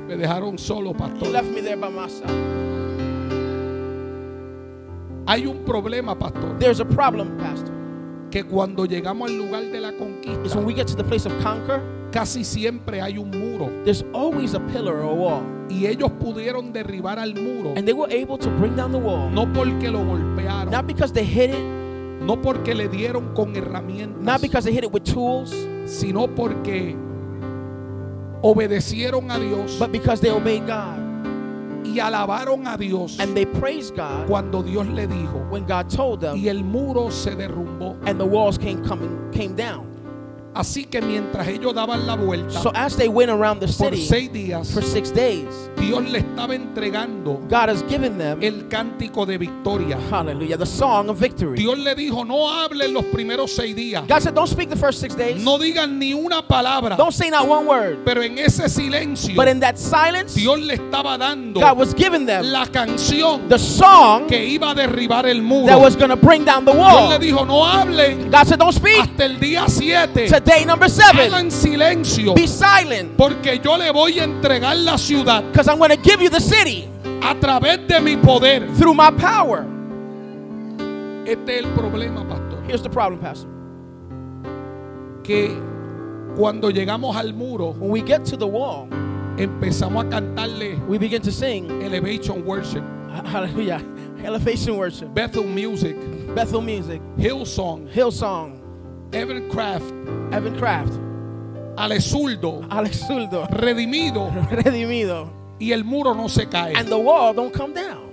Me 0.08 0.16
dejaron 0.16 0.58
solo, 0.58 0.92
You 0.92 0.98
pastor. 0.98 1.30
left 1.30 1.50
me 1.50 1.62
there 1.62 1.76
by 1.78 1.90
myself. 1.90 2.32
Hay 5.28 5.46
un 5.46 5.66
problema, 5.66 6.18
pastor, 6.18 6.56
There's 6.58 6.80
a 6.80 6.86
problem, 6.86 7.38
Pastor. 7.38 7.74
que 8.32 8.44
cuando 8.46 8.86
llegamos 8.86 9.30
al 9.30 9.38
lugar 9.38 9.64
de 9.64 9.80
la 9.82 9.90
Is 9.90 9.96
conquista, 10.00 10.56
when 10.56 10.66
we 10.66 10.74
get 10.74 10.88
to 10.88 10.96
the 10.96 11.04
place 11.04 11.26
of 11.26 11.34
conquer, 11.44 11.82
casi 12.18 12.44
siempre 12.44 13.00
hay 13.00 13.18
un 13.20 13.30
muro 13.30 13.70
there's 13.84 14.04
always 14.14 14.56
a 14.56 14.60
pillar 14.72 14.96
or 14.96 15.04
a 15.12 15.14
wall. 15.14 15.42
y 15.70 15.86
ellos 15.86 16.10
pudieron 16.20 16.74
derribar 16.74 17.20
al 17.20 17.36
muro 17.36 17.74
And 17.76 17.86
they 17.88 17.94
were 17.94 18.10
able 18.12 18.38
to 18.40 18.50
bring 18.58 18.76
down 18.76 18.92
the 18.92 18.98
wall. 18.98 19.30
no 19.32 19.46
porque 19.54 19.92
lo 19.92 20.00
golpearon, 20.04 20.72
Not 20.72 20.88
because 20.88 21.12
they 21.14 21.24
hit 21.24 21.52
it, 21.52 21.60
no 22.22 22.36
porque 22.42 22.74
le 22.74 22.88
dieron 22.90 23.34
con 23.36 23.54
not 23.54 23.64
herramientas, 23.64 24.42
because 24.42 24.66
they 24.66 24.74
hit 24.74 24.84
it 24.84 24.92
with 24.92 25.04
tools, 25.04 25.54
sino 25.86 26.28
porque 26.28 26.96
obedecieron 28.42 29.30
a 29.32 29.38
Dios 29.40 29.78
but 29.80 29.92
because 29.92 30.20
they 30.22 30.32
obeyed 30.32 30.66
God. 30.66 30.98
y 31.86 32.00
alabaron 32.00 32.66
a 32.68 32.78
Dios 32.78 33.20
And 33.20 33.36
they 33.36 33.46
praised 33.46 33.96
God 33.96 34.28
cuando 34.28 34.64
Dios 34.64 34.88
le 34.88 35.06
dijo 35.08 35.50
when 35.52 35.66
God 35.66 35.90
told 35.90 36.22
them, 36.22 36.36
y 36.38 36.48
el 36.50 36.64
muro 36.64 37.10
se 37.12 37.36
derrumbó. 37.36 37.96
and 38.08 38.20
the 38.20 38.26
walls 38.26 38.58
came 38.58 38.84
coming 38.84 39.30
came 39.32 39.56
down. 39.56 39.86
Así 40.58 40.86
que 40.86 41.02
mientras 41.02 41.48
ellos 41.48 41.74
daban 41.76 42.08
la 42.08 42.15
vuelta 42.15 42.60
So 42.62 42.72
as 42.74 42.96
they 42.98 43.08
went 43.08 43.30
around 43.30 43.60
the 43.60 43.67
por 43.67 43.91
city 43.93 44.06
seis 44.08 44.30
días, 44.32 44.72
for 44.74 44.82
six 44.82 45.12
days, 45.12 45.46
Dios 45.78 46.02
le 46.10 46.20
estaba 46.20 46.56
entregando 46.56 47.39
God 47.48 47.70
has 47.70 47.84
given 47.84 48.17
them, 48.17 48.41
el 48.41 48.67
cántico 48.67 49.26
de 49.28 49.38
victoria. 49.38 49.98
hallelujah, 50.10 50.58
the 50.58 50.65
song 50.65 51.10
of 51.10 51.17
victory. 51.17 51.58
Dios 51.58 51.78
le 51.78 51.93
dijo, 51.93 52.26
no 52.26 52.50
hablen 52.50 52.91
los 52.93 53.06
primeros 53.06 53.52
seis 53.56 53.76
días, 53.76 54.08
God 54.08 54.20
said, 54.22 54.34
don't 54.34 54.48
speak 54.50 54.70
the 54.70 54.76
first 54.76 55.00
six 55.00 55.13
days. 55.15 55.43
no 55.43 55.60
digan 55.60 56.00
ni 56.00 56.13
una 56.13 56.41
palabra, 56.41 56.98
Don't 56.98 57.13
say 57.13 57.30
not 57.30 57.48
one 57.48 57.67
word. 57.67 58.00
pero 58.04 58.24
en 58.24 58.39
ese 58.39 58.67
silencio 58.67 59.36
But 59.36 59.48
in 59.50 59.60
that 59.60 59.78
silence, 59.78 60.34
Dios 60.34 60.60
le 60.60 60.74
estaba 60.76 61.20
dando 61.20 61.60
God 61.60 61.78
was 61.78 61.93
giving 61.93 62.26
them 62.26 62.46
la 62.52 62.65
canción 62.65 63.48
the 63.48 63.60
song 63.60 64.28
que 64.28 64.43
iba 64.43 64.72
a 64.72 64.76
derribar 64.76 65.28
el 65.28 65.43
muro. 65.43 65.67
that 65.67 65.80
was 65.80 65.96
to 65.96 66.15
bring 66.15 66.43
down 66.46 66.65
the 66.65 66.72
Dios 66.72 66.82
wall. 66.84 67.10
le 67.10 67.20
dijo, 67.20 67.46
no 67.46 67.63
hablen 67.63 68.32
God 68.32 68.48
said, 68.48 68.58
don't 68.58 68.74
speak. 68.74 69.00
hasta 69.00 69.26
el 69.26 69.39
día 69.39 69.67
7. 69.70 70.28
To 70.30 70.39
day 70.48 70.64
number 70.66 70.88
seven, 70.90 71.30
Hagan 71.30 71.52
silencio, 71.52 72.34
be 72.34 72.48
silent. 72.48 73.18
Porque 73.18 73.60
yo 73.62 73.76
le 73.78 73.92
voy 73.92 74.20
a 74.20 74.24
entregar 74.24 74.76
la 74.78 74.98
ciudad. 74.98 75.44
Because 75.52 75.68
I'm 75.68 75.78
going 75.78 75.92
to 75.92 75.98
give 75.98 76.22
you 76.22 76.30
the 76.30 76.40
city. 76.40 76.88
A 77.22 77.36
través 77.36 77.88
de 77.88 78.00
mi 78.00 78.16
poder. 78.16 78.66
through 78.78 78.94
my 78.94 79.12
power. 79.12 79.66
Este 81.26 81.50
es 81.50 81.66
el 81.66 81.72
problema, 81.74 82.28
pastor. 82.28 82.64
Here's 82.64 82.82
the 82.82 82.90
problem, 82.90 83.20
Pastor. 83.20 83.50
Que 85.24 85.50
cuando 86.38 86.72
llegamos 86.72 87.16
al 87.18 87.34
muro, 87.34 87.74
When 87.74 87.90
we 87.90 88.02
get 88.02 88.24
to 88.26 88.38
the 88.38 88.48
wall, 88.48 88.88
empezamos 89.36 90.06
a 90.06 90.10
cantarle 90.10 90.80
we 90.88 90.98
begin 90.98 91.22
to 91.22 91.32
sing, 91.32 91.70
Elevation 91.84 92.46
Worship, 92.46 92.84
hallelujah, 93.26 93.82
elevation 94.24 94.78
worship, 94.78 95.13
Bethel 95.13 95.44
Music, 95.44 95.98
Bethel 96.34 96.62
music, 96.62 97.02
Hillsong, 97.17 97.92
Hillsong, 97.92 98.57
Evan 99.12 99.50
Craft, 99.50 99.86
Evan 100.32 100.56
Craft, 100.58 100.94
Alezuldo, 101.78 102.62
Alex 102.70 103.06
Zuldo, 103.08 103.48
Redimido 103.50 104.32
Redimido, 104.52 105.30
y 105.60 105.72
el 105.72 105.84
muro 105.84 106.14
no 106.14 106.28
se 106.28 106.48
cae. 106.48 106.74
and 106.76 106.88
the 106.90 106.98
wall 106.98 107.34
don't 107.34 107.54
come 107.54 107.74
down. 107.74 108.08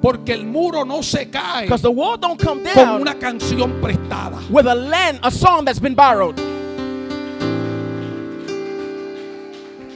Porque 0.00 0.30
el 0.32 0.44
muro 0.46 0.84
no 0.84 1.00
se 1.02 1.26
cae 1.30 1.62
Because 1.62 1.82
the 1.82 1.90
wall 1.90 2.16
don't 2.18 2.40
come 2.40 2.64
con 2.64 2.74
down 2.74 3.00
una 3.02 3.14
canción 3.14 3.80
prestada. 3.80 4.38
with 4.50 4.66
a 4.66 4.74
land, 4.74 5.20
a 5.22 5.30
song 5.30 5.64
that's 5.64 5.78
been 5.80 5.94
borrowed. 5.94 6.36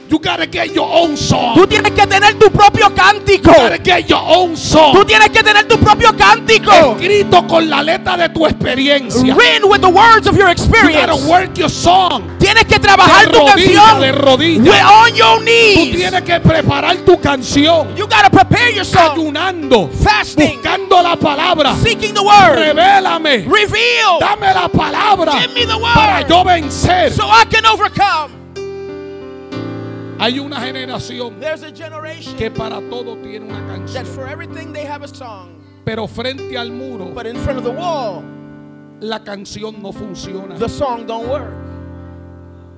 You 0.09 0.19
gotta 0.19 0.45
get 0.45 0.73
your 0.73 0.87
own 0.89 1.17
song. 1.17 1.53
Tú 1.55 1.67
tienes 1.67 1.91
que 1.91 2.07
tener 2.07 2.33
tu 2.39 2.49
propio 2.49 2.93
cántico. 2.95 3.51
You 3.51 3.57
gotta 3.63 3.77
get 3.77 4.07
your 4.07 4.21
own 4.25 4.51
Tú 4.51 4.57
song. 4.57 5.05
tienes 5.05 5.29
que 5.31 5.43
tener 5.43 5.67
tu 5.67 5.77
propio 5.79 6.15
cántico. 6.15 6.71
Escrito 6.71 7.45
con 7.45 7.69
la 7.69 7.83
letra 7.83 8.15
de 8.15 8.29
tu 8.29 8.45
experiencia. 8.45 9.35
Written 9.35 9.69
with 9.69 9.81
the 9.81 9.89
words 9.89 10.25
of 10.27 10.37
your 10.37 10.47
You 10.47 10.51
experience. 10.53 11.05
gotta 11.07 11.27
work 11.29 11.57
your 11.57 11.69
song. 11.69 12.23
Tienes 12.39 12.65
que 12.65 12.79
trabajar 12.79 13.25
De 13.25 13.31
tu 13.33 13.39
rodilla, 13.39 13.81
canción. 13.81 13.99
de 14.01 14.11
rodilla. 14.13 14.89
On 15.03 15.13
your 15.15 15.37
Tú 15.39 15.43
knees. 15.43 15.95
tienes 15.97 16.21
que 16.21 16.39
preparar 16.39 16.95
tu 17.05 17.19
canción. 17.19 17.93
You 17.97 18.05
gotta 18.07 18.29
prepare 18.29 18.73
your 18.73 18.85
song. 18.85 19.11
Ayunando. 19.13 19.89
Fasting. 20.03 20.53
Buscando 20.61 21.01
la 21.03 21.17
palabra. 21.17 21.75
Seeking 21.83 22.13
the 22.13 22.21
word. 22.21 22.55
Revélame. 22.57 23.45
Reveal. 23.45 24.19
Dame 24.21 24.53
la 24.53 24.69
palabra. 24.69 25.33
Give 25.41 25.53
me 25.53 25.65
the 25.65 25.75
word. 25.77 25.93
Para 25.93 26.21
yo 26.25 26.43
vencer. 26.45 27.11
So 27.11 27.23
I 27.27 27.43
can 27.49 27.65
overcome. 27.65 28.31
Hay 30.19 30.39
una 30.39 30.59
generación 30.61 31.39
There's 31.39 31.63
a 31.63 31.71
generation 31.71 32.35
que 32.37 32.49
para 32.49 32.79
todo 32.89 33.15
tiene 33.17 33.45
una 33.45 33.59
that 33.67 33.77
canción. 33.85 34.05
for 34.07 34.27
everything 34.27 34.73
they 34.73 34.85
have 34.85 35.03
a 35.03 35.07
song. 35.07 35.61
Pero 35.85 36.07
frente 36.07 36.57
al 36.57 36.71
muro, 36.71 37.05
But 37.13 37.27
in 37.27 37.35
front 37.37 37.59
of 37.59 37.63
the 37.63 37.71
wall, 37.71 38.23
la 38.99 39.19
canción 39.23 39.81
no 39.81 39.91
funciona. 39.91 40.57
the 40.57 40.67
song 40.67 41.05
don't 41.05 41.27
work. 41.29 41.53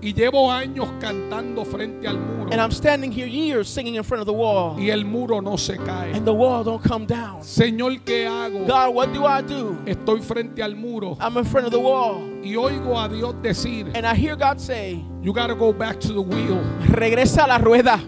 Y 0.02 0.14
llevo 0.14 0.50
años 0.50 0.88
cantando 1.02 1.66
frente 1.66 2.08
al 2.08 2.18
muro. 2.18 2.50
And 2.52 2.62
I'm 2.62 2.72
standing 2.72 3.12
here 3.12 3.28
years 3.28 3.68
singing 3.68 3.96
in 3.96 4.04
front 4.04 4.22
of 4.22 4.26
the 4.28 4.34
wall. 4.34 4.80
Y 4.80 4.90
el 4.90 5.04
muro 5.04 5.42
no 5.42 5.58
se 5.58 5.76
cae. 5.78 6.14
And 6.14 6.26
the 6.26 6.34
wall 6.34 6.64
don't 6.64 6.82
come 6.82 7.06
down. 7.06 7.42
Señor, 7.44 8.00
¿qué 8.06 8.26
hago? 8.26 8.66
God, 8.66 8.96
what 8.96 9.14
do 9.14 9.26
I 9.26 9.42
do? 9.42 9.76
Estoy 9.86 10.22
frente 10.22 10.62
al 10.64 10.76
muro 10.76 11.18
I'm 11.20 11.38
in 11.38 11.44
front 11.46 11.66
of 11.68 11.72
the 11.74 11.80
wall. 11.80 12.22
y 12.42 12.56
oigo 12.56 12.98
a 12.98 13.10
Dios 13.10 13.36
decir, 13.42 13.92
And 13.94 14.06
I 14.06 14.16
hear 14.16 14.36
God 14.38 14.60
say, 14.62 15.04
you 15.22 15.34
gotta 15.34 15.54
go 15.56 15.74
back 15.74 16.00
to 16.00 16.14
the 16.14 16.22
wheel. 16.22 16.62
regresa 16.88 17.44
a 17.44 17.48
la 17.48 17.58
rueda. 17.58 18.00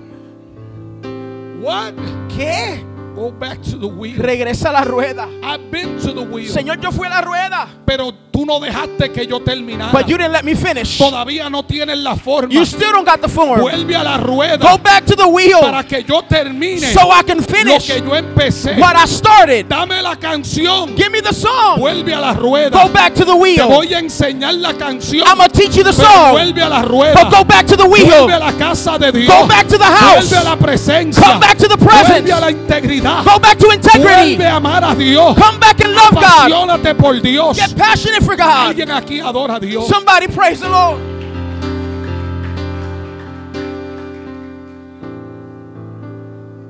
What? 1.62 1.94
¿Qué? 2.30 2.84
Go 3.22 3.30
back 3.30 3.62
to 3.62 3.78
the 3.78 3.88
wheel. 3.88 4.18
Regresa 4.18 4.70
a 4.70 4.74
la 4.74 4.84
rueda. 4.84 5.30
I've 5.44 5.70
been 5.70 6.00
to 6.00 6.12
the 6.12 6.24
wheel. 6.24 6.52
Señor, 6.52 6.82
yo 6.82 6.92
fui 6.92 7.06
a 7.06 7.12
la 7.12 7.22
rueda. 7.22 7.68
Pero 7.86 8.12
tú 8.32 8.48
no 8.48 8.60
dejaste 8.60 9.12
que 9.12 9.28
yo 9.28 9.40
terminara. 9.42 9.92
But 9.92 10.08
you 10.08 10.18
didn't 10.18 10.32
let 10.34 10.44
me 10.44 10.56
finish. 10.56 10.98
Todavía 10.98 11.48
no 11.48 11.62
tienes 11.64 12.00
la 12.00 12.16
forma. 12.16 12.52
You 12.52 12.66
still 12.66 12.92
don't 12.92 13.06
got 13.06 13.22
the 13.22 13.28
form. 13.28 13.60
Vuelve 13.60 13.96
a 13.96 14.04
la 14.04 14.18
rueda 14.18 14.58
Go 14.58 14.80
back 14.80 15.06
to 15.06 15.16
the 15.16 15.28
wheel 15.28 15.60
para 15.62 15.84
que 15.84 16.02
yo 16.04 16.24
termine 16.24 16.80
so 16.80 17.12
I 17.12 17.22
can 17.22 17.38
lo 17.38 17.44
finish 17.44 17.86
que 17.86 18.02
yo 18.02 18.16
empecé. 18.16 18.80
what 18.80 18.96
I 18.96 19.06
started. 19.06 19.68
Dame 19.70 20.02
la 20.02 20.16
canción. 20.16 20.96
Give 20.98 21.12
me 21.12 21.22
the 21.22 21.34
song. 21.34 21.78
Vuelve 21.80 22.16
a 22.16 22.20
la 22.20 22.34
rueda. 22.34 22.72
Go 22.72 22.92
back 22.92 23.14
to 23.14 23.24
the 23.24 23.34
Te 23.34 23.38
wheel. 23.40 23.68
voy 23.68 23.94
a 23.94 24.00
enseñar 24.00 24.56
la 24.56 24.74
canción. 24.74 25.28
I'm 25.28 25.38
to 25.38 25.48
teach 25.48 25.76
you 25.76 25.84
the 25.84 25.94
song. 25.94 26.32
vuelve 26.34 26.60
a 26.64 26.70
la 26.70 26.82
rueda. 26.82 27.14
But 27.14 27.32
go 27.32 27.44
back 27.44 27.68
to 27.68 27.78
the 27.78 27.84
Vuelve 27.84 28.26
wheel. 28.26 28.32
a 28.32 28.40
la 28.40 28.54
casa 28.54 28.98
de 28.98 29.12
Dios. 29.12 29.28
Go 29.28 29.48
back 29.48 29.68
to 29.68 29.78
the 29.78 29.84
house. 29.86 30.28
Vuelve 30.28 30.38
a 30.38 30.44
la 30.44 30.56
presencia. 30.56 31.22
Come 31.22 31.40
back 31.40 31.58
to 31.60 31.68
the 31.68 31.78
presence. 31.78 32.22
Vuelve 32.22 32.32
a 32.32 32.40
la 32.40 32.50
integridad. 32.50 33.11
Go 33.26 33.39
back 33.39 33.57
to 33.57 33.70
integrity. 33.72 34.36
Vuelve 34.36 34.45
a 34.45 34.55
amar 34.55 34.84
a 34.84 34.95
Dios. 34.95 35.38
Come 35.38 35.59
back 35.59 35.80
and 35.82 35.93
love 35.93 36.14
God. 36.14 36.97
Por 36.97 37.20
Dios. 37.20 37.57
Get 37.57 37.76
passionate 37.76 38.24
for 38.24 38.36
God. 38.36 38.70
Alguien 38.70 38.91
aquí 38.91 39.20
adora 39.20 39.55
a 39.55 39.59
Dios. 39.59 39.88
Somebody 39.88 40.28
praise 40.28 40.59
the 40.59 40.70
Lord. 40.70 40.99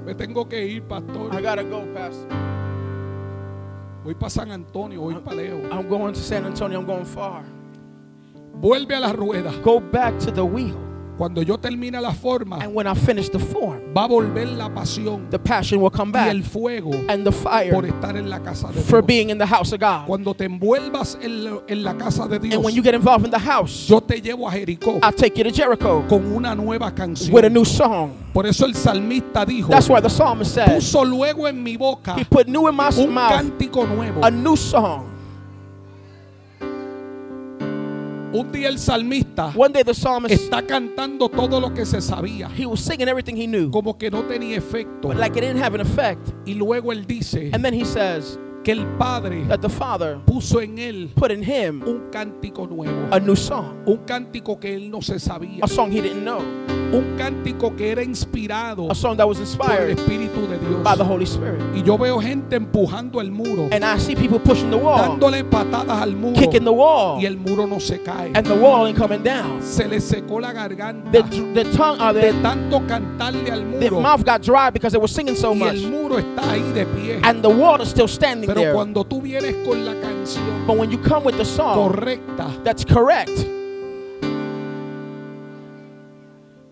Me 0.06 0.16
tengo 0.16 0.46
que 0.48 0.60
ir, 0.66 0.84
pastor. 0.84 1.34
I 1.34 1.42
gotta 1.42 1.64
go, 1.64 1.86
Pastor. 1.94 2.28
Voy 4.04 4.16
para 4.16 4.30
San 4.30 4.52
Antonio, 4.52 5.00
voy 5.00 5.16
para 5.16 5.38
lejos. 5.38 5.72
I'm 5.72 5.88
going 5.88 6.14
to 6.14 6.20
San 6.20 6.46
Antonio. 6.46 6.80
I'm 6.80 6.86
going 6.86 7.06
far. 7.06 7.44
Vuelve 8.56 8.96
a 8.96 9.00
la 9.00 9.14
rueda. 9.14 9.52
Go 9.64 9.80
back 9.80 10.18
to 10.20 10.32
the 10.32 10.44
wheel. 10.44 10.91
Cuando 11.22 11.44
yo 11.44 11.56
termine 11.60 12.02
la 12.02 12.12
forma, 12.14 12.58
And 12.64 12.74
when 12.74 12.88
I 12.88 12.96
finish 12.96 13.30
the 13.30 13.38
form, 13.38 13.94
va 13.96 14.06
a 14.06 14.08
volver 14.08 14.48
la 14.58 14.70
pasión 14.70 15.30
the 15.30 15.38
passion 15.38 15.80
will 15.80 15.92
come 15.92 16.10
y 16.10 16.14
back. 16.14 16.30
el 16.32 16.44
fuego 16.44 16.90
And 17.08 17.24
the 17.24 17.32
por 17.32 17.44
fire 17.44 17.74
estar 17.86 18.18
en 18.18 18.28
la 18.28 18.40
casa 18.40 18.70
de 18.72 18.82
for 18.82 19.02
Dios. 19.04 19.06
being 19.06 19.30
in 19.30 19.38
the 19.38 19.46
house 19.46 19.72
of 19.72 19.80
God. 19.80 20.08
Cuando 20.08 20.34
te 20.34 20.46
envuelvas 20.46 21.20
en, 21.22 21.44
la- 21.44 21.62
en 21.68 21.84
la 21.84 21.94
casa 21.96 22.28
de 22.28 22.40
Dios, 22.40 22.56
And 22.56 22.64
when 22.66 22.74
you 22.74 22.82
get 22.82 22.96
involved 22.96 23.24
in 23.26 23.30
the 23.30 23.38
house, 23.38 23.88
yo 23.88 24.00
te 24.00 24.20
llevo 24.20 24.48
a 24.48 24.52
Jericó 24.52 25.00
I'll 25.04 25.12
take 25.14 25.38
you 25.38 25.44
to 25.44 25.52
Jericho 25.52 26.04
con 26.10 26.26
una 26.34 26.56
nueva 26.56 26.92
canción. 26.96 27.32
with 27.32 27.46
a 27.46 27.50
new 27.52 27.66
song. 27.66 28.14
Por 28.34 28.48
eso 28.48 28.66
el 28.66 28.74
salmista 28.74 29.46
dijo, 29.46 29.70
That's 29.70 29.90
why 29.90 30.00
the 30.02 30.10
psalmist 30.10 30.56
said, 30.56 30.70
puso 30.74 31.06
luego 31.06 31.48
en 31.48 31.62
mi 31.62 31.78
boca 31.78 32.16
He 32.18 32.24
put 32.26 32.48
new 32.48 32.68
in 32.68 32.76
my 32.76 32.90
un 32.98 33.14
mouth 33.14 33.30
cántico 33.34 33.86
nuevo. 33.86 34.24
a 34.26 34.32
new 34.32 34.56
song. 34.58 35.11
Un 38.34 38.50
día 38.52 38.70
el 38.70 38.80
salmista 38.80 39.52
One 39.56 39.74
day 39.74 39.84
the 39.84 39.94
psalmist, 39.94 40.34
está 40.34 40.66
cantando 40.66 41.28
todo 41.30 41.60
lo 41.60 41.74
que 41.74 41.86
se 41.86 42.00
sabía, 42.02 42.50
he 42.58 42.66
was 42.66 42.80
singing 42.80 43.08
everything 43.10 43.36
he 43.36 43.46
knew, 43.46 43.70
como 43.70 43.98
que 43.98 44.10
no 44.10 44.24
tenía 44.24 44.58
efecto. 44.58 45.10
but 45.10 45.18
like 45.18 45.36
it 45.38 45.42
didn't 45.42 45.62
have 45.62 45.76
an 45.76 45.82
effect. 45.82 46.30
Y 46.46 46.54
luego 46.54 46.92
él 46.94 47.06
dice 47.06 47.50
And 47.54 47.64
then 47.64 47.74
he 47.74 47.84
says 47.86 48.40
que 48.64 48.72
el 48.72 48.86
Padre 48.98 49.44
that 49.50 49.60
the 49.60 49.70
Father 49.70 50.20
puso 50.26 50.62
en 50.62 50.78
él 50.80 51.10
put 51.16 51.32
in 51.32 51.44
him 51.44 51.82
un 51.86 52.10
cántico 52.12 52.68
nuevo. 52.68 53.08
a 53.12 53.20
new 53.20 53.36
song, 53.36 53.84
Un 53.86 53.98
cántico 54.06 54.58
que 54.60 54.76
él 54.76 54.90
no 54.90 55.02
se 55.02 55.20
sabía. 55.20 55.64
a 55.64 55.68
song 55.68 55.92
he 55.92 56.02
didn't 56.02 56.24
know, 56.24 56.40
Un 56.94 57.16
cántico 57.18 57.74
que 57.76 57.90
era 57.92 58.04
inspirado 58.04 58.92
a 58.92 58.96
song 58.96 59.16
that 59.16 59.26
was 59.26 59.38
por 59.56 59.72
el 59.72 59.92
inspired 59.92 59.98
Espíritu 59.98 60.42
de 60.48 60.58
Dios. 60.60 60.84
by 60.84 60.96
the 60.98 61.04
Holy 61.04 61.26
Spirit. 61.26 61.62
Y 61.74 61.84
yo 61.84 61.98
veo 61.98 62.20
gente 62.20 62.58
empujando 62.58 63.22
el 63.22 63.32
muro, 63.32 63.70
And 63.72 63.84
I 63.86 63.98
see 63.98 64.16
people 64.16 64.40
pushing 64.40 64.70
the 64.70 64.76
wall, 64.78 64.98
dándole 64.98 65.44
patadas 65.46 66.02
al 66.02 66.16
muro. 66.16 66.36
kicking 66.38 66.66
the 66.66 66.72
wall, 66.74 67.20
Y 67.22 67.26
el 67.26 67.38
muro 67.38 67.66
no 67.66 67.80
se 67.80 68.00
cae. 68.04 68.32
and 68.36 68.46
the 68.46 68.54
wall 68.56 68.86
ain't 68.88 68.98
coming 68.98 69.24
down. 69.24 69.62
Se 69.62 69.88
le 69.88 70.02
secó 70.02 70.42
la 70.42 70.52
garganta 70.52 71.10
The, 71.12 71.24
the 71.54 71.64
tongue, 71.78 72.00
uh, 72.02 72.12
de 72.14 72.34
the, 72.34 72.42
tanto 72.42 72.82
cantarle 72.88 73.50
al 73.52 73.60
the 73.80 73.90
muro. 73.90 74.02
mouth 74.02 74.26
got 74.26 74.42
dry 74.42 74.70
because 74.70 74.92
they 74.92 75.00
were 75.00 75.08
singing 75.08 75.36
so 75.36 75.52
Y 75.54 75.60
much. 75.60 75.74
el 75.76 75.90
muro 75.90 76.18
está 76.20 76.52
ahí 76.52 76.74
de 76.74 76.86
pie. 76.86 77.20
And 77.24 77.42
the 77.42 77.50
wall 77.50 77.80
is 77.82 77.90
still 77.90 78.08
standing 78.10 78.48
Pero 78.48 78.60
there. 78.62 78.74
cuando 78.74 79.06
tú 79.06 79.22
vienes 79.22 79.56
con 79.66 79.86
la 79.86 79.94
canción 79.94 80.66
But 80.68 80.78
when 80.78 80.92
you 80.92 80.98
come 80.98 81.24
with 81.24 81.38
the 81.38 81.46
song 81.46 81.76
correcta, 81.90 82.48
that's 82.64 82.84
correct, 82.84 83.32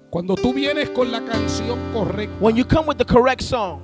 cuando 0.09 0.35
tú 0.35 0.53
vienes 0.53 0.89
con 0.89 1.11
la 1.11 1.21
canción 1.23 1.77
correcta, 1.93 2.35
when 2.39 2.55
you 2.55 2.65
come 2.65 2.87
with 2.87 2.97
the 2.97 3.05
correct 3.05 3.41
song, 3.41 3.79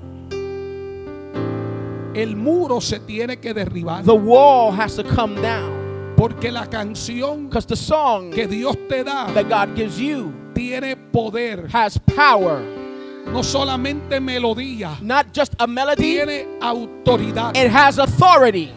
el 2.16 2.36
muro 2.36 2.80
se 2.80 3.00
tiene 3.00 3.38
que 3.40 3.54
derribar. 3.54 4.04
the 4.06 4.14
wall 4.16 4.72
has 4.72 4.96
to 4.96 5.04
come 5.04 5.36
down. 5.42 5.84
Porque 6.16 6.50
la 6.50 6.66
canción 6.68 7.50
Because 7.50 7.68
the 7.68 7.76
song 7.76 8.32
que 8.32 8.48
Dios 8.48 8.78
te 8.88 9.04
da 9.04 9.28
that 9.34 9.50
God 9.50 9.76
gives 9.76 10.00
you 10.00 10.34
tiene 10.54 10.96
poder. 11.12 11.68
has 11.74 11.98
power, 12.16 12.62
No 13.28 13.44
solamente 13.44 14.22
melodía, 14.22 14.98
not 15.02 15.34
just 15.34 15.54
a 15.60 15.68
melody, 15.68 16.02
tiene 16.16 16.46
autoridad. 16.62 17.56
it 17.58 17.70
has 17.70 17.98
authority. 18.00 18.72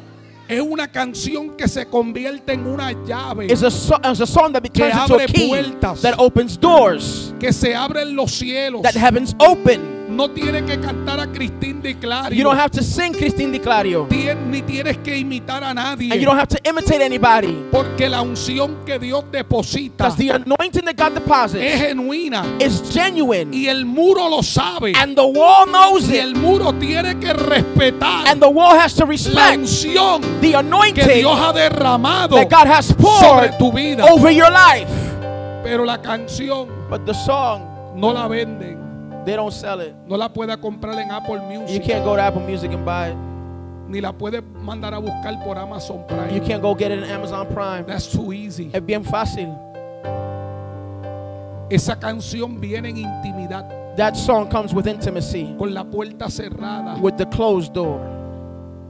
Es 0.48 0.60
una 0.62 0.88
canción 0.88 1.56
que 1.56 1.68
se 1.68 1.86
convierte 1.86 2.54
en 2.54 2.66
una 2.66 2.92
llave. 3.06 3.46
It's 3.46 3.62
a, 3.62 3.70
so- 3.70 3.98
it's 4.02 4.20
a 4.20 4.26
song 4.26 4.52
that 4.54 4.62
Que 4.62 4.90
abre 4.90 5.26
puertas. 5.28 6.00
that 6.00 6.14
opens 6.18 6.58
doors, 6.58 7.34
Que 7.38 7.52
se 7.52 7.74
abren 7.74 8.16
los 8.16 8.32
cielos. 8.32 8.80
that 8.82 8.94
heavens 8.94 9.34
open. 9.38 9.97
No 10.18 10.28
tiene 10.30 10.64
que 10.64 10.80
cantar 10.80 11.20
a 11.20 11.28
Cristín 11.28 11.80
de 11.80 11.94
Clario. 11.96 12.36
You 12.36 12.42
don't 12.42 12.58
have 12.58 12.72
to 12.72 12.82
sing 12.82 13.12
Christine 13.12 13.52
Di 13.52 13.60
Clario, 13.60 14.08
Tien- 14.10 14.50
ni 14.50 14.62
tienes 14.62 14.98
que 14.98 15.16
imitar 15.16 15.62
a 15.62 15.72
nadie. 15.72 16.10
and 16.10 16.20
you 16.20 16.26
don't 16.26 16.36
have 16.36 16.48
to 16.48 16.58
imitate 16.68 17.00
anybody. 17.00 17.56
Porque 17.70 18.08
la 18.08 18.20
unción 18.20 18.84
que 18.84 18.98
Dios 18.98 19.22
deposita 19.30 19.96
Because 20.08 20.16
the 20.16 20.30
anointing 20.30 20.84
that 20.86 20.96
God 20.96 21.12
es 21.16 21.22
deposits 21.22 21.62
genuina. 21.80 22.44
is 22.60 22.82
genuine, 22.92 23.52
Y 23.54 23.68
el 23.68 23.84
muro 23.84 24.28
lo 24.28 24.42
sabe. 24.42 24.92
and 24.96 25.14
the 25.16 25.24
wall 25.24 25.66
knows 25.66 26.08
Y 26.10 26.14
it, 26.16 26.20
el 26.24 26.34
muro 26.34 26.72
tiene 26.72 27.20
que 27.20 27.32
respetar 27.32 28.26
and 28.26 28.42
the 28.42 28.48
wall 28.50 28.76
has 28.76 28.94
to 28.94 29.04
la 29.04 29.10
respect 29.10 29.58
unción 29.60 30.20
the 30.40 30.48
que 30.50 30.56
anointing 30.56 31.06
Dios 31.14 31.38
ha 31.38 31.52
derramado 31.52 32.34
that 32.34 32.50
God 32.50 32.66
has 32.66 32.86
sobre 32.88 33.04
poured 33.04 33.56
tu 33.56 33.70
vida. 33.70 34.04
over 34.10 34.32
your 34.32 34.50
life. 34.50 34.90
Pero 35.62 35.84
la 35.84 35.98
canción 36.02 36.66
But 36.90 37.06
the 37.06 37.14
song, 37.14 37.62
no 37.94 38.10
la 38.12 38.26
venden. 38.26 38.77
They 39.28 39.36
don't 39.36 39.52
sell 39.52 39.80
it. 39.82 39.94
No 40.06 40.16
la 40.16 40.28
pueda 40.32 40.56
comprar 40.56 40.98
en 40.98 41.10
Apple 41.10 41.36
You 41.36 41.60
Music. 41.60 41.82
can't 41.84 42.02
go 42.02 42.16
to 42.16 42.22
Apple 42.22 42.40
Music 42.42 42.72
and 42.72 42.84
buy 42.84 43.08
it. 43.10 43.16
ni 43.88 44.00
la 44.00 44.12
puedes 44.12 44.42
mandar 44.62 44.94
a 44.94 44.98
buscar 44.98 45.42
por 45.44 45.56
Amazon 45.58 45.98
You 45.98 46.06
Prime. 46.16 46.40
can't 46.46 46.62
go 46.62 46.74
get 46.74 46.90
it 46.92 46.98
in 46.98 47.04
Amazon 47.04 47.46
Prime. 47.48 47.84
That's 47.86 48.06
too 48.10 48.32
easy. 48.32 48.70
Es 48.72 48.80
bien 48.84 49.04
fácil. 49.04 49.48
Esa 51.70 51.96
canción 51.96 52.58
viene 52.60 52.88
en 52.88 52.96
intimidad, 52.98 53.66
That 53.96 54.14
song 54.16 54.48
comes 54.48 54.72
with 54.72 54.86
intimacy, 54.86 55.54
con 55.58 55.74
la 55.74 55.84
puerta 55.84 56.30
cerrada, 56.30 56.98
with 57.00 57.16
the 57.18 57.26
closed 57.26 57.72
door, 57.74 58.00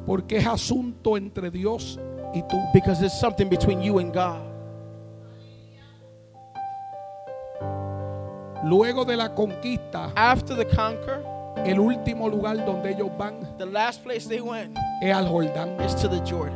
porque 0.07 0.36
es 0.36 0.47
asunto 0.47 1.16
entre 1.16 1.51
Dios 1.51 1.99
y 2.34 2.43
tú. 2.49 2.57
because 2.72 3.03
it's 3.03 3.18
something 3.18 3.49
between 3.49 3.80
you 3.82 3.99
and 3.99 4.12
God. 4.12 4.39
Luego 8.68 9.04
de 9.04 9.16
la 9.16 9.34
conquista, 9.34 10.12
After 10.14 10.54
the 10.56 10.66
conquer, 10.66 11.22
el 11.64 11.80
último 11.80 12.28
lugar 12.28 12.56
donde 12.64 12.90
ellos 12.90 13.08
van 13.18 13.34
the 13.58 13.64
last 13.66 14.02
place 14.04 14.28
they 14.28 14.40
went 14.40 14.76
es 15.02 15.14
al 15.14 15.26
Jordán. 15.26 15.80
is 15.84 15.94
to 15.94 16.08
the 16.08 16.20
Jordan. 16.20 16.54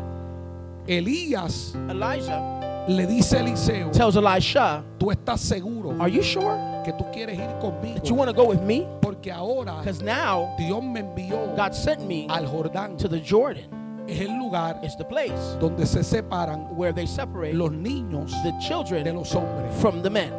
Elías 0.87 1.75
Elijah 1.89 2.85
le 2.89 3.07
dice 3.07 3.37
a 3.37 3.41
Eliseo, 3.41 3.91
tells 3.93 4.17
Elisha, 4.17 4.83
tú 4.99 5.11
estás 5.13 5.41
seguro 5.41 5.93
Are 6.01 6.11
you 6.11 6.23
sure 6.23 6.57
que 6.85 6.93
tú 6.93 7.05
quieres 7.13 7.39
ir 7.39 7.49
conmigo, 7.61 7.95
that 7.95 8.05
you 8.09 8.15
want 8.17 8.29
to 8.29 8.35
go 8.37 8.45
with 8.49 8.61
me? 8.61 8.87
porque 9.01 9.31
ahora 9.33 9.79
Because 9.79 10.03
now 10.03 10.53
Dios 10.59 10.83
me 10.83 11.01
envió 11.01 11.55
God 11.57 11.73
sent 11.75 12.01
me 12.07 12.27
al 12.29 12.45
Jordán. 12.47 12.99
to 12.99 13.09
the 13.09 13.21
Jordan. 13.21 13.65
Es 14.09 14.21
el 14.21 14.37
lugar 14.37 14.81
It's 14.83 14.97
the 14.97 15.05
place 15.05 15.57
donde 15.61 15.87
se 15.87 16.03
separan 16.03 16.77
where 16.77 16.93
they 16.93 17.07
separate 17.07 17.55
los 17.55 17.71
niños 17.71 18.33
the 18.43 18.51
de 18.51 18.59
children 18.61 19.15
los 19.15 19.33
hombres. 19.33 19.73
from 19.81 20.03
the 20.03 20.11
men. 20.11 20.33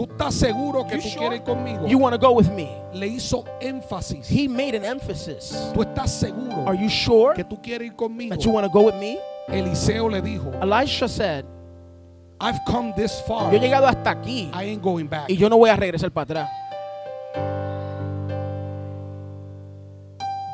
¿Tú 0.00 0.08
estás 0.10 0.34
seguro 0.34 0.86
que 0.86 0.96
You 0.96 1.02
tú 1.02 1.08
sure? 1.08 1.18
quieres 1.18 1.38
ir 1.40 1.44
conmigo? 1.44 1.86
You 1.86 1.98
want 1.98 2.18
to 2.18 2.18
go 2.18 2.32
with 2.32 2.48
me? 2.52 2.70
Le 2.94 3.06
hizo 3.06 3.44
énfasis. 3.60 4.26
He 4.30 4.48
made 4.48 4.74
an 4.74 4.82
emphasis. 4.86 5.70
¿Tú 5.74 5.82
estás 5.82 6.08
seguro 6.10 6.66
Are 6.66 6.74
you 6.74 6.88
sure 6.88 7.34
que 7.34 7.44
tú 7.44 7.60
quieres 7.60 7.88
ir 7.88 7.94
conmigo? 7.94 8.34
that 8.34 8.42
you 8.42 8.50
want 8.50 8.64
to 8.66 8.72
go 8.72 8.80
with 8.86 8.94
me? 8.94 9.18
Eliseo 9.48 10.08
le 10.08 10.22
dijo, 10.22 10.50
Elisha 10.62 11.06
said, 11.06 11.44
I've 12.40 12.58
come 12.66 12.94
this 12.96 13.20
far. 13.28 13.52
Yo 13.52 13.58
he 13.58 13.60
llegado 13.60 13.86
hasta 13.86 14.12
aquí 14.12 14.50
I 14.54 14.70
ain't 14.70 14.80
going 14.82 15.06
back. 15.06 15.28
y 15.28 15.36
yo 15.36 15.50
no 15.50 15.58
voy 15.58 15.68
a 15.68 15.76
regresar 15.76 16.10
para 16.10 16.24
atrás. 16.24 16.50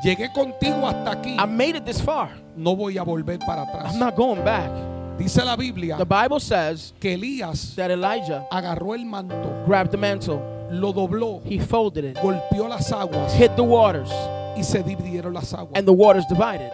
Llegué 0.03 0.33
contigo 0.33 0.89
hasta 0.89 1.13
aquí. 1.13 1.37
I 1.39 1.47
made 1.47 1.77
it 1.77 1.85
this 1.85 2.03
far. 2.03 2.31
No 2.57 2.75
voy 2.75 2.99
a 2.99 3.05
volver 3.05 3.39
para 3.47 3.63
atrás. 3.63 3.93
I'm 3.93 4.01
not 4.01 4.17
going 4.17 4.43
back. 4.45 4.71
Dice 5.19 5.43
la 5.45 5.57
Biblia 5.57 5.97
The 5.97 6.05
Bible 6.05 6.41
says 6.41 6.93
que 7.01 7.15
Elías 7.17 7.75
that 7.77 7.91
Elijah 7.91 8.47
agarró 8.53 8.95
el 8.95 9.05
manto, 9.07 9.65
grabbed 9.67 9.91
the 9.91 9.97
mantle, 9.97 10.41
lo 10.71 10.93
dobló, 10.93 11.41
he 11.45 11.59
folded 11.59 12.05
it, 12.05 12.17
golpeó 12.19 12.69
las 12.69 12.91
aguas 12.93 13.33
hit 13.35 13.55
the 13.57 13.63
waters, 13.65 14.11
y 14.57 14.63
se 14.63 14.83
dividieron 14.83 15.33
las 15.33 15.53
aguas. 15.55 15.73
and 15.75 15.87
the 15.87 15.93
waters 15.93 16.25
divided, 16.29 16.71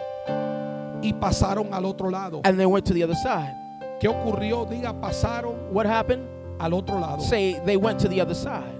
Y 1.01 1.11
pasaron 1.13 1.73
al 1.73 1.85
otro 1.85 2.09
lado. 2.09 2.41
and 2.43 2.59
they 2.59 2.65
went 2.65 2.85
to 2.85 2.93
the 2.93 3.03
other 3.03 3.15
side. 3.15 3.53
¿Qué 4.01 4.07
ocurrió? 4.09 4.65
Diga, 4.69 4.93
pasaron 4.99 5.55
What 5.71 5.85
happened? 5.85 6.25
al 6.59 6.73
otro 6.73 6.99
lado. 6.99 7.21
Say 7.21 7.59
they 7.65 7.77
went 7.77 7.99
to 8.01 8.07
the 8.09 8.19
other 8.21 8.35
side. 8.35 8.79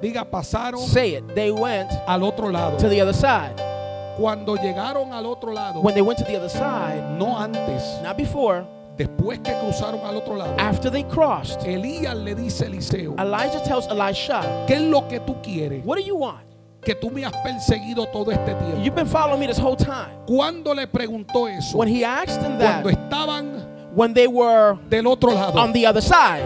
Diga, 0.00 0.24
pasaron 0.28 0.78
Say 0.86 1.14
it. 1.14 1.34
They 1.34 1.50
went 1.52 1.90
al 2.08 2.24
otro 2.24 2.48
lado. 2.50 2.78
to 2.78 2.88
the 2.88 3.00
other 3.00 3.12
side. 3.14 3.54
Cuando 4.16 4.56
llegaron 4.56 5.12
al 5.12 5.26
otro 5.26 5.52
lado, 5.52 5.80
When 5.80 5.94
they 5.94 6.02
went 6.02 6.18
to 6.18 6.24
the 6.24 6.36
other 6.36 6.48
side, 6.48 7.16
no 7.18 7.36
antes, 7.36 7.82
not 8.02 8.16
before, 8.16 8.64
después 8.96 9.40
que 9.40 9.52
cruzaron 9.60 10.00
al 10.04 10.16
otro 10.16 10.36
lado, 10.36 10.54
after 10.58 10.90
they 10.90 11.04
crossed, 11.04 11.62
Elías 11.66 12.16
le 12.16 12.34
dice 12.34 12.64
a 12.64 12.66
Eliseo, 12.68 13.14
Elijah 13.18 13.62
tells 13.62 13.86
Elisha, 13.88 14.42
¿qué 14.66 14.74
es 14.74 14.82
lo 14.82 15.06
que 15.08 15.20
tú 15.20 15.36
quieres? 15.42 15.84
What 15.84 15.96
do 15.98 16.02
you 16.04 16.16
want? 16.16 16.42
Que 16.82 16.94
tú 16.94 17.10
me 17.10 17.24
has 17.24 17.32
perseguido 17.42 18.06
todo 18.12 18.30
este 18.30 18.54
tiempo. 18.54 18.82
You've 18.82 18.94
been 18.94 19.06
following 19.06 19.40
me 19.40 19.46
this 19.46 19.58
whole 19.58 19.76
time. 19.76 20.10
Cuando 20.26 20.74
le 20.74 20.86
preguntó 20.86 21.48
eso, 21.48 21.78
When 21.78 21.88
he 21.88 22.04
asked 22.04 22.42
them 22.42 22.58
cuando 22.58 22.90
that, 22.90 22.98
estaban 22.98 23.94
when 23.94 24.12
they 24.12 24.26
were 24.26 24.76
del 24.90 25.06
otro 25.06 25.30
lado, 25.32 25.58
on 25.58 25.72
the 25.72 25.86
other 25.86 26.02
side, 26.02 26.42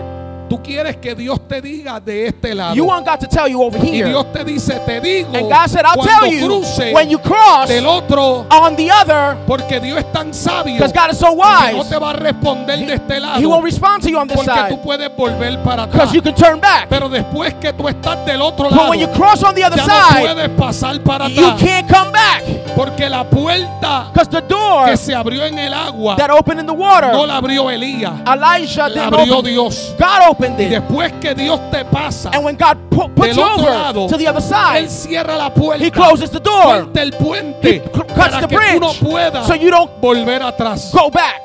tú 0.49 0.63
quieres 0.63 0.97
que 0.97 1.15
Dios 1.15 1.47
te 1.47 1.61
diga 1.61 2.01
de 2.01 2.27
este 2.29 2.55
lado. 2.55 2.75
you 2.75 2.85
want 2.85 3.07
God 3.07 3.19
to 3.21 3.27
tell 3.27 3.49
you 3.49 3.63
over 3.63 3.79
y 3.85 3.99
here. 3.99 4.09
Dios 4.09 4.33
te 4.33 4.45
dice, 4.45 4.81
te 4.87 5.01
digo, 5.01 5.31
And 5.35 5.49
God 5.49 5.69
said, 5.69 5.85
I'll 5.85 6.03
tell 6.03 6.27
you 6.27 6.47
cruce 6.47 6.79
when 6.93 7.11
you 7.11 7.19
cross 7.19 7.69
del 7.69 7.87
otro, 7.87 8.47
on 8.51 8.77
the 8.77 8.91
other, 8.91 9.37
porque 9.47 9.81
Dios 9.81 9.99
es 9.99 10.13
tan 10.13 10.33
sabio 10.33 10.75
because 10.75 10.93
God 10.93 11.11
is 11.13 11.19
so 11.19 11.29
que 11.29 11.73
no 11.73 11.79
wise, 11.79 11.89
te 11.91 11.99
va 11.99 12.11
a 12.11 12.13
responder 12.15 12.79
de 12.79 12.95
este 12.95 13.21
lado, 13.21 13.41
He 13.41 13.47
won't 13.47 13.65
respond 13.65 14.03
to 14.03 14.11
you 14.11 14.19
on 14.19 14.27
this 14.29 14.37
porque 14.37 14.53
tú 14.69 14.75
side 14.77 14.83
puedes 14.83 15.17
volver 15.17 15.63
para 15.63 15.85
atrás. 15.85 15.93
because 15.93 16.15
you 16.15 16.23
can 16.23 16.35
turn 16.35 16.61
back. 16.61 16.89
Pero 16.89 17.09
después 17.09 17.55
que 17.55 17.73
tú 17.73 17.89
estás 17.89 18.25
del 18.25 18.41
otro 18.43 18.69
But 18.69 18.77
lado, 18.77 18.91
when 18.91 19.01
you 19.01 19.09
cross 19.09 19.43
on 19.43 19.55
the 19.55 19.65
other 19.65 19.77
ya 19.77 19.87
no 19.87 19.93
side, 19.95 20.21
puedes 20.35 20.49
pasar 20.51 21.01
para 21.03 21.29
you 21.29 21.45
atrás, 21.47 21.61
can't 21.61 21.89
come 21.89 22.13
back 22.13 22.43
porque 22.77 23.09
la 23.09 23.25
puerta 23.29 24.11
because 24.13 24.29
the 24.31 24.41
door 24.43 24.87
que 24.87 24.97
se 24.97 25.15
abrió 25.15 25.45
en 25.45 25.59
el 25.59 25.75
agua 25.75 26.17
that 26.17 26.31
opened 26.31 26.61
in 26.61 26.67
the 26.67 26.73
water, 26.73 27.13
no 27.13 27.27
la 27.27 27.37
abrió 27.39 27.69
Elías, 27.71 28.13
Elijah 28.27 28.89
la 28.89 29.07
abrió 29.07 29.39
open. 29.39 29.53
Dios. 29.53 29.95
God 29.99 30.31
opened 30.39 30.61
it. 30.61 30.71
después 30.71 31.13
que 31.21 31.35
Dios 31.35 31.61
te 31.71 31.85
pasa 31.85 32.31
And 32.33 32.45
when 32.45 32.57
God 32.57 32.77
pu- 32.91 33.15
puts 33.15 33.37
you 33.37 33.43
over 33.43 33.71
lado, 33.71 34.09
to 34.09 34.17
the 34.17 34.27
other 34.29 34.41
side, 34.43 34.85
Él 34.85 34.89
cierra 34.89 35.37
la 35.37 35.51
puerta, 35.53 35.85
He 35.85 35.91
closes 35.91 36.31
the 36.31 36.41
door. 36.41 36.89
el 36.97 37.13
puente 37.13 37.75
He 37.77 37.81
cuts 37.81 38.41
the 38.41 38.47
tú 38.47 38.81
no 38.81 38.89
bridge 38.89 39.01
puedas 39.01 39.47
so 39.47 39.55
you 39.55 39.71
don't 39.71 39.91
volver 40.01 40.41
atrás. 40.43 40.93
go 40.93 41.11
back. 41.11 41.43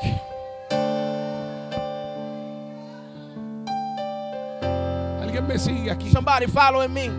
Alguien 5.21 5.47
me 5.47 5.57
sigue 5.57 5.91
aquí. 5.91 6.09
Somebody 6.11 6.47
following 6.47 6.93
me. 6.93 7.09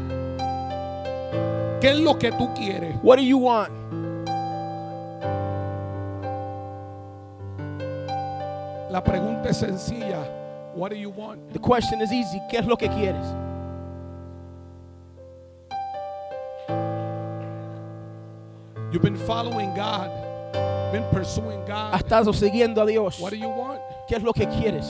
¿Qué 1.80 1.90
es 1.90 1.98
lo 1.98 2.18
que 2.18 2.32
tú 2.32 2.52
quieres? 2.54 2.96
What 3.02 3.16
do 3.16 3.22
you 3.22 3.38
want? 3.38 3.70
La 8.90 9.02
pregunta 9.02 9.48
es 9.50 9.56
sencilla. 9.56 10.18
What 10.74 10.90
do 10.90 10.96
you 10.96 11.10
want? 11.10 11.52
The 11.52 11.60
question 11.60 12.00
is 12.00 12.12
easy. 12.12 12.40
¿Qué 12.50 12.58
es 12.58 12.66
lo 12.66 12.76
que 12.76 12.88
quieres? 12.88 13.24
You've 18.92 19.02
been 19.02 19.16
following 19.16 19.74
God, 19.74 20.10
been 20.92 21.04
pursuing 21.12 21.64
God. 21.64 21.94
Has 21.94 22.02
estado 22.02 22.32
siguiendo 22.32 22.82
a 22.82 22.86
Dios. 22.86 23.20
What 23.20 23.30
do 23.30 23.36
you 23.36 23.48
want? 23.48 23.80
¿Qué 24.08 24.16
es 24.16 24.22
lo 24.22 24.32
que 24.32 24.46
quieres? 24.46 24.86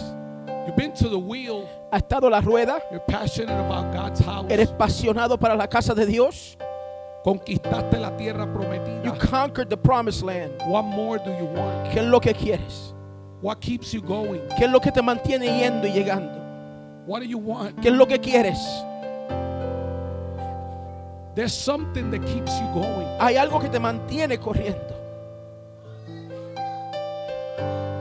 You've 0.67 0.77
been 0.77 0.93
to 0.95 1.09
the 1.09 1.19
wheel. 1.19 1.69
¿Has 1.93 2.03
estado 2.03 2.31
la 2.31 2.41
rueda? 2.41 2.81
You're 2.91 3.01
passionate 3.01 3.59
about 3.59 3.93
God's 3.93 4.21
house. 4.21 4.47
¿Eres 4.51 4.71
apasionado 4.71 5.39
para 5.39 5.55
la 5.55 5.67
casa 5.67 5.95
de 5.95 6.07
Dios? 6.07 6.57
Conquistaste 7.25 7.99
la 7.99 8.17
tierra 8.17 8.47
prometida. 8.47 9.05
You 9.05 9.13
conquered 9.13 9.69
the 9.69 9.77
promised 9.77 10.23
land. 10.23 10.53
What 10.67 10.85
more 10.85 11.19
do 11.19 11.31
you 11.31 11.47
want? 11.47 11.91
¿Qué 11.93 12.01
es 12.01 12.07
lo 12.07 12.21
que 12.21 12.33
quieres? 12.33 12.94
What 13.43 13.61
keeps 13.61 13.93
you 13.93 14.01
going? 14.01 14.41
¿Qué 14.57 14.65
es 14.65 14.71
lo 14.71 14.81
que 14.81 14.91
te 14.91 15.03
mantiene 15.03 15.47
yendo 15.59 15.87
y 15.87 15.93
llegando? 15.93 16.33
What 17.07 17.21
do 17.21 17.27
you 17.27 17.39
want? 17.39 17.79
¿Qué 17.81 17.89
es 17.89 17.95
lo 17.95 18.07
que 18.07 18.19
quieres? 18.19 18.59
There's 21.35 21.53
something 21.53 22.11
that 22.11 22.25
keeps 22.27 22.53
you 22.61 22.67
going. 22.73 23.07
Hay 23.21 23.37
algo 23.37 23.59
que 23.61 23.69
te 23.69 23.79
mantiene 23.81 24.39
corriendo. 24.39 24.95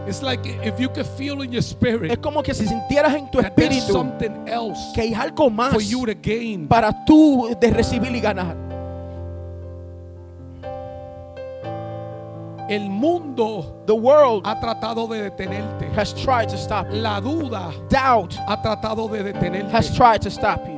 It's 0.06 0.22
like 0.22 0.46
if 0.46 0.80
you 0.80 0.90
could 0.90 1.06
feel 1.18 1.42
in 1.42 1.52
your 1.52 1.60
Es 1.60 1.70
spirit 1.70 2.22
como 2.22 2.44
que 2.44 2.54
si 2.54 2.68
sintieras 2.68 3.16
en 3.16 3.32
tu 3.32 3.40
espíritu 3.40 3.94
something 3.94 4.48
else 4.48 4.78
que 4.94 5.02
hay 5.02 5.14
algo 5.14 5.50
más 5.50 5.72
for 5.72 5.82
you 5.82 6.06
to 6.06 6.14
gain. 6.22 6.68
para 6.68 6.92
tú 7.06 7.56
de 7.60 7.72
recibir 7.72 8.14
y 8.14 8.20
ganar. 8.20 8.56
El 12.70 12.90
mundo 12.90 13.84
The 13.86 13.94
world 13.96 14.46
ha 14.46 14.60
tratado 14.60 15.08
de 15.08 15.30
detenerte. 15.30 15.90
has 15.96 16.14
tried 16.14 16.50
to 16.50 16.58
stop 16.58 16.88
you. 16.90 16.98
La 17.02 17.20
duda 17.20 17.72
Doubt 17.90 18.36
ha 18.48 18.62
tratado 18.62 19.10
de 19.10 19.20
has 19.20 19.26
detenerte. 19.34 19.96
tried 19.96 20.22
to 20.22 20.30
stop 20.30 20.66
you. 20.68 20.73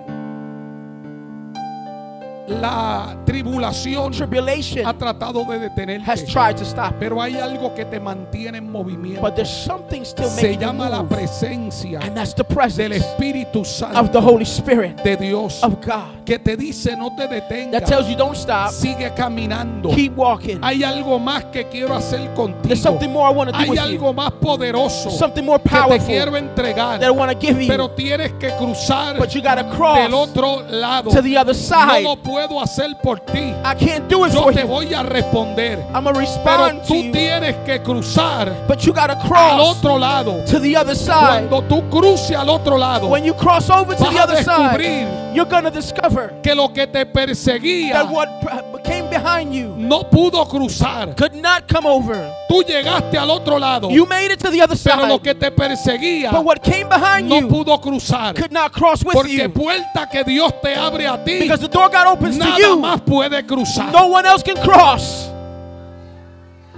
La 2.48 3.18
tribulación 3.26 4.12
Tribulation 4.12 4.86
ha 4.86 4.94
tratado 4.94 5.44
de 5.46 5.56
has 5.56 5.62
detenerte. 5.62 6.26
tried 6.32 6.56
to 6.58 6.64
stop. 6.64 6.94
Pero 7.00 7.22
hay 7.22 7.38
algo 7.38 7.74
que 7.74 7.86
te 7.86 8.00
mantiene 8.00 8.60
en 8.60 8.72
movimiento. 8.72 9.22
But 9.22 9.36
there's 9.36 9.50
something 9.50 10.04
still 10.04 10.30
Se 10.30 10.56
llama 10.58 10.90
la 10.90 11.04
presencia 11.04 12.00
And 12.02 12.16
that's 12.16 12.34
the 12.36 12.44
del 12.76 12.94
Espíritu 12.94 13.62
of 13.62 13.68
Santo 13.68 14.12
the 14.12 14.20
Holy 14.22 14.46
Spirit 14.46 14.98
de 15.04 15.16
Dios 15.18 15.64
of 15.64 15.76
God 15.86 16.24
que 16.26 16.40
te 16.40 16.56
dice 16.58 16.96
no 16.98 17.10
te 17.16 17.28
that 17.28 17.30
detengas, 17.30 17.84
tells 17.86 18.08
you 18.10 18.16
don't 18.16 18.36
stop, 18.36 18.72
sigue 18.72 19.12
caminando. 19.16 19.90
keep 19.94 20.16
walking. 20.18 20.60
Hay 20.64 20.84
algo 20.84 21.20
más 21.20 21.46
que 21.52 21.66
quiero 21.68 21.94
hacer 21.96 22.20
There's 22.20 22.36
contigo. 22.36 22.76
something 22.76 23.10
more 23.12 23.28
I 23.30 23.34
want 23.36 23.52
to 23.52 23.58
do 23.58 23.64
Hay 23.64 23.70
with 23.70 23.80
algo 23.80 24.08
you. 24.10 24.14
más 24.14 24.32
poderoso 24.34 25.10
Something 25.12 25.44
more 25.46 25.60
que 25.60 25.70
te 25.70 25.76
powerful 25.76 26.08
quiero 26.08 26.36
entregar. 26.36 27.00
that 27.00 27.08
I 27.08 27.12
want 27.12 27.32
to 27.32 27.38
give 27.38 27.58
Pero 27.68 27.90
you. 27.90 27.96
tienes 27.96 28.32
que 28.40 28.50
cruzar 28.58 29.18
But 29.18 29.30
you 29.36 29.42
del 29.42 30.14
otro 30.14 30.62
lado. 30.70 31.12
to 31.12 31.22
the 31.22 31.38
other 31.38 31.54
No 31.54 31.60
side. 31.60 32.04
lo 32.04 32.16
puedo 32.36 32.62
hacer 32.62 32.96
por 33.02 33.20
ti. 33.20 33.54
I 33.64 33.74
can't 33.76 34.10
do 34.10 34.26
it 34.26 34.34
Yo 34.34 34.42
for 34.44 34.54
te 34.54 34.62
you. 34.62 34.68
voy 34.68 34.94
a 34.94 35.04
responder. 35.04 35.80
I'm 35.94 36.04
Pero 36.04 36.20
respond 36.20 36.82
to 36.82 36.88
tú 36.88 37.04
you. 37.04 37.12
tienes 37.14 37.56
que 37.66 37.80
cruzar 37.82 38.52
But 38.68 38.86
you 38.86 38.92
got 38.94 39.08
to 39.08 39.14
al 39.14 39.28
cross 39.28 39.78
otro 39.78 39.98
lado. 39.98 40.44
to 40.46 40.60
the 40.60 40.76
other 40.76 40.96
side. 40.96 41.48
Cuando 41.50 41.62
tú 41.64 41.90
cruces 41.90 42.36
al 42.36 42.50
otro 42.50 42.78
lado, 42.78 43.08
When 43.08 43.24
you 43.24 43.34
cross 43.34 43.70
over 43.70 43.96
to 43.96 44.04
vas 44.04 44.14
the 44.14 44.20
a 44.20 44.24
other 44.24 44.36
descubrir 44.36 45.06
side, 45.08 45.34
you're 45.36 45.46
to 45.64 45.72
discover 45.72 46.34
que 46.44 46.54
lo 46.54 46.68
que 46.74 46.88
te 46.88 47.06
perseguía 47.06 47.94
that 47.94 48.10
what 48.12 48.28
pr- 48.42 48.82
came 48.84 49.05
behind 49.26 49.50
behind 49.50 49.54
you 49.56 49.76
no 49.78 50.04
pudo 50.04 50.48
cruzar. 50.48 51.16
could 51.18 51.34
not 51.34 51.68
come 51.68 51.86
over. 51.88 52.32
Tú 52.48 52.62
llegaste 52.64 53.18
al 53.18 53.30
otro 53.32 53.58
lado, 53.60 53.90
You 53.90 54.06
made 54.06 54.32
it 54.32 54.40
to 54.40 54.52
the 54.52 54.62
other 54.62 54.78
pero 54.82 55.08
lo 55.08 55.18
side. 55.18 55.24
que 55.24 55.34
te 55.36 55.52
perseguía 55.52 56.32
But 56.32 56.44
what 56.46 56.64
came 56.64 56.88
behind 56.88 57.28
no 57.28 57.40
you 57.40 57.48
pudo 57.48 57.80
cruzar. 57.82 58.36
could 58.36 58.52
not 58.52 58.72
cross 58.72 59.04
with 59.04 59.14
Porque 59.16 59.32
you. 59.44 59.50
puerta 59.50 60.08
que 60.12 60.24
Dios 60.24 60.54
te 60.62 60.76
abre 60.76 61.08
a 61.08 61.18
ti, 61.24 61.40
Because 61.40 61.60
the 61.62 61.68
door 61.68 61.90
God 61.90 62.08
opens 62.08 62.38
to 62.38 62.44
nada 62.46 62.58
you, 62.60 62.78
más 62.80 63.02
puede 63.02 63.46
cruzar. 63.46 63.92
no 63.92 64.08
one 64.08 64.26
else 64.26 64.44
can 64.44 64.58
cross. 64.64 65.30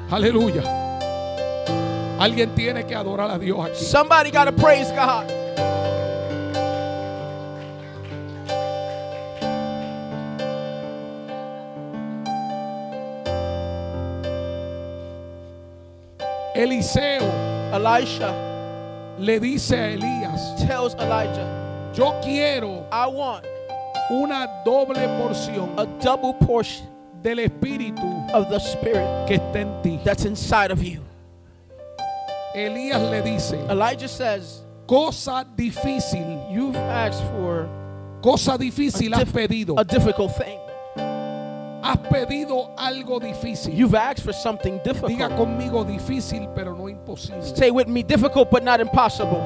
Aleluya. 0.09 0.63
Alguien 2.19 2.55
tiene 2.55 2.85
que 2.85 2.95
adorar 2.95 3.29
a 3.29 3.37
Dios 3.37 3.59
aquí. 3.59 3.75
Somebody 3.83 4.31
got 4.31 4.45
to 4.45 4.51
praise 4.53 4.89
God. 4.91 5.25
Eliseo 16.57 17.21
Elisha 17.71 18.33
le 19.19 19.39
dice 19.39 19.71
a 19.75 19.89
Elías, 19.95 20.55
tells 20.67 20.95
Elijah, 20.95 21.91
yo 21.93 22.19
quiero 22.21 22.85
I 22.91 23.07
want 23.07 23.45
una 24.09 24.47
doble 24.65 25.05
porción 25.19 25.77
a 25.77 25.85
double 26.01 26.33
portion 26.33 26.87
del 27.21 27.37
espíritu 27.39 28.31
of 28.33 28.49
the 28.49 28.59
Spirit 28.59 29.05
que 29.27 29.37
está 29.37 29.55
en 29.57 29.81
ti. 29.83 29.99
that's 30.03 30.25
inside 30.25 30.71
of 30.71 30.81
you. 30.81 31.01
Elías 32.55 33.01
le 33.11 33.21
dice, 33.21 33.53
Elijah 33.69 34.07
says, 34.07 34.61
cosa 34.87 35.45
difícil, 35.55 36.51
You've 36.51 36.75
asked 36.75 37.21
for 37.31 37.69
cosa 38.23 38.57
difícil 38.57 39.13
has 39.13 39.31
pedido. 39.31 39.75
a 39.77 39.83
difficult 39.83 40.35
thing. 40.35 40.59
Has 41.83 41.97
pedido 42.09 42.71
algo 42.77 43.19
difícil. 43.19 43.73
You've 43.73 43.95
asked 43.95 44.23
for 44.25 44.33
something 44.33 44.79
Diga 44.79 44.93
difficult. 44.93 45.31
conmigo 45.37 45.83
difícil, 45.85 46.47
pero 46.55 46.73
no 46.75 46.87
imposible. 46.89 47.41
Stay 47.43 47.71
with 47.71 47.87
me, 47.87 48.03
difficult 48.03 48.49
but 48.49 48.63
not 48.63 48.79
impossible. 48.81 49.41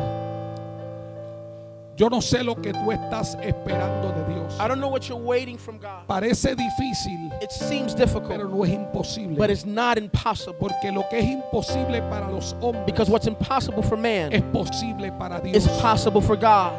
Yo 1.97 2.07
no 2.09 2.19
sé 2.21 2.43
lo 2.43 2.55
que 2.55 2.71
tú 2.73 2.91
estás 2.91 3.35
esperando 3.43 4.11
de 4.15 4.33
Dios. 4.33 4.57
I 4.59 4.67
don't 4.67 4.79
know 4.79 4.87
what 4.87 5.07
you're 5.07 5.21
waiting 5.21 5.57
from 5.57 5.77
God. 5.77 6.07
Parece 6.07 6.55
difícil, 6.55 7.31
It 7.43 7.51
seems 7.51 7.93
pero 7.93 8.05
difficult, 8.05 8.49
no 8.49 8.63
es 8.63 8.71
imposible. 8.71 9.35
but 9.37 9.49
it's 9.51 9.65
not 9.65 9.97
impossible. 9.97 10.55
Porque 10.57 10.91
lo 10.91 11.03
que 11.09 11.19
es 11.19 11.25
imposible 11.25 12.01
para 12.09 12.31
los 12.31 12.53
hombres 12.61 12.85
Because 12.85 13.09
what's 13.09 13.27
impossible 13.27 13.83
for 13.83 13.97
man 13.97 14.31
es 14.33 14.41
posible 14.53 15.11
para 15.19 15.39
Dios. 15.41 15.57
is 15.57 15.67
possible 15.81 16.21
for 16.21 16.35
God. 16.37 16.71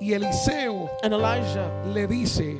Y 0.00 0.12
Eliseo 0.12 0.90
And 1.04 1.14
Elijah 1.14 1.70
le 1.94 2.06
dice, 2.08 2.58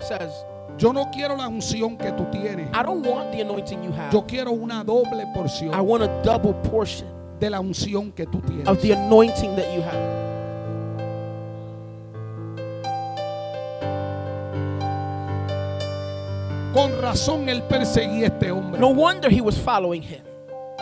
says, 0.00 0.32
yo 0.78 0.92
no 0.92 1.10
quiero 1.10 1.36
la 1.36 1.48
unción 1.48 1.96
que 1.96 2.12
tú 2.12 2.24
tienes. 2.30 2.68
I 2.72 2.82
don't 2.82 3.04
want 3.04 3.32
the 3.32 3.40
anointing 3.42 3.82
you 3.82 3.92
have. 3.92 4.12
Yo 4.12 4.24
quiero 4.26 4.52
una 4.52 4.84
doble 4.84 5.22
I 5.22 5.34
porción 5.34 5.74
want 5.86 6.04
a 6.04 6.22
double 6.22 6.54
portion 6.70 7.08
de 7.40 7.50
la 7.50 7.60
unción 7.60 8.12
que 8.12 8.26
tú 8.26 8.40
tienes. 8.40 8.66
of 8.68 8.80
the 8.80 8.92
anointing 8.92 9.56
that 9.56 9.74
you 9.74 9.82
have. 9.82 10.28
Con 16.72 17.00
razón 17.02 17.48
él 17.48 17.62
perseguía 17.62 18.26
a 18.26 18.28
este 18.28 18.52
hombre. 18.52 18.80
No 18.80 18.90
wonder 18.90 19.30
he 19.32 19.40
was 19.40 19.58
following 19.58 20.02
him. 20.02 20.22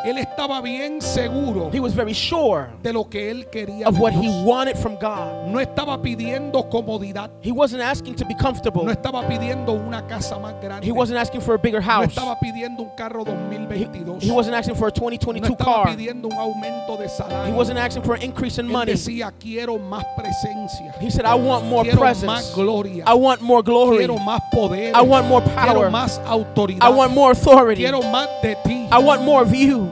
Él 0.04 0.18
estaba 0.36 0.60
bien 0.60 1.00
seguro 1.00 1.70
He 1.72 1.80
was 1.80 1.94
very 1.94 2.12
sure 2.12 2.68
de 2.82 2.92
lo 2.92 3.04
que 3.08 3.30
él 3.30 3.46
quería. 3.50 3.86
of 3.86 3.98
what 3.98 4.12
he 4.12 4.28
wanted 4.44 4.76
from 4.76 4.96
God. 4.96 5.48
No 5.48 5.58
estaba 5.60 6.00
pidiendo 6.02 6.68
comodidad. 6.68 7.30
He 7.42 7.52
wasn't 7.52 7.80
asking 7.82 8.14
to 8.16 8.24
be 8.26 8.34
comfortable. 8.34 8.84
No 8.84 8.92
estaba 8.92 9.26
pidiendo 9.26 9.72
una 9.72 10.06
casa 10.06 10.38
más 10.38 10.54
grande. 10.60 10.86
He 10.86 10.92
wasn't 10.92 11.18
asking 11.18 11.40
for 11.40 11.54
a 11.54 11.58
bigger 11.58 11.80
No 11.80 11.86
house. 11.86 12.08
estaba 12.14 12.38
pidiendo 12.38 12.82
un 12.82 12.90
carro 12.96 13.22
He, 13.24 13.30
2022. 13.30 14.20
he 14.20 14.30
wasn't 14.30 14.54
asking 14.54 14.74
for 14.76 14.88
a 14.88 14.90
No 14.90 14.94
2022 15.08 15.50
estaba 15.56 15.84
car. 15.84 15.96
pidiendo 15.96 16.28
un 16.28 16.34
aumento 16.38 16.96
de 16.98 17.06
He 17.46 17.52
wasn't 17.52 17.78
asking 17.78 18.02
for 18.02 18.14
an 18.14 18.22
increase 18.22 18.58
in 18.58 18.66
Él 18.66 18.72
money. 18.72 18.92
decía, 18.92 19.32
quiero 19.40 19.78
más 19.78 20.04
presencia. 20.16 20.92
He 21.00 21.10
said, 21.10 21.24
I 21.24 21.34
want 21.34 21.64
more 21.66 21.82
Quiero 21.84 21.98
presence. 22.00 22.26
más 22.26 22.54
gloria. 22.54 23.04
I 23.06 23.14
want 23.14 23.40
more 23.40 23.62
glory. 23.62 23.98
Quiero 23.98 24.18
más 24.18 24.40
poder. 24.52 24.92
I 24.94 25.00
want 25.02 25.26
more 25.28 25.40
Quiero 25.42 25.56
power. 25.74 25.90
más 25.90 26.20
autoridad. 26.26 26.82
I 26.82 26.90
want 26.90 27.12
more 27.14 27.32
authority. 27.32 27.82
Quiero 27.82 28.02
más 28.02 28.28
de 28.42 28.54
ti. 28.64 28.86
I 28.92 28.98
want 28.98 29.22
more 29.22 29.42
of 29.42 29.54
you. 29.54 29.88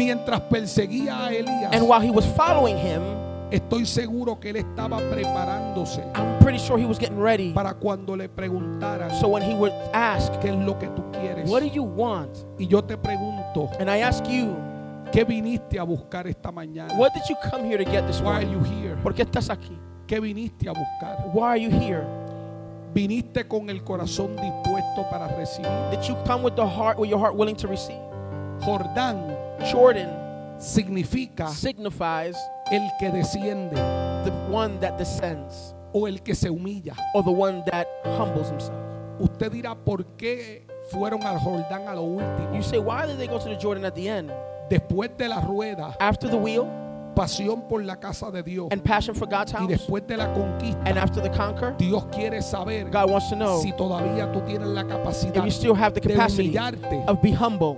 Mientras 0.00 0.40
perseguía 0.40 1.26
a 1.26 1.30
Elías, 1.30 1.74
And 1.74 1.82
while 1.82 2.00
he 2.00 2.10
was 2.10 2.24
following 2.34 2.78
him, 2.78 3.02
estoy 3.50 3.84
seguro 3.84 4.40
que 4.40 4.48
él 4.48 4.56
estaba 4.56 4.96
preparándose 5.10 6.02
I'm 6.14 6.38
pretty 6.38 6.58
sure 6.58 6.78
he 6.78 6.86
was 6.86 6.98
getting 6.98 7.20
ready. 7.20 7.52
para 7.52 7.74
cuando 7.74 8.16
le 8.16 8.26
preguntaran 8.30 9.10
So 9.20 9.28
when 9.28 9.42
he 9.42 9.54
would 9.54 9.72
ask, 9.92 10.32
qué 10.40 10.48
es 10.48 10.56
lo 10.56 10.78
que 10.78 10.86
tú 10.88 11.04
quieres. 11.12 11.50
What 11.50 11.60
do 11.60 11.66
you 11.66 11.82
want? 11.82 12.30
Y 12.58 12.66
yo 12.66 12.82
te 12.82 12.96
pregunto, 12.96 13.68
And 13.78 13.90
I 13.90 14.00
ask 14.00 14.24
you, 14.24 14.56
¿qué 15.12 15.22
viniste 15.22 15.78
a 15.78 15.82
buscar 15.82 16.26
esta 16.26 16.50
mañana? 16.50 16.94
What 16.96 17.12
did 17.12 17.24
you 17.28 17.36
come 17.50 17.68
here 17.68 17.76
to 17.76 17.90
get 17.90 18.06
this 18.06 18.22
Why 18.22 18.42
are 18.42 18.50
you 18.50 18.60
here? 18.60 18.96
¿Por 19.02 19.12
qué 19.12 19.24
estás 19.24 19.50
aquí? 19.50 19.78
¿Qué 20.06 20.18
viniste 20.18 20.66
a 20.66 20.72
buscar? 20.72 21.30
Why 21.34 21.42
are 21.42 21.60
you 21.60 21.70
here? 21.70 22.06
Viniste 22.94 23.46
con 23.46 23.68
el 23.68 23.84
corazón 23.84 24.34
dispuesto 24.36 25.06
para 25.10 25.28
recibir. 25.36 25.68
Did 25.90 26.08
you 26.08 26.16
come 26.24 26.42
with 26.42 26.54
the 26.54 26.66
heart, 26.66 26.98
with 26.98 27.10
your 27.10 27.20
heart 27.20 27.36
willing 27.36 27.56
to 27.56 27.68
receive? 27.68 28.00
Jordán 28.60 29.39
Jordan 29.70 30.10
significa 30.58 31.48
signifies 31.48 32.36
el 32.70 32.88
que 32.98 33.10
desciende 33.10 33.74
the 34.24 34.32
one 34.50 34.78
that 34.80 34.96
descends 34.98 35.74
o 35.92 36.06
el 36.06 36.18
que 36.22 36.34
se 36.34 36.48
humilla. 36.48 36.94
or 37.14 37.22
the 37.24 37.30
one 37.30 37.62
that 37.70 37.86
humbles 38.18 38.48
himself. 38.50 38.76
Usted 39.18 39.50
dirá 39.52 39.74
por 39.74 40.04
qué 40.16 40.66
fueron 40.90 41.22
al 41.24 41.38
Jordán 41.38 41.88
a 41.88 41.94
lo 41.94 42.02
último. 42.04 42.54
You 42.54 42.62
say, 42.62 42.78
why 42.78 43.06
did 43.06 43.18
they 43.18 43.26
go 43.26 43.38
to 43.38 43.48
the 43.48 43.56
Jordan 43.56 43.84
at 43.84 43.94
the 43.94 44.08
end? 44.08 44.30
Después 44.70 45.10
de 45.16 45.28
la 45.28 45.40
rueda, 45.40 45.96
After 46.00 46.28
the 46.28 46.36
wheel 46.36 46.66
pasión 47.14 47.68
por 47.68 47.82
la 47.82 47.96
casa 47.96 48.30
de 48.30 48.42
Dios. 48.42 48.68
and 48.70 48.82
passion 48.84 49.14
for 49.14 49.26
God's 49.26 49.52
Y 49.52 49.58
house? 49.58 49.68
después 49.68 50.06
de 50.06 50.16
la 50.16 50.32
conquista, 50.32 50.80
And 50.86 50.96
after 50.96 51.20
the 51.20 51.28
conquer, 51.30 51.74
Dios 51.76 52.04
quiere 52.12 52.40
saber 52.40 52.84
God 52.90 53.10
wants 53.10 53.28
to 53.30 53.36
know 53.36 53.60
si 53.60 53.72
todavía 53.72 54.32
tú 54.32 54.40
tienes 54.46 54.68
la 54.68 54.82
if 54.82 54.88
capacidad 54.88 55.44
you 55.44 55.50
still 55.50 55.74
have 55.74 55.92
the 55.92 56.00
de 56.00 56.08
capacity 56.14 56.50
humillarte, 56.52 57.04
of 57.08 57.20
be 57.20 57.32
humble. 57.32 57.76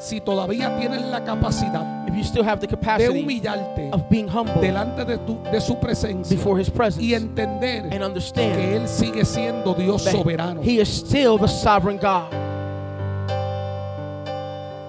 Si 0.00 0.20
todavía 0.20 0.76
tienes 0.78 1.02
la 1.02 1.22
capacidad 1.22 2.08
If 2.08 2.14
you 2.16 2.24
still 2.24 2.42
have 2.42 2.58
the 2.60 2.66
de 2.66 2.74
capacity 2.76 3.20
humillarte 3.22 3.90
of 3.92 4.08
being 4.08 4.26
humble 4.26 4.60
delante 4.60 5.04
de, 5.04 5.18
tu- 5.18 5.38
de 5.52 5.60
su 5.60 5.76
presencia 5.78 6.34
before 6.36 6.58
His 6.60 6.70
presence 6.70 7.04
y 7.04 7.14
entender 7.14 7.82
and 7.84 7.92
que 7.92 8.02
understand 8.04 8.58
Él 8.58 8.88
sigue 8.88 9.24
siendo 9.24 9.74
Dios 9.74 10.02
that 10.04 10.14
soberano. 10.14 10.62
He 10.62 10.80
is 10.80 10.88
still 10.88 11.38
the 11.38 11.46
sovereign 11.48 11.98
God. 11.98 12.32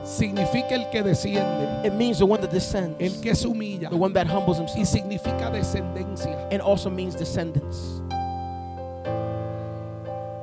Significa 0.05 0.76
el 0.76 0.89
que 0.89 1.03
desciende, 1.03 1.86
It 1.86 1.93
means 1.93 2.18
the 2.20 2.26
one 2.26 2.41
that 2.41 2.51
descends, 2.51 2.95
el 2.99 3.22
que 3.22 3.36
se 3.36 3.47
humilla 3.47 3.89
the 3.89 3.95
one 3.95 4.14
that 4.14 4.28
humbles 4.28 4.57
y 4.59 4.62
himself, 4.62 4.88
significa 4.88 5.49
descendencia. 5.51 6.47
and 6.51 6.62
also 6.62 6.89
means 6.89 7.16
descendants. 7.16 8.01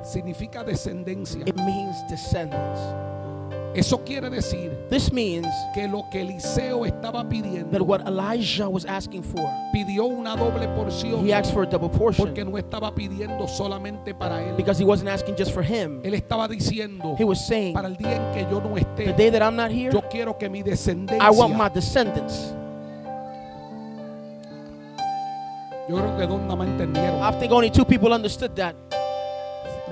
Significa 0.03 0.63
descendencia. 0.63 1.47
It 1.47 1.55
means 1.55 1.95
descendants. 2.09 2.79
Eso 3.75 4.03
quiere 4.03 4.29
decir 4.31 4.71
This 4.89 5.13
means 5.13 5.47
que 5.75 5.87
lo 5.87 6.03
que 6.09 6.21
Eliseo 6.21 6.85
estaba 6.85 7.21
that 7.21 7.29
pidiendo, 7.29 7.81
what 7.85 8.01
Elijah 8.07 8.67
was 8.67 8.83
asking 8.85 9.21
for, 9.23 9.47
pidió 9.71 10.05
una 10.05 10.35
doble 10.35 10.67
porción 10.69 11.25
he 11.25 11.31
asked 11.33 11.53
for 11.53 11.63
a 11.63 11.69
double 11.69 11.89
portion 11.89 12.25
porque 12.27 12.43
no 12.43 12.57
estaba 12.57 12.93
pidiendo 12.93 13.47
solamente 13.47 14.13
para 14.15 14.41
él. 14.43 14.55
because 14.57 14.79
he 14.81 14.85
wasn't 14.85 15.07
asking 15.07 15.35
just 15.37 15.51
for 15.53 15.61
him. 15.63 16.01
Él 16.03 16.15
estaba 16.15 16.47
diciendo, 16.47 17.15
He 17.19 17.23
was 17.23 17.45
saying, 17.45 17.73
para 17.73 17.87
el 17.87 17.95
día 17.95 18.15
en 18.15 18.33
que 18.33 18.41
yo 18.51 18.59
no 18.59 18.73
the 18.73 18.81
esté, 18.81 19.15
day 19.15 19.29
that 19.29 19.41
I'm 19.43 19.55
not 19.55 19.69
here, 19.71 19.91
yo 19.91 20.01
quiero 20.09 20.35
que 20.37 20.49
mi 20.49 20.63
descendencia, 20.63 21.23
I 21.23 21.29
want 21.29 21.55
my 21.55 21.69
descendants. 21.69 22.53
yo 25.87 25.95
creo 25.95 26.17
que 26.17 26.27
dos 26.27 26.39
nada 26.41 26.55
más 26.55 26.67
entendieron. 26.67 27.21
I 27.23 27.31
think 27.39 27.51
only 27.51 27.69
two 27.69 27.85
people 27.85 28.11
understood 28.13 28.55
that. 28.55 28.75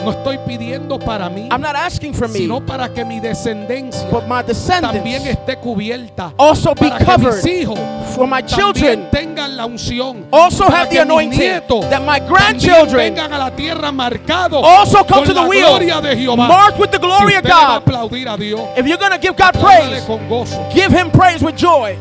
No 0.03 0.11
estoy 0.11 0.37
pidiendo 0.45 0.99
para 0.99 1.27
mí, 1.27 1.49
I'm 1.51 1.59
not 1.59 1.75
asking 1.75 2.13
for 2.13 2.27
me, 2.29 2.39
sino 2.39 2.59
para 2.65 2.87
que 2.93 3.03
mi 3.03 3.19
descendencia 3.19 4.07
but 4.11 4.23
my 4.27 4.43
también 4.43 4.45
descendants 4.45 5.25
esté 5.27 5.57
cubierta. 5.57 6.33
also 6.37 6.73
be 6.75 6.87
Para 6.89 6.97
que 6.99 7.05
mis 7.05 7.15
covered 7.15 7.45
hijos 7.45 7.79
for 8.15 8.27
my 8.27 8.41
children. 8.43 9.09
tengan 9.11 9.57
la 9.57 9.65
unción. 9.65 10.25
Also 10.31 10.65
para 10.65 10.81
have 10.81 10.89
the 10.89 10.95
que 10.97 11.03
mis 11.05 11.11
anointing 11.11 11.39
nietos 11.39 11.89
that 11.89 12.01
my 12.03 12.19
grandchildren 12.19 13.15
vengan 13.15 13.33
a 13.33 13.37
la 13.39 13.49
tierra 13.55 13.91
marcados 13.91 14.63
also 14.63 14.99
come 15.03 15.07
con 15.07 15.25
to 15.25 15.33
the 15.33 15.41
la 15.41 15.47
wheel 15.47 15.67
gloria 15.79 15.99
de 16.01 16.15
Jehová. 16.15 16.47
marked 16.47 16.79
with 16.79 16.91
the 16.91 16.97
Si 16.99 17.05
glory 17.05 17.35
of 17.35 17.43
God. 17.43 17.81
aplaudir 17.83 18.27
a 18.29 18.37
Dios, 18.37 18.69
If 18.77 18.85
you're 18.85 18.97
going 18.99 19.11
to 19.11 19.17
give 19.19 19.35
God 19.35 19.53
praise, 19.59 20.03
con 20.05 20.19
gozo. 20.29 20.69
give 20.73 20.91
Him 20.91 21.09
praise 21.11 21.41
with 21.41 21.55
joy. 21.57 21.97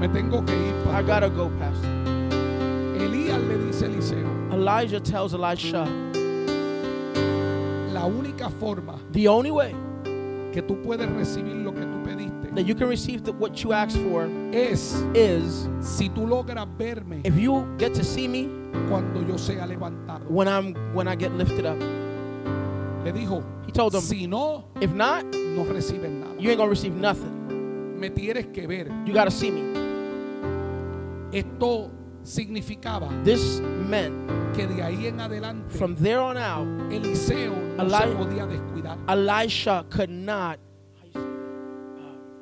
Me 0.00 0.08
tengo 0.08 0.42
que 0.44 0.54
ir. 0.54 0.74
I 0.88 1.02
pastor. 1.02 1.06
got 1.06 1.20
to 1.20 1.28
go, 1.30 1.50
Pastor. 1.58 1.99
Elías 3.04 3.40
le 3.40 3.58
dice 3.58 3.84
a 3.84 3.88
Eliseo, 3.88 4.52
Elijah 4.52 5.00
tells 5.00 5.32
Elisha, 5.34 5.84
la 7.92 8.06
única 8.06 8.50
forma 8.58 8.98
the 9.12 9.26
only 9.28 9.50
way 9.50 9.74
que 10.52 10.62
tú 10.62 10.82
puedes 10.82 11.08
recibir 11.10 11.54
lo 11.62 11.72
que 11.72 11.82
tú 11.82 12.02
pediste 12.04 12.54
that 12.54 12.66
you 12.66 12.74
can 12.74 12.88
receive 12.88 13.22
the, 13.24 13.32
what 13.32 13.62
you 13.62 13.72
asked 13.72 13.98
for 14.02 14.28
es 14.52 14.94
is 15.14 15.68
si 15.80 16.08
tú 16.08 16.26
logras 16.26 16.66
verme 16.76 17.20
if 17.24 17.36
you 17.36 17.66
get 17.78 17.94
to 17.94 18.04
see 18.04 18.26
me 18.26 18.48
cuando 18.88 19.22
yo 19.26 19.36
sea 19.36 19.64
levantado. 19.66 20.28
when 20.28 20.48
I'm 20.48 20.74
when 20.94 21.08
I 21.08 21.14
get 21.16 21.32
lifted 21.32 21.66
up. 21.66 21.78
Le 23.04 23.12
dijo, 23.12 23.42
He 23.64 23.72
told 23.72 23.92
them, 23.92 24.02
si 24.02 24.26
no, 24.26 24.64
if 24.80 24.92
not, 24.92 25.24
no 25.32 25.64
recibes 25.64 26.10
nada. 26.10 26.34
you 26.38 26.50
ain't 26.50 26.58
gonna 26.58 26.68
receive 26.68 26.94
nothing. 26.94 27.98
Me 27.98 28.10
tienes 28.10 28.52
que 28.52 28.66
ver. 28.66 28.90
You 29.06 29.14
gotta 29.14 29.30
see 29.30 29.50
me. 29.50 29.62
Esto 31.32 31.90
significaba 32.22 33.08
This 33.24 33.60
meant 33.88 34.14
que 34.54 34.66
de 34.66 34.82
ahí 34.82 35.06
en 35.06 35.20
adelante 35.20 35.70
from 35.76 35.94
there 35.96 36.18
on 36.18 36.36
out, 36.36 36.66
Eliseo 36.92 37.54
no 37.76 37.88
se 37.88 38.06
podía 38.08 38.46
descuidar. 38.46 38.98
Elisha 39.08 39.84
could 39.90 40.10
not 40.10 40.58
how 41.00 41.06
you 41.06 41.12
say 41.12 41.76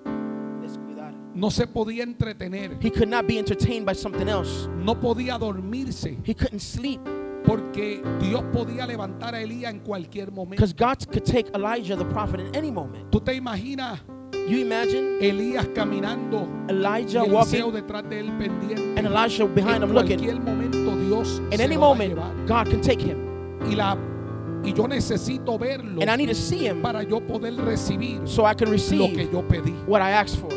that? 0.05 0.63
Descuidar. 0.63 1.13
No 1.35 1.51
se 1.51 1.67
podía 1.67 2.03
entretener. 2.03 2.77
he 2.83 2.91
could 2.91 3.09
not 3.09 3.27
be 3.27 3.39
entertained 3.39 3.87
by 3.87 3.93
something 3.95 4.29
else. 4.29 4.69
No 4.79 4.95
podía 4.95 5.39
dormirse. 5.39 6.19
He 6.25 6.35
couldn't 6.35 6.61
sleep 6.61 7.01
Porque 7.47 8.03
Dios 8.21 8.43
podía 8.53 8.87
levantar 8.87 9.35
a 9.35 9.41
Elías 9.41 9.73
en 9.73 9.81
cualquier 9.81 10.31
momento. 10.33 10.57
because 10.57 10.73
God 10.75 10.99
could 11.11 11.25
take 11.25 11.49
Elijah 11.55 11.97
the 11.97 12.05
prophet 12.07 12.41
in 12.41 12.55
any 12.55 12.71
moment. 12.71 13.11
¿Tú 13.11 13.21
te 13.25 13.33
imaginas 13.35 14.01
You 14.49 14.59
imagine 14.59 15.19
Elías 15.21 15.67
caminando 15.75 16.49
y 16.69 16.73
Elijah 16.73 17.23
Eliseo 17.25 17.67
walking 17.67 17.73
detrás 17.75 18.09
de 18.09 18.21
él 18.21 18.33
pendiente? 18.39 18.99
and 18.99 19.07
Elisha 19.07 19.45
behind 19.47 19.77
en 19.77 19.91
him 19.91 19.93
looking. 19.95 20.19
cualquier 20.19 20.41
momento 20.41 20.97
Dios 20.97 21.43
In 21.51 21.59
se 21.59 21.65
any 21.65 21.75
lo 21.75 21.81
va 21.81 21.87
a 21.87 21.89
moment, 21.91 22.15
llevar. 22.15 22.47
God 22.47 22.71
can 22.71 22.81
take 22.81 23.01
him. 23.01 23.19
Y, 23.71 23.75
la, 23.75 23.97
y 24.65 24.73
yo 24.73 24.87
necesito 24.89 25.59
verlo 25.59 26.01
And 26.01 26.11
I 26.11 26.17
need 26.17 26.29
to 26.29 26.35
see 26.35 26.67
him 26.67 26.81
para 26.83 27.03
yo 27.03 27.21
poder 27.21 27.55
recibir 27.57 28.27
so 28.27 28.45
I 28.47 28.55
can 28.55 28.69
lo 28.69 28.73
que 28.73 28.73
receive 28.73 29.31
yo 29.33 29.43
pedí. 29.43 29.75
what 29.87 30.01
I 30.01 30.13
asked 30.13 30.37
for. 30.41 30.49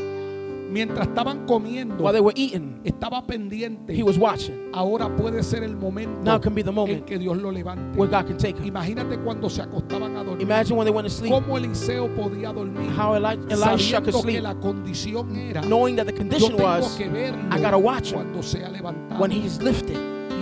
Mientras 0.71 1.07
estaban 1.07 1.45
comiendo, 1.45 1.95
While 2.01 2.13
they 2.13 2.21
were 2.21 2.33
eating, 2.35 2.79
estaba 2.85 3.21
pendiente. 3.27 3.93
he 3.93 4.03
was 4.03 4.17
watching. 4.17 4.69
Ahora 4.73 5.13
puede 5.17 5.43
ser 5.43 5.63
el 5.63 5.75
momento 5.75 6.21
Now 6.23 6.39
can 6.39 6.55
be 6.55 6.63
the 6.63 6.69
en 6.69 6.75
moment 6.75 7.05
que 7.05 7.17
Dios 7.19 7.35
lo 7.37 7.51
levante. 7.51 7.97
where 7.99 8.09
God 8.09 8.25
can 8.27 8.37
take 8.37 8.57
him. 8.57 8.67
Imagínate 8.67 9.17
cuando 9.21 9.49
se 9.49 9.61
acostaban 9.63 10.15
a 10.15 10.23
dormir. 10.23 10.41
Imagine 10.41 10.77
when 10.77 10.85
they 10.85 10.93
went 10.95 11.05
to 11.07 11.13
sleep, 11.13 11.31
Cómo 11.33 11.57
Eliseo 11.57 12.07
podía 12.15 12.53
dormir. 12.53 12.89
how 12.97 13.15
Eli- 13.15 13.37
Elisha 13.49 13.99
could 14.01 14.13
sabiendo 14.13 14.23
que 14.23 14.41
la 14.41 14.55
condición 14.55 15.35
era 15.35 15.61
knowing 15.61 15.97
that 15.97 16.05
the 16.05 16.13
yo 16.13 16.17
condition 16.19 16.51
tengo 16.55 16.63
was 16.63 16.95
que 16.95 17.09
verlo 17.09 17.39
I 17.53 17.59
gotta 17.59 17.77
watch 17.77 18.11
him 18.11 18.19
cuando 18.21 18.41
sea 18.41 18.69
levantado. 18.69 19.19
when 19.19 19.29
he's 19.31 19.61
lifted. 19.61 19.97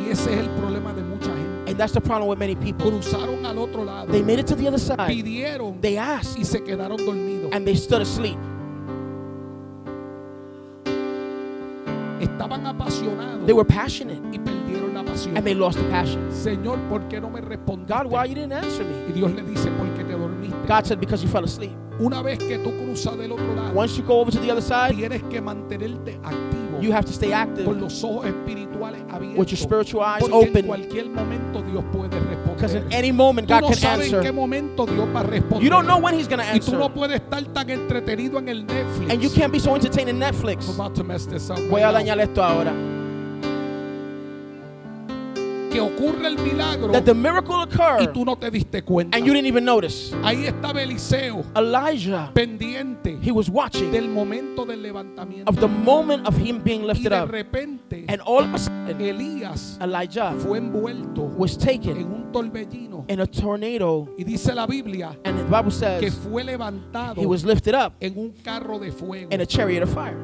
y 0.06 0.12
ese 0.12 0.32
es 0.32 0.40
el 0.42 0.50
problema 0.50 0.94
de 0.94 1.02
mucha 1.02 1.26
gente. 1.34 1.72
And 1.72 1.78
that's 1.78 1.94
the 1.94 2.02
problem 2.02 2.28
with 2.30 2.38
many 2.40 2.56
people. 2.56 2.90
Cruzaron 2.92 3.46
al 3.46 3.58
otro 3.58 3.84
lado, 3.84 4.12
They 4.12 4.22
made 4.24 4.40
it 4.40 4.46
to 4.48 4.56
the 4.56 4.68
other 4.68 4.80
side, 4.80 5.08
pidieron 5.08 5.82
they 5.82 5.98
asked, 5.98 6.38
y 6.40 6.44
se 6.46 6.64
quedaron 6.64 6.98
dormidos. 6.98 7.52
and 7.52 7.66
they 7.66 7.76
stood 7.76 8.02
asleep. 8.02 8.38
Estaban 12.20 12.65
apasionados 12.65 13.45
They 13.45 13.53
were 13.53 13.65
passionate, 13.67 14.20
y 14.32 14.39
perdieron 14.39 14.93
la 14.93 15.03
pasión. 15.03 15.36
and 15.38 15.45
they 15.45 15.53
lost 15.55 15.78
the 15.78 15.86
passion. 15.89 16.20
Señor, 16.32 16.78
¿por 16.89 17.07
qué 17.07 17.20
no 17.22 17.30
me 17.30 17.41
respondiste? 17.41 17.93
God, 17.93 18.07
why 18.11 18.26
you 18.28 18.36
didn't 18.36 18.53
answer 18.53 18.84
me? 18.86 19.09
Y 19.09 19.13
Dios 19.13 19.32
le 19.32 19.41
dice, 19.43 19.70
porque 19.78 20.03
te 20.03 20.13
dormiste. 20.13 20.55
God 20.67 20.86
said, 20.86 20.99
because 20.99 21.24
you 21.24 21.30
fell 21.30 21.43
asleep. 21.43 21.72
Una 21.99 22.22
vez 22.22 22.38
que 22.39 22.57
tú 22.59 22.72
cruzas 22.78 23.17
del 23.17 23.32
otro 23.34 23.55
lado, 23.55 23.74
Once 23.78 23.97
you 23.97 24.03
go 24.03 24.20
over 24.22 24.32
to 24.32 24.39
the 24.39 24.49
other 24.51 24.61
side, 24.61 24.95
tienes 24.95 25.22
que 25.24 25.41
mantenerte 25.41 26.20
activo 26.24 26.68
you 26.82 26.92
have 26.94 27.06
to 27.06 27.14
stay 27.14 27.30
con 27.30 27.38
active 27.40 27.74
los 27.80 28.04
ojos 28.04 28.26
espirituales 28.26 29.02
abiertos. 29.10 29.38
with 29.38 29.50
your 29.50 29.58
spiritual 29.58 30.04
eyes 30.04 30.22
Porque 30.22 30.36
en 30.44 30.50
open. 30.50 30.66
cualquier 30.68 31.10
momento 31.10 31.62
Dios 31.62 31.84
puede 31.92 32.10
responder. 32.20 32.56
Because 32.56 32.76
in 32.76 32.92
any 32.94 33.12
moment, 33.12 33.48
God 33.48 33.62
no 33.62 33.68
can 33.70 33.76
sabes 33.78 34.06
en 34.08 34.12
qué 34.12 34.18
answer. 34.18 34.34
momento 34.34 34.86
Dios 34.86 35.08
va 35.16 35.20
a 35.22 35.24
responder. 35.24 35.64
You 35.64 35.70
don't 35.70 35.86
know 35.86 35.98
when 36.00 36.14
He's 36.16 36.28
going 36.28 36.40
to 36.40 36.46
y 36.46 36.60
tú 36.60 36.66
answer. 36.74 36.78
no 36.80 36.90
puedes 36.94 37.22
estar 37.22 37.44
tan 37.54 37.70
entretenido 37.70 38.38
en 38.40 38.50
el 38.50 38.66
Netflix. 38.66 39.12
And 39.12 39.22
you 39.22 39.30
can't 39.30 39.52
be 39.54 39.60
so 39.60 39.76
entertained 39.76 40.10
in 40.10 40.20
Netflix. 40.20 40.68
I'm 40.68 40.76
about 40.80 40.96
to 40.96 41.04
mess 41.04 41.26
this 41.26 41.50
up 41.50 41.58
Voy 41.70 41.82
right 41.82 41.84
a 41.84 41.92
now. 41.92 42.00
dañar 42.00 42.20
esto 42.20 42.44
ahora. 42.44 42.74
Que 45.70 45.80
ocurre 45.80 46.28
el 46.28 46.38
milagro 46.39 46.91
That 46.91 47.03
the 47.03 47.13
miracle 47.13 47.55
y 47.55 47.63
occurred, 47.63 48.11
tú 48.13 48.26
no 48.26 48.36
te 48.36 48.49
diste 48.49 48.82
cuenta. 48.84 49.15
and 49.15 49.26
you 49.26 49.34
didn't 49.34 49.47
even 49.47 49.63
notice. 49.65 50.11
Ahí 50.24 50.45
estaba 50.45 50.82
Eliseo 50.82 51.43
Elijah, 51.55 52.32
pendiente 52.34 53.20
he 53.22 53.32
was 53.32 53.49
watching 53.49 53.91
del 53.91 54.09
momento 54.09 54.65
del 54.65 54.82
levantamiento. 54.82 55.47
of 55.49 55.59
the 55.59 55.67
moment 55.67 56.26
of 56.28 56.36
him 56.38 56.59
being 56.63 56.82
y 56.84 56.88
lifted 56.88 57.09
de 57.11 57.22
up. 57.24 57.30
repente 57.32 58.05
And 58.07 58.22
all 58.26 58.43
of 58.43 58.53
a 58.55 58.57
sudden, 58.57 58.99
Elías 58.99 59.78
Elijah 59.82 60.34
fue 60.39 60.57
envuelto 60.57 61.24
was 61.38 61.53
en 61.53 61.59
taken 61.59 61.97
un 62.11 62.32
torbellino. 62.32 63.05
in 63.07 63.20
a 63.20 63.28
tornado. 63.28 64.09
Y 64.17 64.24
dice 64.24 64.55
la 64.55 64.65
Biblia 64.65 65.15
And 65.24 65.38
the 65.38 65.43
Bible 65.43 65.65
que 65.65 65.72
says 65.72 66.15
fue 66.15 66.43
levantado 66.43 67.22
he 67.22 67.26
was 67.28 67.43
lifted 67.45 67.76
up 67.76 67.93
en 68.01 68.17
un 68.17 68.34
carro 68.43 68.80
de 68.80 68.91
fuego. 68.91 69.28
in 69.32 69.41
a 69.41 69.45
chariot 69.45 69.84
of 69.84 69.89
fire. 69.93 70.17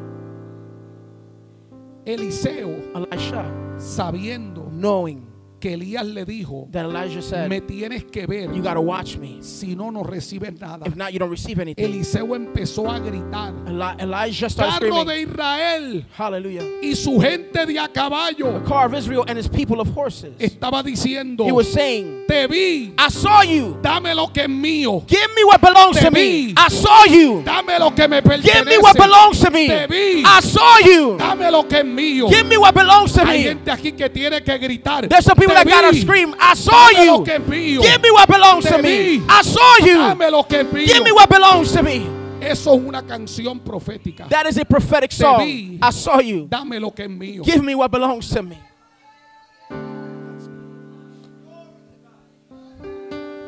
Eliseo, 2.06 2.70
Elisha, 2.96 3.46
sabiendo 3.78 4.70
knowing 4.72 5.26
que 5.60 5.74
Elías 5.74 6.06
le 6.06 6.26
dijo, 6.26 6.68
that 6.72 6.86
Elijah 6.86 7.22
said, 7.22 7.50
me 7.50 7.62
tienes 7.62 8.04
que 8.12 8.26
ver, 8.28 8.54
You 8.54 8.62
got 8.62 8.76
to 8.76 8.82
watch 8.82 9.18
me. 9.18 9.40
si 9.42 9.76
no, 9.76 9.90
no 9.90 10.04
recibes 10.04 10.54
nada. 10.60 10.86
If 10.86 10.96
not, 10.96 11.14
you 11.14 11.20
don't 11.20 11.30
receive 11.32 11.60
anything. 11.60 11.84
Eliseo 11.86 12.36
empezó 12.36 12.90
a 12.92 13.00
gritar, 13.00 13.54
Eli- 13.68 13.96
Elijah 14.04 14.50
started 14.50 14.90
carro 14.90 15.06
de 15.06 15.22
Israel 15.22 16.06
Hallelujah. 16.18 16.64
y 16.82 16.96
su 16.96 17.20
gente 17.20 17.66
de 17.66 17.80
a 17.80 17.88
caballo 17.88 18.60
The 18.60 18.66
car 18.68 18.88
of 18.88 18.94
Israel 18.96 19.24
and 19.28 19.38
his 19.38 19.48
people 19.48 19.80
of 19.80 19.88
horses. 19.96 20.34
estaba 20.40 20.84
diciendo, 20.84 21.46
He 21.46 21.52
was 21.52 21.68
saying, 21.72 22.26
te 22.28 22.48
vi, 22.48 22.94
I 22.98 23.10
saw 23.10 23.42
you. 23.44 23.78
dame 23.82 24.14
lo 24.16 24.28
que 24.28 24.44
es 24.44 24.50
mío, 24.50 25.04
Give 25.08 25.28
me 25.36 25.44
what 25.46 25.62
belongs 25.62 25.98
Te 25.98 26.06
to 26.06 26.12
vi. 26.12 26.48
me. 26.48 26.54
I 26.58 26.68
saw 26.70 27.06
you. 27.06 27.42
dame 27.44 27.80
lo 27.80 27.92
que 27.96 28.08
me 28.08 28.22
Give 28.22 28.66
me 28.66 28.78
what 28.78 28.96
pertenece, 28.96 29.00
belongs 29.00 29.40
to 29.42 29.52
me. 29.52 29.68
Te 29.68 29.88
vi. 29.88 30.24
I 30.26 30.40
saw 30.42 30.78
you. 30.86 31.18
dame 31.18 31.50
lo 31.52 31.64
que 31.68 31.80
es 31.80 31.86
mío. 31.86 32.30
Give 32.30 32.46
me 32.48 32.58
what 32.58 32.74
belongs 32.74 33.14
to 33.14 33.26
Hay 33.26 33.38
me. 33.40 33.44
gente 33.44 33.72
aquí 33.72 33.92
que 33.94 34.10
tiene 34.10 34.42
que 34.44 34.58
gritar, 34.58 35.08
There's 35.08 35.26
some 35.26 35.36
people 35.38 35.55
te 35.64 35.70
that 35.70 35.82
gotta 35.82 35.96
scream, 35.98 36.36
I 36.40 36.54
saw 36.56 36.90
you. 36.90 37.24
que 37.24 37.36
es 37.36 37.42
mío, 37.42 37.82
Give 37.82 38.02
me 38.02 38.12
what 38.12 38.28
belongs 38.28 38.66
to 38.66 38.82
me. 38.82 39.24
I 39.28 39.42
saw 39.42 39.78
you. 39.86 39.98
dame 39.98 40.32
lo 40.32 40.44
que 40.44 40.60
es 40.60 40.68
mío. 40.68 40.88
Give 40.88 41.04
me 41.04 41.12
what 41.12 41.30
belongs 41.30 41.72
to 41.74 41.84
me. 41.84 42.08
Eso 42.42 42.76
es 42.76 42.82
una 42.84 43.02
canción 43.02 43.60
profética. 43.60 44.28
That 44.30 44.46
is 44.46 44.58
a 44.58 44.66
prophetic 44.66 45.12
song. 45.12 45.40
vi. 45.40 45.80
I 45.82 45.90
saw 45.92 46.20
you. 46.20 46.48
Dame 46.48 46.80
lo 46.80 46.92
que 46.92 47.06
es 47.06 47.10
mío. 47.10 47.44
Give 47.44 47.64
me 47.64 47.74
what 47.76 47.90
belongs 47.92 48.30
to 48.30 48.44
me. 48.44 48.58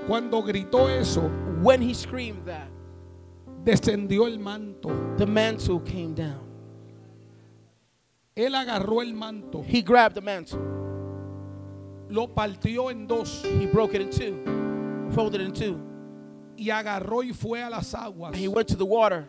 Cuando 0.08 0.42
gritó 0.42 0.88
eso, 0.90 1.30
When 1.62 1.82
he 1.82 1.94
screamed 1.94 2.46
that, 2.46 2.70
descendió 3.64 4.26
el 4.28 4.40
manto. 4.40 4.90
the 5.18 5.26
mantle 5.26 5.80
came 5.82 6.14
down. 6.14 6.40
Él 8.36 8.54
agarró 8.56 9.02
el 9.02 9.14
manto, 9.14 9.64
He 9.68 9.82
grabbed 9.82 10.16
the 10.16 10.22
mantle. 10.22 10.60
Lo 12.10 12.28
partió 12.28 12.90
en 12.92 13.08
dos. 13.08 13.44
He 13.44 13.66
broke 13.68 13.96
it 13.96 14.02
in 14.02 14.10
two, 14.10 15.12
folded 15.14 15.42
it 15.42 15.48
in 15.48 15.54
two. 15.54 15.80
y 16.58 16.72
agarró 16.72 17.22
y 17.24 17.34
fue 17.34 17.62
a 17.62 17.70
las 17.70 17.94
aguas. 17.94 18.34
And 18.34 18.42
he 18.42 18.48
went 18.48 18.68
to 18.70 18.76
the 18.76 18.86
water 18.86 19.28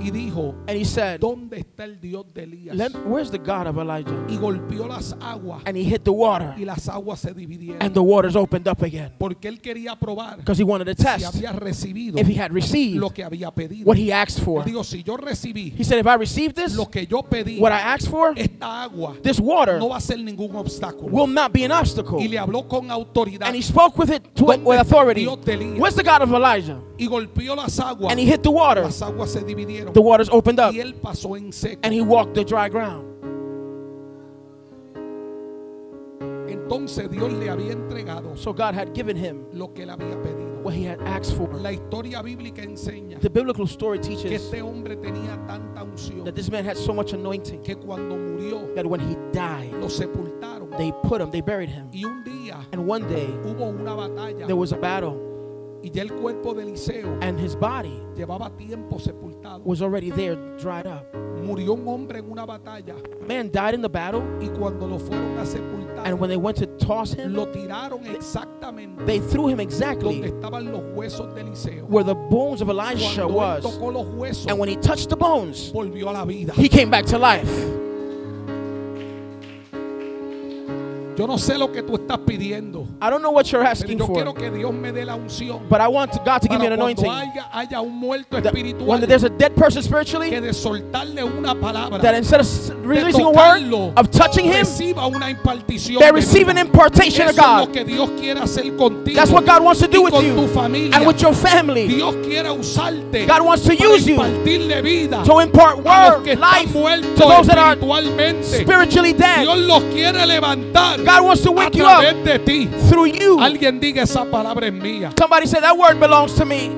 y 0.00 0.10
dijo, 0.10 0.54
and 0.68 0.76
he 0.76 0.84
said, 0.84 1.20
¿dónde 1.20 1.58
está 1.58 1.84
el 1.84 2.00
Dios 2.00 2.26
de 2.32 2.44
Elías? 2.44 2.76
Let, 2.76 2.92
Where's 3.06 3.30
the 3.30 3.38
God 3.38 3.66
of 3.66 3.78
Elijah? 3.78 4.14
Y 4.28 4.36
golpeó 4.36 4.86
las 4.86 5.14
aguas 5.20 5.62
And 5.66 5.76
he 5.76 5.84
hit 5.84 6.04
the 6.04 6.12
water 6.12 6.54
y 6.56 6.64
las 6.64 6.88
aguas 6.88 7.20
se 7.20 7.32
dividieron. 7.34 7.82
and 7.82 7.92
the 7.94 8.02
waters 8.02 8.36
opened 8.36 8.68
up 8.68 8.82
again. 8.82 9.12
Porque 9.18 9.48
él 9.48 9.60
quería 9.60 9.96
probar 9.98 10.36
Because 10.36 10.58
he 10.60 10.64
wanted 10.64 10.86
to 10.86 10.94
si 10.94 11.02
test 11.04 11.34
había 11.34 11.52
recibido 11.52 12.18
if 12.18 12.28
he 12.28 12.34
had 12.34 12.52
received 12.52 13.00
lo 13.00 13.10
que 13.10 13.24
había 13.24 13.50
pedido. 13.50 13.84
what 13.86 13.96
he 13.98 14.12
asked 14.12 14.42
for. 14.44 14.64
Digo, 14.64 14.84
si 14.84 15.02
yo 15.02 15.16
recibí 15.16 15.74
He 15.76 15.84
said, 15.84 15.98
If 15.98 16.06
I 16.06 16.14
receive 16.14 16.54
this, 16.54 16.76
lo 16.76 16.86
que 16.86 17.06
yo 17.06 17.22
pedí, 17.22 17.58
what 17.60 17.72
I 17.72 17.80
asked 17.80 18.08
for, 18.08 18.34
esta 18.36 18.84
agua 18.84 19.16
this 19.22 19.40
water 19.40 19.78
no 19.78 19.88
va 19.88 19.96
a 19.96 20.00
ser 20.00 20.18
ningún 20.18 20.54
obstáculo. 20.54 21.10
will 21.10 21.26
not 21.26 21.52
be 21.52 21.64
an 21.64 21.72
obstacle. 21.72 22.20
Y 22.20 22.28
le 22.28 22.38
habló 22.38 22.68
con 22.68 22.90
autoridad 22.90 23.46
And 23.48 23.56
he 23.56 23.62
spoke 23.62 23.98
with 23.98 24.10
it 24.10 24.34
to, 24.36 24.44
with 24.44 24.80
authority. 24.80 25.26
Where's 25.26 25.94
the 25.94 26.04
God 26.04 26.22
of 26.22 26.32
Elijah? 26.32 26.78
y 26.98 27.06
golpeó 27.06 27.54
las 27.54 27.78
aguas. 27.78 28.10
And 28.10 28.20
he 28.20 28.26
hit 28.26 28.42
the 28.42 28.50
water. 28.50 28.82
Las 28.82 29.00
aguas 29.02 29.30
se 29.30 29.40
dividieron. 29.42 29.87
The 29.92 30.00
waters 30.02 30.28
opened 30.30 30.60
up 30.60 30.72
Y 30.74 30.80
él 30.80 30.94
pasó 30.94 31.36
en 31.36 31.52
seco. 31.52 31.80
and 31.82 31.92
he 31.94 32.00
walked 32.00 32.34
the 32.34 32.44
dry 32.44 32.68
ground. 32.68 33.04
Entonces 36.48 37.10
Dios 37.10 37.32
le 37.32 37.48
había 37.50 37.72
entregado 37.72 38.36
So 38.36 38.52
God 38.52 38.74
had 38.74 38.94
given 38.94 39.16
him 39.16 39.46
lo 39.52 39.72
que 39.72 39.84
él 39.84 39.90
había 39.90 40.20
pedido. 40.22 40.62
what 40.62 40.74
he 40.74 40.84
had 40.84 41.00
asked 41.02 41.34
for. 41.36 41.48
La 41.54 41.70
historia 41.72 42.20
bíblica 42.22 42.62
enseña 42.62 43.18
The 43.20 43.30
biblical 43.30 43.66
story 43.66 43.98
que 43.98 44.08
teaches 44.08 44.32
este 44.32 44.60
hombre 44.62 44.96
tenía 44.96 45.36
tanta 45.46 45.82
unción 45.84 46.24
that 46.24 46.34
this 46.34 46.50
man 46.50 46.64
had 46.64 46.76
so 46.76 46.92
much 46.92 47.12
anointing 47.12 47.62
que 47.62 47.74
cuando 47.76 48.16
murió 48.16 48.74
that 48.74 48.86
when 48.86 49.00
he 49.00 49.16
died, 49.32 49.72
lo 49.74 49.88
sepultaron. 49.88 50.70
they 50.76 50.92
put 51.04 51.20
him, 51.20 51.30
they 51.30 51.40
buried 51.40 51.70
him. 51.70 51.88
Y 51.92 52.04
un 52.04 52.22
día 52.24 52.56
And 52.72 52.86
one 52.86 53.06
day, 53.08 53.26
hubo 53.44 53.68
una 53.70 53.94
batalla 53.94 54.46
there 54.46 54.56
was 54.56 54.72
a 54.72 54.76
battle, 54.76 55.16
y 55.82 55.90
ya 55.90 56.02
el 56.02 56.12
cuerpo 56.12 56.54
de 56.54 56.62
Eliseo 56.64 57.18
and 57.22 57.38
his 57.38 57.54
body 57.54 58.00
llevaba 58.16 58.50
tiempo 58.56 58.98
sepultado. 58.98 59.62
was 59.64 59.80
already 59.82 60.10
there, 60.10 60.36
dried 60.58 60.86
up. 60.86 61.04
Murió 61.44 61.74
un 61.74 61.86
hombre 61.86 62.18
en 62.18 62.30
una 62.30 62.44
batalla 62.44 62.96
Man 63.26 63.48
died 63.50 63.74
in 63.74 63.80
the 63.82 63.88
battle, 63.88 64.22
y 64.40 64.48
cuando 64.48 64.86
lo 64.88 64.98
fueron 64.98 65.38
a 65.38 65.46
sepultar 65.46 66.04
And 66.04 66.18
when 66.20 66.28
they 66.30 66.36
went 66.36 66.56
to 66.58 66.66
toss 66.78 67.12
him, 67.12 67.32
lo 67.32 67.46
tiraron 67.46 68.04
exactamente 68.06 69.04
they 69.06 69.20
threw 69.20 69.46
him 69.48 69.58
donde 69.58 69.62
exactly 69.62 70.20
estaban 70.24 70.70
los 70.72 70.82
huesos 70.96 71.32
de 71.34 71.42
Eliseo. 71.42 71.84
where 71.88 72.04
the 72.04 72.14
bones 72.14 72.60
of 72.60 72.68
Elisha 72.68 73.22
Cuando 73.22 73.28
él 73.28 73.34
was. 73.36 73.62
tocó 73.64 73.92
los 73.92 74.06
huesos, 74.16 74.46
And 74.48 74.58
when 74.58 74.68
he 74.68 74.76
touched 74.76 75.08
the 75.10 75.16
bones, 75.16 75.70
volvió 75.72 76.08
a 76.08 76.12
la 76.12 76.24
vida. 76.24 76.52
he 76.54 76.68
came 76.68 76.90
back 76.90 77.06
to 77.06 77.18
life. 77.18 77.48
Yo 81.18 81.26
no 81.26 81.36
sé 81.36 81.58
lo 81.58 81.72
que 81.72 81.82
tú 81.82 81.96
estás 81.96 82.18
pidiendo, 82.18 82.86
I 83.02 83.10
don't 83.10 83.20
know 83.22 83.32
what 83.32 83.46
you're 83.50 83.58
pero 83.64 83.72
asking 83.72 83.98
quiero 83.98 84.32
que 84.34 84.52
Dios 84.52 84.72
me 84.72 84.92
dé 84.92 85.04
la 85.04 85.16
unción. 85.16 85.68
but 85.68 85.80
I 85.80 85.88
want 85.88 86.12
God 86.24 86.40
to 86.42 86.48
give 86.48 86.60
me 86.60 86.66
an 86.68 86.76
cuando 86.78 87.02
anointing. 87.02 87.10
haya, 87.10 87.48
haya 87.52 87.80
un 87.80 87.96
muerto 87.98 88.36
That 88.40 88.46
espiritual 88.46 88.86
when 88.86 89.00
there's 89.00 89.24
a 89.24 89.28
dead 89.28 89.56
person 89.56 89.82
que 89.82 89.88
spiritually, 89.88 90.30
de 90.30 90.52
soltarle 90.54 91.24
una 91.24 91.56
palabra, 91.56 92.00
that 92.00 92.14
instead 92.14 92.40
of 92.40 92.46
releasing 92.86 93.26
a 93.26 93.30
tocarlo, 93.32 93.88
word, 93.88 93.98
of 93.98 94.10
touching 94.12 94.44
him, 94.44 94.64
reciba 94.64 95.08
una 95.08 95.28
impartición. 95.28 95.98
they 95.98 96.12
receive 96.12 96.48
an 96.48 96.56
impartation 96.58 97.22
Eso 97.28 97.30
of 97.30 97.30
es 97.30 97.36
lo 97.36 97.66
God. 97.66 97.72
que 97.72 97.84
Dios 97.84 98.10
quiere 98.10 98.40
hacer 98.40 98.76
contigo. 98.76 99.16
That's 99.16 99.32
what 99.32 99.44
God 99.44 99.64
wants 99.64 99.80
to 99.80 99.88
do 99.88 100.02
with 100.04 100.12
con 100.12 100.24
you 100.24 100.36
tu 100.36 100.46
familia. 100.46 100.94
and 100.94 101.04
with 101.04 101.20
your 101.20 101.34
family. 101.34 101.88
Dios 101.88 102.14
quiere 102.24 102.48
usarte 102.52 103.26
God 103.26 103.42
wants 103.44 103.64
to 103.64 103.74
para 103.76 103.90
use 103.90 104.06
you 104.06 104.14
impartirle 104.22 104.82
vida 104.82 105.24
to 105.24 105.40
impart 105.40 105.80
a 105.80 105.82
word, 105.82 106.22
que 106.24 106.36
life 106.36 106.72
to 106.72 107.24
those 107.26 107.48
that 107.48 107.58
are 107.58 107.74
spiritually 108.44 109.12
dead. 109.12 109.42
Dios 109.42 109.58
los 109.58 109.82
quiere 109.92 110.24
levantar 110.24 111.07
God 111.08 111.24
wants 111.24 111.42
to 111.42 111.52
wake 111.52 111.74
you 111.74 111.86
up 111.86 112.02
de 112.22 112.38
ti. 112.38 112.66
through 112.90 113.06
you. 113.06 113.38
Alguien 113.40 113.80
diga 113.80 114.02
esa 114.02 114.26
palabra 114.26 114.66
es 114.66 114.72
mía. 114.74 115.10
Somebody 115.18 115.46
said 115.46 115.62
that 115.62 115.76
word 115.76 115.98
belongs 115.98 116.34
to 116.34 116.44
me. 116.44 116.68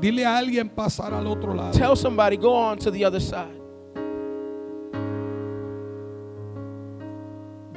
Dile 0.00 0.26
a 0.26 0.36
alguien 0.38 0.68
pasar 0.68 1.14
al 1.14 1.26
otro 1.26 1.54
lado. 1.54 1.72
Tell 1.72 1.96
somebody, 1.96 2.36
go 2.36 2.54
on 2.54 2.78
to 2.78 2.90
the 2.90 3.04
other 3.06 3.20
side. 3.20 3.58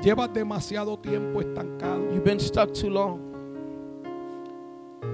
Llevas 0.01 0.33
demasiado 0.33 1.01
tiempo 1.01 1.39
estancado. 1.39 2.13
You've 2.13 2.25
been 2.25 2.39
stuck 2.39 2.73
too 2.73 2.89
long. 2.89 3.32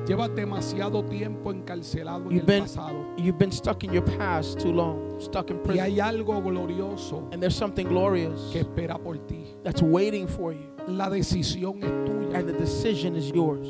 Llevas 0.07 0.33
demasiado 0.35 1.03
tiempo 1.05 1.51
encarcelado 1.51 2.25
en 2.25 2.31
You've 2.31 2.39
el 2.41 2.45
been, 2.45 2.63
pasado. 2.63 3.05
you've 3.17 3.37
been 3.37 3.51
stuck 3.51 3.83
in 3.83 3.91
your 3.93 4.03
past 4.17 4.59
too 4.59 4.71
long, 4.71 5.19
stuck 5.19 5.49
in 5.51 5.57
Y 5.57 5.59
prison. 5.63 5.79
hay 5.85 5.99
algo 5.99 6.41
glorioso 6.41 7.27
And 7.31 7.41
there's 7.41 7.55
something 7.55 7.87
glorious 7.87 8.49
que 8.51 8.61
espera 8.63 8.97
por 9.01 9.17
ti. 9.27 9.55
that's 9.63 9.81
waiting 9.81 10.27
for 10.27 10.53
you. 10.53 10.65
La 10.87 11.09
decisión 11.09 11.83
es 11.83 11.91
tuya. 12.09 12.39
And 12.39 12.47
the 12.47 12.53
decision 12.53 13.15
is 13.15 13.29
yours. 13.31 13.67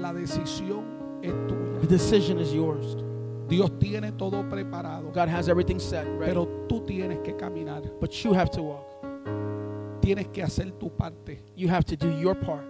La 0.00 0.12
decisión 0.12 0.84
es 1.22 1.32
tuya. 1.48 1.80
The 1.80 1.86
decision 1.86 2.38
is 2.40 2.52
yours. 2.52 2.96
Dios 3.48 3.70
tiene 3.78 4.10
todo 4.18 4.42
preparado. 4.48 5.12
God 5.12 5.28
has 5.28 5.48
everything 5.48 5.78
set, 5.78 6.04
ready. 6.18 6.32
Pero 6.32 6.46
tú 6.68 6.84
tienes 6.84 7.20
que 7.22 7.34
caminar. 7.36 7.82
But 8.00 8.12
you 8.24 8.32
have 8.32 8.50
to 8.52 8.62
walk. 8.62 8.86
Tienes 10.00 10.26
que 10.32 10.42
hacer 10.42 10.72
tu 10.78 10.90
parte. 10.90 11.38
You 11.54 11.68
have 11.68 11.84
to 11.84 11.96
do 11.96 12.08
your 12.18 12.34
part. 12.34 12.64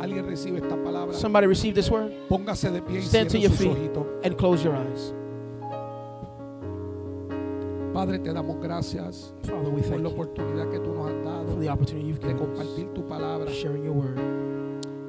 Alguien 0.00 0.26
recibe 0.26 0.58
esta 0.58 0.76
palabra. 0.76 1.12
Somebody 1.14 1.46
receive 1.46 1.74
this 1.74 1.90
word 1.90 2.12
Póngase 2.28 2.70
de 2.70 2.80
pie 2.82 2.98
y 2.98 3.02
Stand 3.02 3.28
to 3.28 3.38
cierre 3.38 3.42
your 3.42 3.50
sus 3.50 3.60
feet. 3.66 3.72
ojitos. 3.76 4.06
and 4.24 4.36
close 4.36 4.62
your 4.64 4.74
eyes. 4.76 5.12
Padre, 7.92 8.18
te 8.20 8.32
damos 8.32 8.60
gracias 8.60 9.34
Father, 9.42 9.70
we 9.70 9.80
por 9.80 9.90
thank 9.90 10.02
la 10.02 10.08
you 10.10 10.14
oportunidad 10.14 10.70
que 10.70 10.78
tú 10.78 10.92
nos 10.94 11.06
has 11.06 11.14
for 11.14 11.24
dado 11.24 11.60
the 11.60 11.68
opportunity 11.68 12.06
you've 12.06 12.20
de 12.20 12.28
given 12.28 12.42
us 12.42 12.48
compartir 12.58 12.94
tu 12.94 13.02
palabra. 13.08 13.46
of 13.48 13.52
sharing 13.54 13.82
your 13.84 13.94
word. 13.94 14.18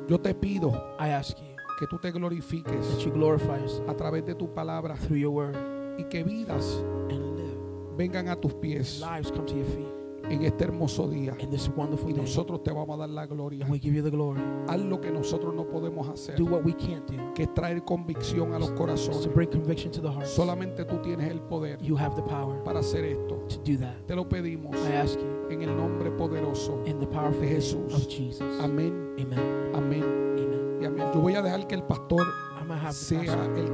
Yo 0.07 0.17
te 0.17 0.33
pido 0.33 0.71
I 0.99 1.09
ask 1.09 1.37
you 1.37 1.55
que 1.79 1.85
tú 1.87 1.99
te 2.01 2.11
glorifiques 2.11 2.87
that 2.95 3.05
you 3.05 3.11
glorify 3.11 3.59
us 3.63 3.79
a 3.87 3.93
través 3.93 4.25
de 4.25 4.33
tu 4.33 4.47
palabra 4.47 4.95
through 4.97 5.17
your 5.19 5.31
word 5.31 5.55
y 5.99 6.03
que 6.09 6.23
vidas 6.23 6.81
and 7.11 7.37
live. 7.37 7.57
vengan 7.95 8.29
a 8.29 8.35
tus 8.35 8.53
pies 8.55 8.99
Lives 9.01 9.29
come 9.29 9.45
to 9.45 9.53
your 9.55 9.65
feet 9.67 9.87
en 10.29 10.43
este 10.43 10.63
hermoso 10.65 11.07
día. 11.07 11.35
in 11.39 11.49
this 11.49 11.69
wonderful 11.75 12.09
Y 12.09 12.13
day. 12.13 12.21
nosotros 12.21 12.63
te 12.63 12.71
vamos 12.71 12.95
a 12.95 12.99
dar 13.01 13.09
la 13.09 13.25
gloria. 13.25 13.63
And 13.65 13.71
we 13.71 13.79
give 13.79 13.95
you 13.95 14.03
the 14.03 14.09
glory. 14.11 14.41
Haz 14.67 14.79
lo 14.79 14.99
que 15.01 15.11
nosotros 15.11 15.53
no 15.53 15.65
podemos 15.65 16.07
hacer, 16.09 16.35
Do 16.37 16.45
what 16.45 16.63
we 16.63 16.73
can't 16.73 17.09
do. 17.09 17.33
que 17.33 17.43
es 17.43 17.53
traer 17.53 17.83
convicción 17.83 18.53
a 18.53 18.59
los 18.59 18.71
corazones. 18.71 19.21
to 19.21 19.29
bring 19.29 19.49
conviction 19.49 19.91
to 19.91 20.01
the 20.01 20.09
heart. 20.09 20.25
Solamente 20.27 20.85
tú 20.85 20.97
tienes 21.01 21.29
el 21.31 21.39
poder 21.41 21.79
You 21.81 21.97
have 21.97 22.15
the 22.15 22.21
power 22.23 22.61
para 22.63 22.79
hacer 22.79 23.03
esto. 23.05 23.35
to 23.47 23.57
do 23.63 23.77
that. 23.79 23.95
Te 24.07 24.15
lo 24.15 24.27
pedimos 24.27 24.75
I 24.87 24.93
ask 24.95 25.19
you 25.19 25.49
en 25.49 25.63
el 25.63 25.75
nombre 25.75 26.11
poderoso. 26.11 26.81
in 26.85 26.99
the 26.99 27.07
powerful 27.07 27.39
de 27.41 27.47
name 27.47 27.55
Jesús. 27.55 27.93
of 27.93 28.07
Jesus. 28.07 28.41
Amén, 28.61 29.13
Amen. 29.19 29.39
amén 29.73 30.03
Amen. 30.03 30.79
y 30.81 30.85
amén. 30.85 31.07
Yo 31.13 31.19
voy 31.21 31.35
a 31.35 31.41
dejar 31.41 31.65
que 31.67 31.75
el 31.75 31.83
pastor 31.83 32.25
sea 32.91 33.45
el 33.57 33.67